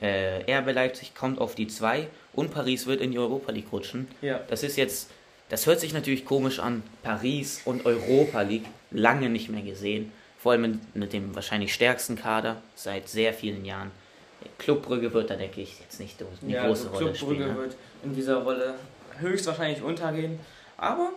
Äh, 0.00 0.50
RB 0.52 0.72
Leipzig 0.72 1.14
kommt 1.14 1.40
auf 1.40 1.54
die 1.54 1.66
2 1.66 2.06
und 2.32 2.52
Paris 2.52 2.87
wird 2.87 3.00
in 3.00 3.11
die 3.11 3.18
Europa 3.18 3.50
League 3.52 3.72
rutschen. 3.72 4.08
Ja, 4.22 4.40
Das 4.48 4.62
ist 4.62 4.76
jetzt, 4.76 5.11
das 5.48 5.66
hört 5.66 5.80
sich 5.80 5.92
natürlich 5.92 6.24
komisch 6.24 6.61
an. 6.61 6.82
Paris 7.02 7.62
und 7.64 7.84
Europa 7.84 8.42
League 8.42 8.66
lange 8.90 9.28
nicht 9.28 9.48
mehr 9.48 9.62
gesehen. 9.62 10.12
Vor 10.38 10.52
allem 10.52 10.62
mit, 10.62 10.96
mit 10.96 11.12
dem 11.12 11.34
wahrscheinlich 11.34 11.74
stärksten 11.74 12.14
Kader 12.16 12.62
seit 12.76 13.08
sehr 13.08 13.34
vielen 13.34 13.64
Jahren. 13.64 13.90
Club 14.58 14.82
Brügge 14.82 15.12
wird 15.12 15.30
da, 15.30 15.34
denke 15.34 15.61
ich, 15.61 15.80
jetzt 15.80 15.98
nicht 15.98 16.16
eine 16.42 16.52
ja 16.52 16.66
große 16.66 16.88
also 16.88 16.92
Rolle 16.92 17.12
Club 17.12 17.16
spielen. 17.16 17.38
Brügge 17.38 17.52
Ne? 17.52 17.56
wird 17.56 17.76
in 18.04 18.14
dieser 18.14 18.37
Rolle 18.37 18.74
höchstwahrscheinlich 19.18 19.82
untergehen. 19.82 20.38
Aber 20.76 21.11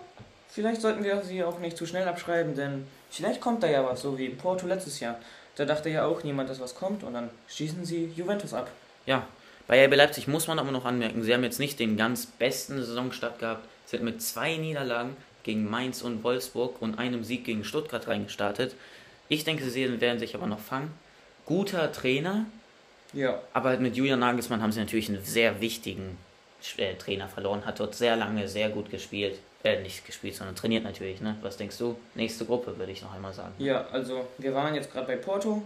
vielleicht 0.50 0.82
sollten 0.82 1.04
wir 1.04 1.22
sie 1.22 1.44
auch 1.44 1.60
nicht 1.60 1.78
zu 1.78 1.86
schnell 1.86 2.08
abschreiben, 2.08 2.56
denn 2.56 2.88
vielleicht 3.12 3.40
kommt 3.42 3.62
da 3.62 3.68
ja 3.70 3.86
was, 3.86 4.02
so 4.02 4.18
wie 4.18 4.30
Porto 4.30 4.66
letztes 4.66 5.00
Jahr. 5.00 5.20
Da 5.62 5.66
dachte 5.66 5.92
ja 5.92 6.06
auch 6.06 6.24
niemand, 6.24 6.50
dass 6.50 6.60
was 6.60 6.74
kommt 6.74 7.04
und 7.04 7.14
dann 7.14 7.30
schießen 7.48 7.86
sie 7.86 8.12
Juventus 8.16 8.52
ab. 8.52 8.72
Ja, 9.06 9.28
bei 9.68 9.86
RB 9.86 9.96
Leipzig 9.96 10.28
muss 10.28 10.48
man 10.48 10.58
aber 10.58 10.72
noch 10.72 10.86
anmerken, 10.86 11.22
sie 11.22 11.32
haben 11.36 11.44
jetzt 11.44 11.60
nicht 11.60 11.80
den 11.80 11.98
ganz 11.98 12.26
besten 12.26 12.84
Saisonstart 12.84 13.38
gehabt, 13.38 13.68
sind 13.86 14.02
mit 14.02 14.24
zwei 14.24 14.58
Niederlagen 14.58 15.16
gegen 15.44 15.70
Mainz 15.70 16.02
und 16.02 16.24
Wolfsburg 16.24 16.82
und 16.82 16.98
einem 16.98 17.24
Sieg 17.24 17.46
gegen 17.46 17.64
Stuttgart 17.64 18.08
reingestartet. 18.08 18.74
Ich 19.30 19.44
denke, 19.44 19.64
sie 19.70 20.02
werden 20.02 20.18
sich 20.18 20.34
aber 20.34 20.48
noch 20.48 20.60
fangen. 20.60 20.92
Guter 21.46 21.92
Trainer, 21.92 22.46
Ja, 23.14 23.40
Aber 23.54 23.78
mit 23.78 23.96
Julian 23.96 24.20
Nagelsmann 24.20 24.64
haben 24.64 24.72
sie 24.72 24.80
natürlich 24.80 25.10
einen 25.10 25.24
sehr 25.24 25.62
wichtigen 25.62 26.18
Trainer 26.98 27.28
verloren, 27.28 27.66
hat 27.66 27.80
dort 27.80 27.96
sehr 27.96 28.16
lange 28.16 28.48
sehr 28.48 28.70
gut 28.70 28.90
gespielt. 28.90 29.40
Äh, 29.64 29.82
nicht 29.84 30.06
gespielt, 30.06 30.36
sondern 30.36 30.56
trainiert 30.56 30.84
natürlich, 30.84 31.22
ne? 31.22 31.36
Was 31.42 31.56
denkst 31.58 31.78
du? 31.78 31.96
Nächste 32.16 32.46
Gruppe, 32.46 32.78
würde 32.80 32.92
ich 32.92 33.02
noch 33.04 33.14
einmal 33.14 33.34
sagen. 33.34 33.54
ja, 33.60 33.86
also 33.92 34.28
wir 34.40 34.54
waren 34.56 34.74
jetzt 34.74 34.92
gerade 34.92 35.06
bei 35.08 35.18
Porto. 35.18 35.62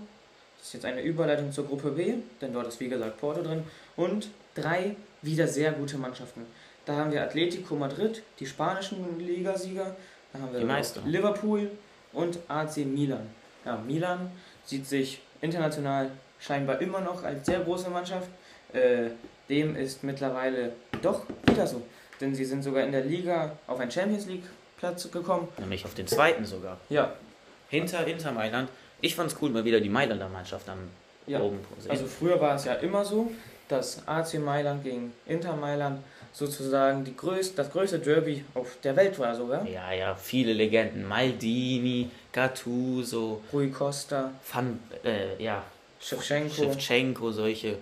Das 0.57 0.67
ist 0.67 0.73
jetzt 0.73 0.85
eine 0.85 1.01
Überleitung 1.01 1.51
zur 1.51 1.65
Gruppe 1.67 1.91
B, 1.91 2.15
denn 2.41 2.53
dort 2.53 2.67
ist 2.67 2.79
wie 2.79 2.89
gesagt 2.89 3.19
Porto 3.21 3.41
drin. 3.41 3.63
Und 3.95 4.29
drei 4.53 4.95
wieder 5.21 5.47
sehr 5.47 5.71
gute 5.71 5.97
Mannschaften. 5.97 6.45
Da 6.85 6.95
haben 6.97 7.11
wir 7.11 7.21
Atletico 7.23 7.75
Madrid, 7.75 8.21
die 8.39 8.45
spanischen 8.45 9.19
Ligasieger. 9.19 9.95
Da 10.33 10.39
haben 10.39 10.51
wir 10.51 10.59
Die 10.59 10.65
auch 10.65 10.69
Meister. 10.69 11.01
Liverpool 11.05 11.71
und 12.13 12.37
AC 12.49 12.77
Milan. 12.77 13.29
Ja, 13.63 13.77
Milan 13.77 14.29
sieht 14.65 14.85
sich 14.87 15.21
international 15.41 16.09
scheinbar 16.39 16.81
immer 16.81 16.99
noch 16.99 17.23
als 17.23 17.45
sehr 17.45 17.61
große 17.61 17.89
Mannschaft. 17.89 18.27
Äh, 18.73 19.09
dem 19.49 19.75
ist 19.75 20.03
mittlerweile 20.03 20.73
doch 21.05 21.23
wieder 21.45 21.67
so. 21.67 21.81
Denn 22.19 22.33
sie 22.33 22.45
sind 22.45 22.63
sogar 22.63 22.83
in 22.83 22.91
der 22.91 23.03
Liga 23.03 23.57
auf 23.67 23.79
einen 23.79 23.91
Champions 23.91 24.25
League 24.25 24.43
Platz 24.77 25.09
gekommen. 25.11 25.47
Nämlich 25.57 25.85
auf 25.85 25.93
den 25.93 26.07
zweiten 26.07 26.45
sogar. 26.45 26.77
Ja, 26.89 27.13
Hinter 27.69 28.05
Inter 28.07 28.31
Mailand. 28.31 28.69
Ich 29.01 29.15
fand's 29.15 29.35
cool, 29.41 29.49
mal 29.49 29.65
wieder 29.65 29.79
die 29.79 29.89
Mailander 29.89 30.29
Mannschaft 30.29 30.69
am 30.69 30.79
ja. 31.27 31.39
oben 31.41 31.59
zu 31.75 31.81
sehen. 31.81 31.91
Also 31.91 32.05
früher 32.05 32.39
war 32.39 32.55
es 32.55 32.65
ja 32.65 32.73
immer 32.75 33.03
so, 33.03 33.31
dass 33.67 34.07
AC 34.07 34.35
Mailand 34.35 34.83
gegen 34.83 35.13
Inter 35.25 35.55
Mailand 35.55 36.01
sozusagen 36.31 37.03
die 37.03 37.15
größte, 37.15 37.55
das 37.55 37.71
größte 37.71 37.99
Derby 37.99 38.43
auf 38.53 38.77
der 38.83 38.95
Welt 38.95 39.17
war 39.19 39.35
sogar. 39.35 39.65
Ja, 39.67 39.91
ja, 39.91 40.15
viele 40.15 40.53
Legenden. 40.53 41.05
Maldini, 41.05 42.09
Gattuso, 42.31 43.41
Rui 43.51 43.69
Costa, 43.69 44.31
Van, 44.51 44.79
äh, 45.03 45.41
ja, 45.41 45.63
Shevchenko. 45.99 46.53
Shevchenko, 46.55 47.31
solche. 47.31 47.77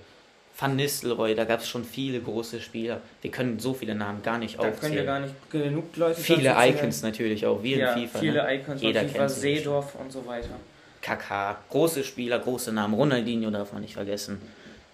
Van 0.63 0.77
Nistelrooy, 0.77 1.35
da 1.35 1.43
gab 1.43 1.59
es 1.59 1.67
schon 1.67 1.83
viele 1.83 2.21
große 2.21 2.61
Spieler. 2.61 3.01
Wir 3.21 3.31
können 3.31 3.59
so 3.59 3.73
viele 3.73 3.95
Namen 3.95 4.23
gar 4.23 4.37
nicht 4.37 4.57
Da 4.57 4.61
können 4.71 4.73
wir 4.73 4.79
aufzählen. 4.85 5.05
gar 5.05 5.19
nicht 5.19 5.33
genug 5.51 5.97
Leute 5.97 6.21
viele. 6.21 6.55
Icons 6.57 7.01
natürlich 7.01 7.45
auch, 7.45 7.61
wie 7.61 7.73
in 7.73 7.79
ja, 7.79 7.93
FIFA. 7.93 8.19
viele 8.19 8.43
ne? 8.43 8.55
Icons 8.55 8.81
Jeder 8.81 9.01
FIFA, 9.01 9.17
kennt. 9.17 9.31
Seedorf 9.31 9.95
und 9.95 10.09
so 10.11 10.25
weiter. 10.25 10.55
Kaká, 11.01 11.57
große 11.69 12.01
Spieler, 12.05 12.39
große 12.39 12.71
Namen. 12.71 12.93
Ronaldinho 12.93 13.49
darf 13.51 13.73
man 13.73 13.81
nicht 13.81 13.93
vergessen. 13.95 14.41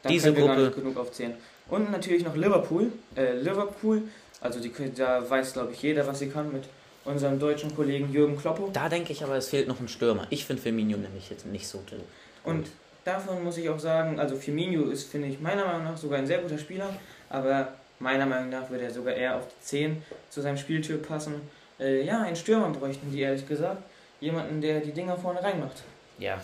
Da 0.01 0.09
Diese 0.09 0.33
können 0.33 0.37
wir 0.37 0.45
gar 0.47 0.55
Gruppe- 0.55 0.67
nicht 0.69 0.75
genug 0.77 0.97
aufzählen. 0.97 1.33
Und 1.69 1.91
natürlich 1.91 2.23
noch 2.23 2.35
Liverpool. 2.35 2.91
Äh, 3.15 3.33
Liverpool, 3.35 4.01
also 4.41 4.59
die, 4.59 4.71
da 4.95 5.29
weiß 5.29 5.53
glaube 5.53 5.73
ich 5.73 5.83
jeder, 5.83 6.07
was 6.07 6.17
sie 6.17 6.29
kann 6.29 6.51
mit 6.51 6.63
unserem 7.05 7.37
deutschen 7.37 7.75
Kollegen 7.75 8.11
Jürgen 8.11 8.35
Kloppo. 8.37 8.71
Da 8.73 8.89
denke 8.89 9.13
ich 9.13 9.23
aber, 9.23 9.35
es 9.35 9.49
fehlt 9.49 9.67
noch 9.67 9.79
ein 9.79 9.87
Stürmer. 9.87 10.25
Ich 10.31 10.45
finde 10.45 10.63
Firmino 10.63 10.97
nämlich 10.97 11.29
jetzt 11.29 11.45
nicht 11.45 11.67
so 11.67 11.83
toll. 11.87 12.01
Und 12.43 12.65
davon 13.03 13.43
muss 13.43 13.57
ich 13.57 13.69
auch 13.69 13.79
sagen, 13.79 14.19
also 14.19 14.35
Firmino 14.35 14.89
ist, 14.89 15.09
finde 15.11 15.27
ich, 15.27 15.39
meiner 15.39 15.65
Meinung 15.65 15.85
nach 15.85 15.97
sogar 15.97 16.19
ein 16.19 16.27
sehr 16.27 16.39
guter 16.39 16.57
Spieler, 16.57 16.93
aber 17.29 17.73
meiner 17.99 18.25
Meinung 18.25 18.49
nach 18.49 18.69
würde 18.69 18.85
er 18.85 18.91
sogar 18.91 19.13
eher 19.13 19.37
auf 19.37 19.47
die 19.47 19.65
10 19.65 20.03
zu 20.29 20.41
seinem 20.41 20.57
Spieltyp 20.57 21.07
passen. 21.07 21.35
Äh, 21.79 22.03
ja, 22.03 22.21
einen 22.21 22.35
Stürmer 22.35 22.69
bräuchten 22.69 23.11
die, 23.11 23.21
ehrlich 23.21 23.47
gesagt. 23.47 23.81
Jemanden, 24.19 24.61
der 24.61 24.81
die 24.81 24.91
Dinger 24.91 25.17
vorne 25.17 25.41
reinmacht. 25.41 25.83
Ja, 26.17 26.41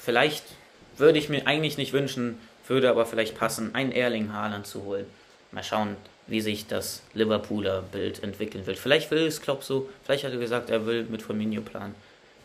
vielleicht 0.00 0.44
würde 0.98 1.18
ich 1.18 1.28
mir 1.28 1.46
eigentlich 1.46 1.78
nicht 1.78 1.92
wünschen, 1.92 2.38
würde 2.66 2.90
aber 2.90 3.06
vielleicht 3.06 3.38
passen, 3.38 3.74
einen 3.74 3.92
Erling 3.92 4.32
Haaland 4.32 4.66
zu 4.66 4.84
holen. 4.84 5.06
Mal 5.52 5.62
schauen, 5.62 5.96
wie 6.26 6.40
sich 6.40 6.66
das 6.66 7.02
Liverpooler 7.14 7.82
Bild 7.82 8.22
entwickeln 8.22 8.66
wird. 8.66 8.78
Vielleicht 8.78 9.10
will 9.10 9.26
es 9.26 9.40
Klopp 9.40 9.62
so, 9.62 9.88
vielleicht 10.04 10.24
hat 10.24 10.32
er 10.32 10.38
gesagt, 10.38 10.70
er 10.70 10.84
will 10.86 11.04
mit 11.04 11.22
Firmino 11.22 11.62
planen. 11.62 11.94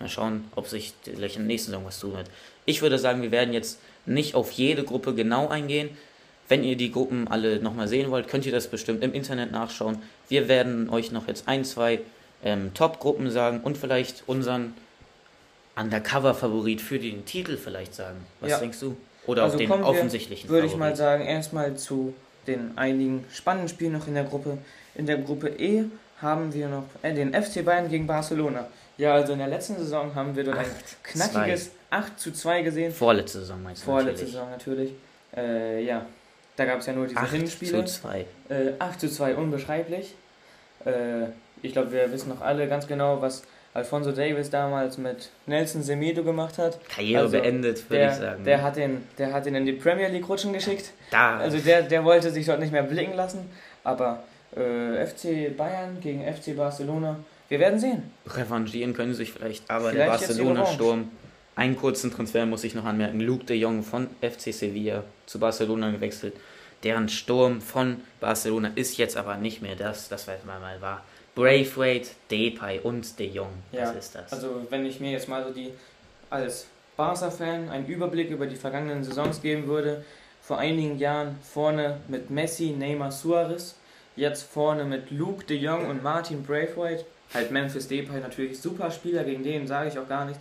Mal 0.01 0.09
schauen, 0.09 0.45
ob 0.55 0.67
sich 0.67 0.93
vielleicht 1.03 1.35
in 1.35 1.43
der 1.43 1.47
nächsten 1.47 1.71
Saison 1.71 1.85
was 1.85 1.99
tun 1.99 2.13
wird. 2.13 2.27
Ich 2.65 2.81
würde 2.81 2.97
sagen, 2.97 3.21
wir 3.21 3.31
werden 3.31 3.53
jetzt 3.53 3.79
nicht 4.05 4.35
auf 4.35 4.51
jede 4.51 4.83
Gruppe 4.83 5.13
genau 5.13 5.47
eingehen. 5.47 5.89
Wenn 6.47 6.63
ihr 6.63 6.75
die 6.75 6.91
Gruppen 6.91 7.27
alle 7.27 7.59
nochmal 7.59 7.87
sehen 7.87 8.11
wollt, 8.11 8.27
könnt 8.27 8.45
ihr 8.45 8.51
das 8.51 8.67
bestimmt 8.67 9.03
im 9.03 9.13
Internet 9.13 9.51
nachschauen. 9.51 9.99
Wir 10.27 10.47
werden 10.47 10.89
euch 10.89 11.11
noch 11.11 11.27
jetzt 11.27 11.47
ein, 11.47 11.63
zwei 11.63 11.99
ähm, 12.43 12.73
Top-Gruppen 12.73 13.29
sagen 13.29 13.61
und 13.61 13.77
vielleicht 13.77 14.23
unseren 14.27 14.73
Undercover-Favorit 15.77 16.81
für 16.81 16.99
den 16.99 17.25
Titel 17.25 17.57
vielleicht 17.57 17.93
sagen. 17.95 18.17
Was 18.39 18.51
Ja. 18.51 18.59
denkst 18.59 18.79
du? 18.79 18.97
Oder 19.27 19.43
Also 19.43 19.55
auf 19.55 19.59
den 19.59 19.69
kommen 19.69 19.83
wir, 19.83 19.89
offensichtlichen 19.89 20.49
Würde 20.49 20.67
ich 20.67 20.75
mal 20.75 20.95
sagen, 20.95 21.23
erstmal 21.23 21.77
zu 21.77 22.13
den 22.47 22.77
einigen 22.77 23.23
spannenden 23.31 23.69
Spielen 23.69 23.93
noch 23.93 24.07
in 24.07 24.15
der 24.15 24.23
Gruppe. 24.23 24.57
In 24.95 25.05
der 25.05 25.17
Gruppe 25.17 25.49
E 25.49 25.85
haben 26.21 26.53
wir 26.53 26.67
noch 26.67 26.85
äh, 27.03 27.13
den 27.13 27.33
FC 27.33 27.63
Bayern 27.63 27.87
gegen 27.89 28.07
Barcelona. 28.07 28.67
Ja, 29.01 29.15
also 29.15 29.33
in 29.33 29.39
der 29.39 29.47
letzten 29.47 29.77
Saison 29.77 30.13
haben 30.13 30.35
wir 30.35 30.43
dort 30.43 30.59
ein 30.59 30.65
knackiges 31.03 31.71
8 31.89 32.19
zu 32.19 32.31
2 32.31 32.61
gesehen. 32.61 32.91
Vorletzte 32.93 33.39
Saison 33.39 33.63
meinst 33.63 33.81
du 33.81 33.85
Vorletzte 33.85 34.11
natürlich. 34.25 34.31
Saison 34.33 34.49
natürlich. 34.51 34.91
Äh, 35.35 35.83
ja, 35.83 36.05
da 36.55 36.65
gab 36.65 36.79
es 36.79 36.85
ja 36.85 36.93
nur 36.93 37.07
diese 37.07 37.19
8 37.19 37.31
Hinspiele. 37.31 37.83
zu 37.85 38.01
2. 38.01 38.19
Äh, 38.49 38.55
8 38.77 38.99
zu 38.99 39.09
2, 39.09 39.35
unbeschreiblich. 39.35 40.13
Äh, 40.85 40.91
ich 41.63 41.73
glaube, 41.73 41.91
wir 41.91 42.11
wissen 42.11 42.29
noch 42.29 42.41
alle 42.41 42.67
ganz 42.67 42.85
genau, 42.85 43.19
was 43.21 43.41
Alfonso 43.73 44.11
Davis 44.11 44.51
damals 44.51 44.99
mit 44.99 45.29
Nelson 45.47 45.81
Semedo 45.81 46.23
gemacht 46.23 46.59
hat. 46.59 46.77
Karriere 46.87 47.23
Also, 47.23 47.39
beendet, 47.39 47.89
würde 47.89 48.03
ich 48.03 48.09
Der, 48.09 48.13
sagen. 48.19 48.43
der, 48.43 48.61
hat 48.61 48.75
den, 48.75 49.07
der 49.17 49.33
hat 49.33 49.47
ihn 49.47 49.55
in 49.55 49.65
die 49.65 49.73
Premier 49.73 50.09
League 50.09 50.29
rutschen 50.29 50.53
geschickt. 50.53 50.91
da, 51.09 51.37
Also 51.39 51.57
der, 51.57 51.81
der 51.83 52.03
wollte 52.03 52.29
sich 52.29 52.45
dort 52.45 52.59
nicht 52.59 52.71
mehr 52.71 52.83
blicken 52.83 53.15
lassen. 53.15 53.49
Aber 53.83 54.21
äh, 54.55 55.05
FC 55.07 55.55
Bayern 55.57 55.97
gegen 56.01 56.21
FC 56.31 56.55
Barcelona, 56.55 57.15
wir 57.51 57.59
werden 57.59 57.79
sehen. 57.79 58.03
revanchieren 58.27 58.93
können 58.93 59.13
sich 59.13 59.33
vielleicht, 59.33 59.69
aber 59.69 59.89
Vielleicht 59.89 59.99
der 59.99 60.27
Barcelona-Sturm. 60.27 61.09
Einen 61.53 61.75
kurzen 61.75 62.09
Transfer 62.09 62.45
muss 62.45 62.63
ich 62.63 62.75
noch 62.75 62.85
anmerken. 62.85 63.19
Luke 63.19 63.43
de 63.43 63.57
Jong 63.57 63.83
von 63.83 64.07
FC 64.21 64.53
Sevilla 64.53 65.03
zu 65.25 65.37
Barcelona 65.37 65.91
gewechselt. 65.91 66.33
Deren 66.83 67.09
Sturm 67.09 67.59
von 67.59 67.97
Barcelona 68.21 68.71
ist 68.75 68.97
jetzt 68.97 69.17
aber 69.17 69.35
nicht 69.35 69.61
mehr 69.61 69.75
das, 69.75 70.07
das 70.07 70.29
was 70.29 70.45
man 70.45 70.61
mal 70.61 70.79
war. 70.79 71.03
Braithwaite, 71.35 72.11
Depay 72.31 72.79
und 72.79 73.19
de 73.19 73.27
Jong. 73.27 73.51
Ja, 73.73 73.81
Das 73.81 73.95
ist 73.97 74.15
das. 74.15 74.31
Also 74.31 74.65
wenn 74.69 74.85
ich 74.85 75.01
mir 75.01 75.11
jetzt 75.11 75.27
mal 75.27 75.43
so 75.43 75.53
die 75.53 75.73
als 76.29 76.67
Barca-Fan 76.95 77.67
einen 77.67 77.85
Überblick 77.85 78.29
über 78.29 78.45
die 78.45 78.55
vergangenen 78.55 79.03
Saisons 79.03 79.41
geben 79.41 79.67
würde, 79.67 80.05
vor 80.41 80.57
einigen 80.57 80.97
Jahren 80.99 81.35
vorne 81.43 81.97
mit 82.07 82.29
Messi, 82.29 82.73
Neymar, 82.77 83.11
Suarez, 83.11 83.75
jetzt 84.15 84.43
vorne 84.43 84.85
mit 84.85 85.11
Luke 85.11 85.43
de 85.43 85.57
Jong 85.57 85.89
und 85.89 86.01
Martin 86.01 86.43
Braithwaite, 86.43 87.03
halt 87.33 87.51
Memphis 87.51 87.87
Depay 87.87 88.19
natürlich 88.19 88.59
super 88.59 88.91
Spieler, 88.91 89.23
gegen 89.23 89.43
den 89.43 89.67
sage 89.67 89.89
ich 89.89 89.97
auch 89.99 90.07
gar 90.07 90.25
nicht, 90.25 90.39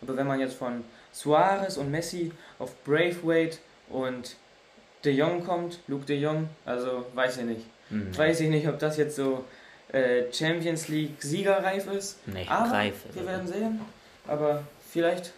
aber 0.00 0.16
wenn 0.16 0.26
man 0.26 0.40
jetzt 0.40 0.54
von 0.54 0.84
Suarez 1.12 1.76
und 1.76 1.90
Messi 1.90 2.32
auf 2.58 2.74
Braithwaite 2.84 3.58
und 3.88 4.36
de 5.04 5.12
Jong 5.12 5.44
kommt, 5.44 5.78
Luke 5.88 6.04
de 6.06 6.18
Jong, 6.18 6.48
also 6.64 7.06
weiß 7.14 7.38
ich 7.38 7.44
nicht. 7.44 7.66
Hm, 7.88 8.16
Weiß 8.16 8.40
ich 8.40 8.48
nicht, 8.48 8.66
ob 8.68 8.78
das 8.78 8.96
jetzt 8.96 9.16
so 9.16 9.44
äh, 9.92 10.22
Champions 10.32 10.88
League 10.88 11.20
siegerreif 11.20 11.86
ist. 11.88 12.26
nee, 12.26 12.46
Aber 12.48 12.70
greif. 12.70 12.94
wir 13.12 13.26
werden 13.26 13.46
sehen. 13.46 13.80
Aber 14.26 14.62
vielleicht, 14.90 15.32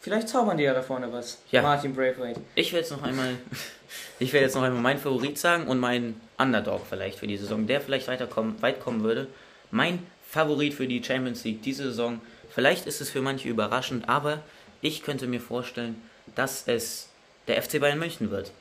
vielleicht 0.00 0.28
zaubern 0.28 0.56
die 0.56 0.64
ja 0.64 0.72
da 0.72 0.80
vorne 0.80 1.12
was. 1.12 1.42
Ja. 1.50 1.60
Martin 1.62 1.92
Braithwaite. 1.94 2.40
Ich 2.54 2.72
werde 2.72 2.82
jetzt 2.86 2.92
noch 2.92 3.02
einmal, 3.02 3.34
ich 4.20 4.32
werde 4.32 4.46
jetzt 4.46 4.54
noch 4.54 4.62
einmal 4.62 4.80
meinen 4.80 4.98
Favorit 5.00 5.36
sagen 5.38 5.66
und 5.66 5.78
meinen 5.78 6.18
Underdog 6.38 6.82
vielleicht 6.88 7.18
für 7.18 7.26
die 7.26 7.36
Saison, 7.36 7.66
der 7.66 7.80
vielleicht 7.80 8.08
weiterkommen, 8.08 8.62
weit 8.62 8.80
kommen 8.80 9.02
würde. 9.02 9.26
Mein 9.72 9.98
Favorit 10.30 10.74
für 10.74 10.86
die 10.86 11.02
Champions 11.02 11.42
League 11.42 11.62
diese 11.62 11.84
Saison. 11.84 12.20
Vielleicht 12.50 12.86
ist 12.86 13.00
es 13.00 13.10
für 13.10 13.20
manche 13.20 13.48
überraschend, 13.48 14.08
aber 14.08 14.42
ich 14.80 15.02
könnte 15.02 15.26
mir 15.26 15.40
vorstellen, 15.40 16.00
dass 16.36 16.68
es 16.68 17.08
der 17.48 17.60
FC 17.60 17.80
Bayern 17.80 17.98
München 17.98 18.30
wird. 18.30 18.52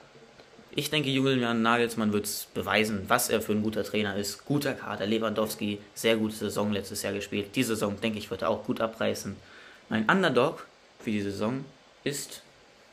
Ich 0.71 0.89
denke, 0.89 1.09
Julian 1.09 1.61
Nagelsmann 1.61 2.11
wird 2.11 2.25
es 2.25 2.47
beweisen, 2.55 3.03
was 3.07 3.29
er 3.29 3.41
für 3.41 3.51
ein 3.51 3.61
guter 3.61 3.83
Trainer 3.83 4.15
ist. 4.15 4.45
Guter 4.45 4.73
Kader, 4.73 5.05
Lewandowski, 5.05 5.79
sehr 5.93 6.15
gute 6.17 6.35
Saison 6.35 6.71
letztes 6.71 7.03
Jahr 7.03 7.13
gespielt. 7.13 7.55
Diese 7.55 7.75
Saison, 7.75 8.01
denke 8.01 8.17
ich, 8.17 8.31
wird 8.31 8.41
er 8.41 8.49
auch 8.49 8.65
gut 8.65 8.81
abreißen. 8.81 9.35
Mein 9.89 10.09
Underdog 10.09 10.65
für 10.99 11.11
die 11.11 11.21
Saison 11.21 11.65
ist 12.03 12.41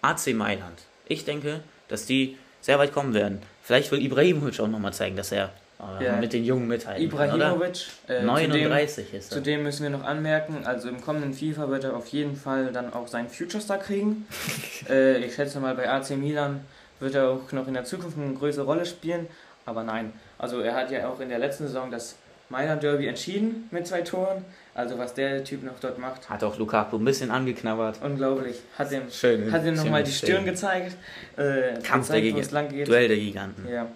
AC 0.02 0.34
Mailand. 0.34 0.82
Ich 1.06 1.24
denke, 1.24 1.62
dass 1.88 2.04
die 2.04 2.36
sehr 2.60 2.78
weit 2.78 2.92
kommen 2.92 3.14
werden. 3.14 3.40
Vielleicht 3.62 3.90
will 3.90 4.04
Ibrahimovic 4.04 4.60
auch 4.60 4.68
nochmal 4.68 4.92
zeigen, 4.92 5.16
dass 5.16 5.32
er 5.32 5.52
Ja. 6.00 6.16
mit 6.16 6.32
den 6.32 6.44
Jungen 6.44 6.68
mithalten? 6.68 7.02
Ibrahimovic. 7.04 7.86
Äh, 8.08 8.20
zudem, 8.20 8.26
39 8.26 9.12
ist 9.14 9.30
er. 9.32 9.36
zudem 9.38 9.62
müssen 9.62 9.82
wir 9.82 9.90
noch 9.90 10.04
anmerken, 10.04 10.64
also 10.64 10.88
im 10.88 11.00
kommenden 11.00 11.34
FIFA 11.34 11.68
wird 11.68 11.84
er 11.84 11.94
auf 11.96 12.06
jeden 12.08 12.34
Fall 12.36 12.72
dann 12.72 12.92
auch 12.94 13.06
seinen 13.08 13.28
Future 13.28 13.62
Star 13.62 13.78
kriegen. 13.78 14.26
äh, 14.88 15.18
ich 15.18 15.34
schätze 15.34 15.60
mal, 15.60 15.74
bei 15.74 15.88
AC 15.88 16.10
Milan 16.16 16.60
wird 17.00 17.14
er 17.14 17.28
auch 17.30 17.52
noch 17.52 17.68
in 17.68 17.74
der 17.74 17.84
Zukunft 17.84 18.16
eine 18.18 18.32
größere 18.34 18.64
Rolle 18.64 18.86
spielen. 18.86 19.26
Aber 19.66 19.82
nein, 19.82 20.12
also 20.38 20.60
er 20.60 20.74
hat 20.74 20.90
ja 20.90 21.08
auch 21.08 21.20
in 21.20 21.28
der 21.28 21.38
letzten 21.38 21.66
Saison 21.66 21.90
das 21.90 22.14
Mailand 22.48 22.82
Derby 22.82 23.06
entschieden 23.08 23.68
mit 23.72 23.86
zwei 23.86 24.02
Toren. 24.02 24.44
Also 24.74 24.96
was 24.98 25.12
der 25.14 25.42
Typ 25.42 25.62
noch 25.64 25.78
dort 25.80 25.98
macht, 25.98 26.28
Hat 26.30 26.44
auch 26.44 26.56
Lukaku 26.58 26.96
ein 26.98 27.04
bisschen 27.04 27.30
angeknabbert. 27.30 27.98
unglaublich. 28.02 28.60
Hat 28.78 28.88
Schön. 29.10 29.50
hat 29.52 29.64
ihm 29.66 29.74
nochmal 29.74 30.04
die 30.04 30.12
Stirn 30.12 30.44
gezeigt. 30.44 30.94
Äh, 31.36 31.80
Kampf 31.82 32.08
der 32.08 32.20
gezeigt, 32.20 32.34
wo 32.34 32.38
Giga- 32.38 32.40
es 32.40 32.50
lang 32.52 32.68
geht. 32.68 32.88
Duell 32.88 33.08
der 33.08 33.16
Giganten. 33.16 33.68
Ja. 33.68 33.86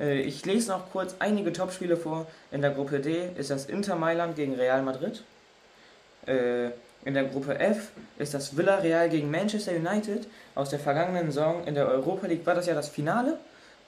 Äh, 0.00 0.20
Ich 0.20 0.44
lese 0.44 0.70
noch 0.72 0.90
kurz 0.90 1.16
einige 1.18 1.52
Topspiele 1.52 1.96
vor. 1.96 2.26
In 2.50 2.62
der 2.62 2.70
Gruppe 2.70 3.00
D 3.00 3.30
ist 3.36 3.50
das 3.50 3.66
Inter 3.66 3.96
Mailand 3.96 4.36
gegen 4.36 4.54
Real 4.54 4.82
Madrid. 4.82 5.22
Äh, 6.26 6.66
In 7.04 7.14
der 7.14 7.24
Gruppe 7.24 7.58
F 7.58 7.88
ist 8.18 8.34
das 8.34 8.56
Villarreal 8.56 9.08
gegen 9.08 9.30
Manchester 9.30 9.72
United. 9.72 10.26
Aus 10.54 10.70
der 10.70 10.78
vergangenen 10.78 11.26
Saison 11.26 11.64
in 11.66 11.74
der 11.74 11.86
Europa 11.88 12.26
League 12.26 12.44
war 12.44 12.54
das 12.54 12.66
ja 12.66 12.74
das 12.74 12.88
Finale. 12.88 13.38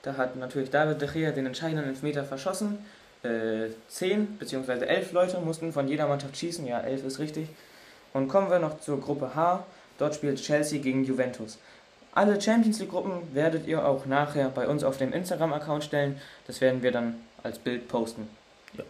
Da 0.03 0.17
hat 0.17 0.37
natürlich 0.37 0.71
David 0.71 1.01
de 1.03 1.09
Gea 1.13 1.31
den 1.33 1.47
entscheidenden 1.47 1.89
Elfmeter 1.89 2.25
verschossen. 2.25 2.79
Äh, 3.23 3.69
Zehn 3.89 4.39
bzw. 4.39 4.85
elf 4.87 5.13
Leute 5.13 5.39
mussten 5.41 5.73
von 5.73 5.89
jeder 5.89 6.07
Mannschaft 6.07 6.37
schießen. 6.37 6.67
Ja, 6.67 6.81
elf 6.81 7.05
ist 7.05 7.19
richtig. 7.19 7.49
Und 8.15 8.29
kommen 8.29 8.51
wir 8.51 8.59
noch 8.59 8.81
zur 8.81 9.01
Gruppe 9.01 9.35
H. 9.35 9.65
Dort 9.99 10.15
spielt 10.15 10.41
Chelsea 10.41 10.81
gegen 10.81 11.05
Juventus. 11.05 11.59
Alle 12.13 12.41
Champions 12.41 12.81
League 12.81 12.91
Gruppen 12.91 13.35
werdet 13.35 13.67
ihr 13.67 13.87
auch 13.87 14.05
nachher 14.07 14.49
bei 14.49 14.67
uns 14.67 14.83
auf 14.83 14.97
dem 14.97 15.13
Instagram-Account 15.13 15.85
stellen. 15.85 16.21
Das 16.47 16.61
werden 16.61 16.83
wir 16.83 16.91
dann 16.91 17.15
als 17.43 17.59
Bild 17.59 17.89
posten. 17.89 18.29
Ja. 18.77 18.85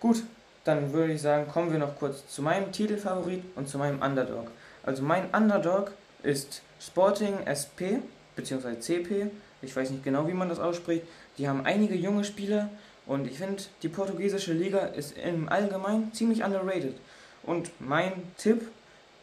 Gut, 0.00 0.22
dann 0.64 0.92
würde 0.92 1.14
ich 1.14 1.22
sagen, 1.22 1.48
kommen 1.48 1.72
wir 1.72 1.78
noch 1.78 1.96
kurz 1.96 2.28
zu 2.28 2.42
meinem 2.42 2.72
Titelfavorit 2.72 3.42
und 3.56 3.68
zu 3.68 3.78
meinem 3.78 4.02
Underdog. 4.02 4.50
Also 4.82 5.02
mein 5.02 5.30
Underdog 5.30 5.92
ist 6.22 6.62
Sporting 6.78 7.46
SP 7.48 8.04
bzw. 8.36 8.78
CP. 8.78 9.30
Ich 9.62 9.74
weiß 9.74 9.90
nicht 9.90 10.04
genau, 10.04 10.28
wie 10.28 10.34
man 10.34 10.48
das 10.48 10.60
ausspricht. 10.60 11.04
Die 11.38 11.48
haben 11.48 11.64
einige 11.64 11.94
junge 11.94 12.24
Spieler 12.24 12.68
und 13.06 13.26
ich 13.26 13.38
finde, 13.38 13.62
die 13.82 13.88
portugiesische 13.88 14.52
Liga 14.52 14.80
ist 14.80 15.16
im 15.16 15.48
Allgemeinen 15.48 16.12
ziemlich 16.12 16.44
underrated. 16.44 16.94
Und 17.42 17.70
mein 17.80 18.12
Tipp, 18.36 18.68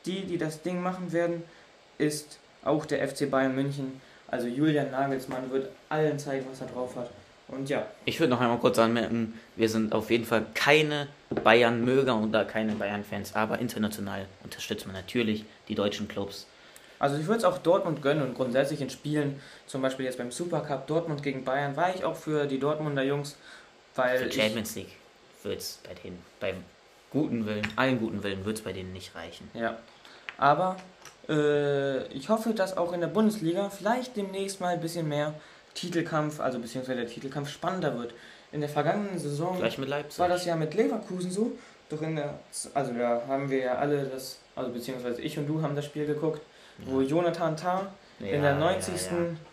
die, 0.05 0.25
die 0.25 0.39
das 0.39 0.63
Ding 0.63 0.81
machen 0.81 1.11
werden, 1.11 1.43
ist 1.99 2.39
auch 2.65 2.85
der 2.85 3.07
FC 3.07 3.29
Bayern 3.29 3.55
München. 3.55 4.01
Also 4.27 4.47
Julian 4.47 4.91
Nagelsmann 4.91 5.49
wird 5.51 5.69
allen 5.87 6.19
zeigen, 6.19 6.45
was 6.49 6.59
er 6.59 6.67
drauf 6.67 6.95
hat. 6.95 7.09
Und 7.47 7.69
ja. 7.69 7.85
Ich 8.05 8.19
würde 8.19 8.31
noch 8.31 8.41
einmal 8.41 8.57
kurz 8.57 8.79
anmerken, 8.79 9.39
wir 9.55 9.69
sind 9.69 9.93
auf 9.93 10.09
jeden 10.09 10.25
Fall 10.25 10.45
keine 10.55 11.07
Bayern-Möger 11.29 12.17
oder 12.17 12.43
keine 12.43 12.73
Bayern-Fans, 12.73 13.35
aber 13.35 13.59
international 13.59 14.25
unterstützt 14.43 14.87
man 14.87 14.95
natürlich 14.95 15.45
die 15.67 15.75
deutschen 15.75 16.07
Clubs. 16.07 16.47
Also 16.97 17.17
ich 17.17 17.27
würde 17.27 17.39
es 17.39 17.43
auch 17.43 17.59
Dortmund 17.59 18.01
gönnen 18.01 18.23
und 18.23 18.35
grundsätzlich 18.35 18.81
in 18.81 18.89
Spielen, 18.89 19.39
zum 19.67 19.81
Beispiel 19.81 20.05
jetzt 20.05 20.17
beim 20.17 20.31
Supercup 20.31 20.87
Dortmund 20.87 21.21
gegen 21.21 21.43
Bayern, 21.43 21.75
war 21.75 21.93
ich 21.93 22.03
auch 22.03 22.15
für 22.15 22.47
die 22.47 22.59
Dortmunder 22.59 23.03
Jungs, 23.03 23.35
weil 23.95 24.17
Für 24.17 24.31
Champions 24.31 24.75
League 24.75 24.93
wird 25.43 25.59
es 25.59 25.79
bei 25.87 25.93
denen, 25.93 26.19
beim 26.39 26.55
guten 27.11 27.45
Willen, 27.45 27.67
allen 27.75 27.99
guten 27.99 28.23
Willen 28.23 28.43
wird 28.45 28.57
es 28.57 28.63
bei 28.63 28.73
denen 28.73 28.93
nicht 28.93 29.13
reichen. 29.13 29.49
ich, 29.53 29.61
ja. 29.61 29.77
Aber 30.37 30.77
äh, 31.29 32.05
ich 32.07 32.29
hoffe, 32.29 32.53
dass 32.53 32.77
auch 32.77 32.93
in 32.93 33.01
der 33.01 33.07
Bundesliga 33.07 33.69
vielleicht 33.69 34.15
demnächst 34.15 34.61
mal 34.61 34.73
ein 34.73 34.81
bisschen 34.81 35.07
mehr 35.07 35.33
Titelkampf, 35.73 36.39
also 36.39 36.59
beziehungsweise 36.59 36.99
der 37.01 37.07
Titelkampf 37.09 37.49
spannender 37.49 37.97
wird. 37.97 38.13
In 38.51 38.61
der 38.61 38.69
vergangenen 38.69 39.19
Saison 39.19 39.59
war 39.61 40.27
das 40.29 40.45
ja 40.45 40.55
mit 40.55 40.73
Leverkusen 40.73 41.31
so. 41.31 41.51
Doch 41.89 42.01
in 42.01 42.15
der, 42.15 42.39
also 42.73 42.93
da 42.93 43.21
haben 43.27 43.49
wir 43.49 43.59
ja 43.59 43.75
alle 43.75 44.05
das, 44.05 44.39
also 44.55 44.71
beziehungsweise 44.71 45.21
ich 45.21 45.37
und 45.37 45.47
du 45.47 45.61
haben 45.61 45.75
das 45.75 45.85
Spiel 45.85 46.05
geguckt, 46.07 46.41
wo 46.85 47.01
Jonathan 47.01 47.55
Tah 47.57 47.87
in 48.19 48.41
der 48.41 48.55
90. 48.55 48.93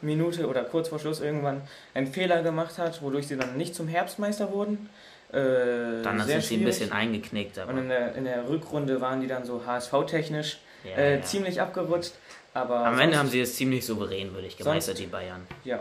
Minute 0.00 0.46
oder 0.46 0.62
kurz 0.64 0.88
vor 0.88 0.98
Schluss 1.00 1.20
irgendwann 1.20 1.62
einen 1.94 2.06
Fehler 2.06 2.42
gemacht 2.42 2.78
hat, 2.78 3.02
wodurch 3.02 3.26
sie 3.26 3.36
dann 3.36 3.56
nicht 3.56 3.74
zum 3.74 3.88
Herbstmeister 3.88 4.52
wurden. 4.52 4.88
Äh, 5.32 6.02
Dann 6.02 6.18
sind 6.20 6.26
sie 6.28 6.34
ein 6.34 6.42
schwierig. 6.42 6.64
bisschen 6.66 6.92
eingeknickt, 6.92 7.58
aber 7.58 7.72
Und 7.72 7.78
in 7.78 7.88
der, 7.88 8.14
in 8.14 8.24
der 8.24 8.48
Rückrunde 8.48 9.00
waren 9.00 9.20
die 9.20 9.26
dann 9.26 9.44
so 9.44 9.62
HSV-technisch 9.66 10.58
ja, 10.84 10.96
äh, 10.96 11.16
ja. 11.16 11.22
ziemlich 11.22 11.60
abgerutscht. 11.60 12.12
Aber 12.54 12.80
am 12.86 12.98
Ende 12.98 13.18
haben 13.18 13.28
sie 13.28 13.40
es 13.40 13.56
ziemlich 13.56 13.84
souverän, 13.86 14.34
würde 14.34 14.46
ich 14.46 14.56
gemeistert, 14.56 14.98
die 14.98 15.06
Bayern. 15.06 15.46
Ja, 15.64 15.80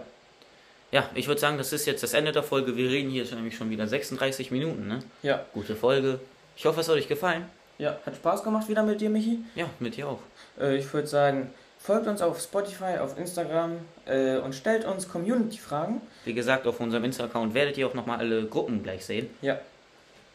Ja, 0.91 1.10
ich 1.16 1.28
würde 1.28 1.39
sagen, 1.41 1.58
das 1.58 1.74
ist 1.74 1.86
jetzt 1.86 2.02
das 2.04 2.14
Ende 2.14 2.32
der 2.32 2.43
Folge. 2.43 2.78
Wir 2.78 2.89
reden 2.89 3.10
hier 3.10 3.26
schon 3.26 3.38
nämlich 3.38 3.58
schon 3.58 3.70
wieder 3.70 3.88
36 3.88 4.52
Minuten, 4.52 4.88
ne? 4.88 4.99
ja, 5.22 5.45
Gute 5.54 5.76
Folge. 5.76 6.20
Ich 6.56 6.66
hoffe, 6.66 6.82
es 6.82 6.88
hat 6.88 6.95
euch 6.95 7.08
gefallen. 7.08 7.45
ja. 7.78 7.97
Hat 8.06 8.16
Spaß 8.16 8.43
gemacht 8.43 8.68
wieder 8.70 8.84
mit 8.84 9.02
dir, 9.02 9.10
Michi. 9.10 9.39
Ja, 9.56 9.66
mit 9.80 9.97
dir 9.97 10.08
auch. 10.08 10.20
Äh, 10.60 10.78
ich 10.78 10.93
würde 10.93 11.08
sagen, 11.08 11.49
folgt 11.80 12.08
uns 12.08 12.22
auf 12.22 12.39
Spotify, 12.39 12.99
auf 12.99 13.18
Instagram 13.18 13.78
äh, 14.06 14.38
und 14.38 14.54
stellt 14.54 14.86
uns 14.86 15.10
Community-Fragen. 15.10 16.02
Wie 16.26 16.34
gesagt, 16.34 16.68
auf 16.68 16.80
unserem 16.80 17.04
Insta-Account 17.06 17.54
werdet 17.54 17.78
ihr 17.78 17.88
auch 17.88 17.93
nochmal 17.93 18.20
alle 18.20 18.45
Gruppen 18.45 18.84
gleich 18.84 19.06
sehen. 19.06 19.30
Ja. 19.41 19.60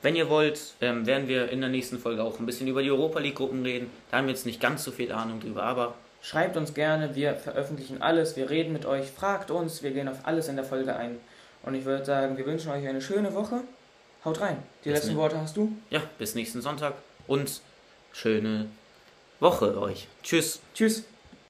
Wenn 0.07 0.15
ihr 0.15 0.29
wollt, 0.31 0.61
ähm, 0.81 1.05
werden 1.05 1.27
wir 1.27 1.49
in 1.51 1.61
der 1.61 1.69
nächsten 1.69 1.99
Folge 1.99 2.23
auch 2.23 2.39
ein 2.39 2.47
bisschen 2.47 2.69
über 2.69 2.81
die 2.81 2.93
Europa 2.93 3.19
League-Gruppen 3.19 3.65
reden. 3.65 3.91
Da 4.09 4.19
haben 4.19 4.29
wir 4.29 4.35
jetzt 4.35 4.47
nicht 4.47 4.61
ganz 4.61 4.85
so 4.85 4.93
viel 4.93 5.11
Ahnung 5.11 5.41
drüber, 5.41 5.65
aber 5.65 5.95
Schreibt 6.23 6.57
uns 6.57 6.75
gerne, 6.75 7.17
wir 7.17 7.35
veröffentlichen 7.35 8.01
alles, 8.03 8.37
wir 8.37 8.49
reden 8.49 8.73
mit 8.73 8.87
euch, 8.87 9.11
fragt 9.11 9.51
uns, 9.51 9.83
wir 9.83 9.91
gehen 9.91 10.07
auf 10.07 10.19
alles 10.23 10.47
in 10.47 10.55
der 10.55 10.65
Folge 10.65 10.95
ein. 10.95 11.17
Und 11.65 11.75
ich 11.75 11.85
würde 11.85 12.05
sagen, 12.05 12.37
wir 12.37 12.47
wünschen 12.47 12.71
euch 12.71 12.87
eine 12.87 13.01
schöne 13.03 13.35
Woche. 13.35 13.63
Haut 14.25 14.41
rein. 14.41 14.59
Die 14.85 14.91
Bis 14.91 14.99
letzten 14.99 15.15
ne- 15.15 15.19
Worte 15.19 15.41
hast 15.41 15.57
du. 15.57 15.73
ja, 15.91 16.01
bis 16.21 16.37
nächsten 16.37 16.63
Sonntag 16.63 16.95
und 17.27 17.61
schöne 18.13 18.67
Woche 19.41 19.77
euch. 19.77 20.07
Tschüss. 20.23 20.61
Tschüss. 20.73 21.03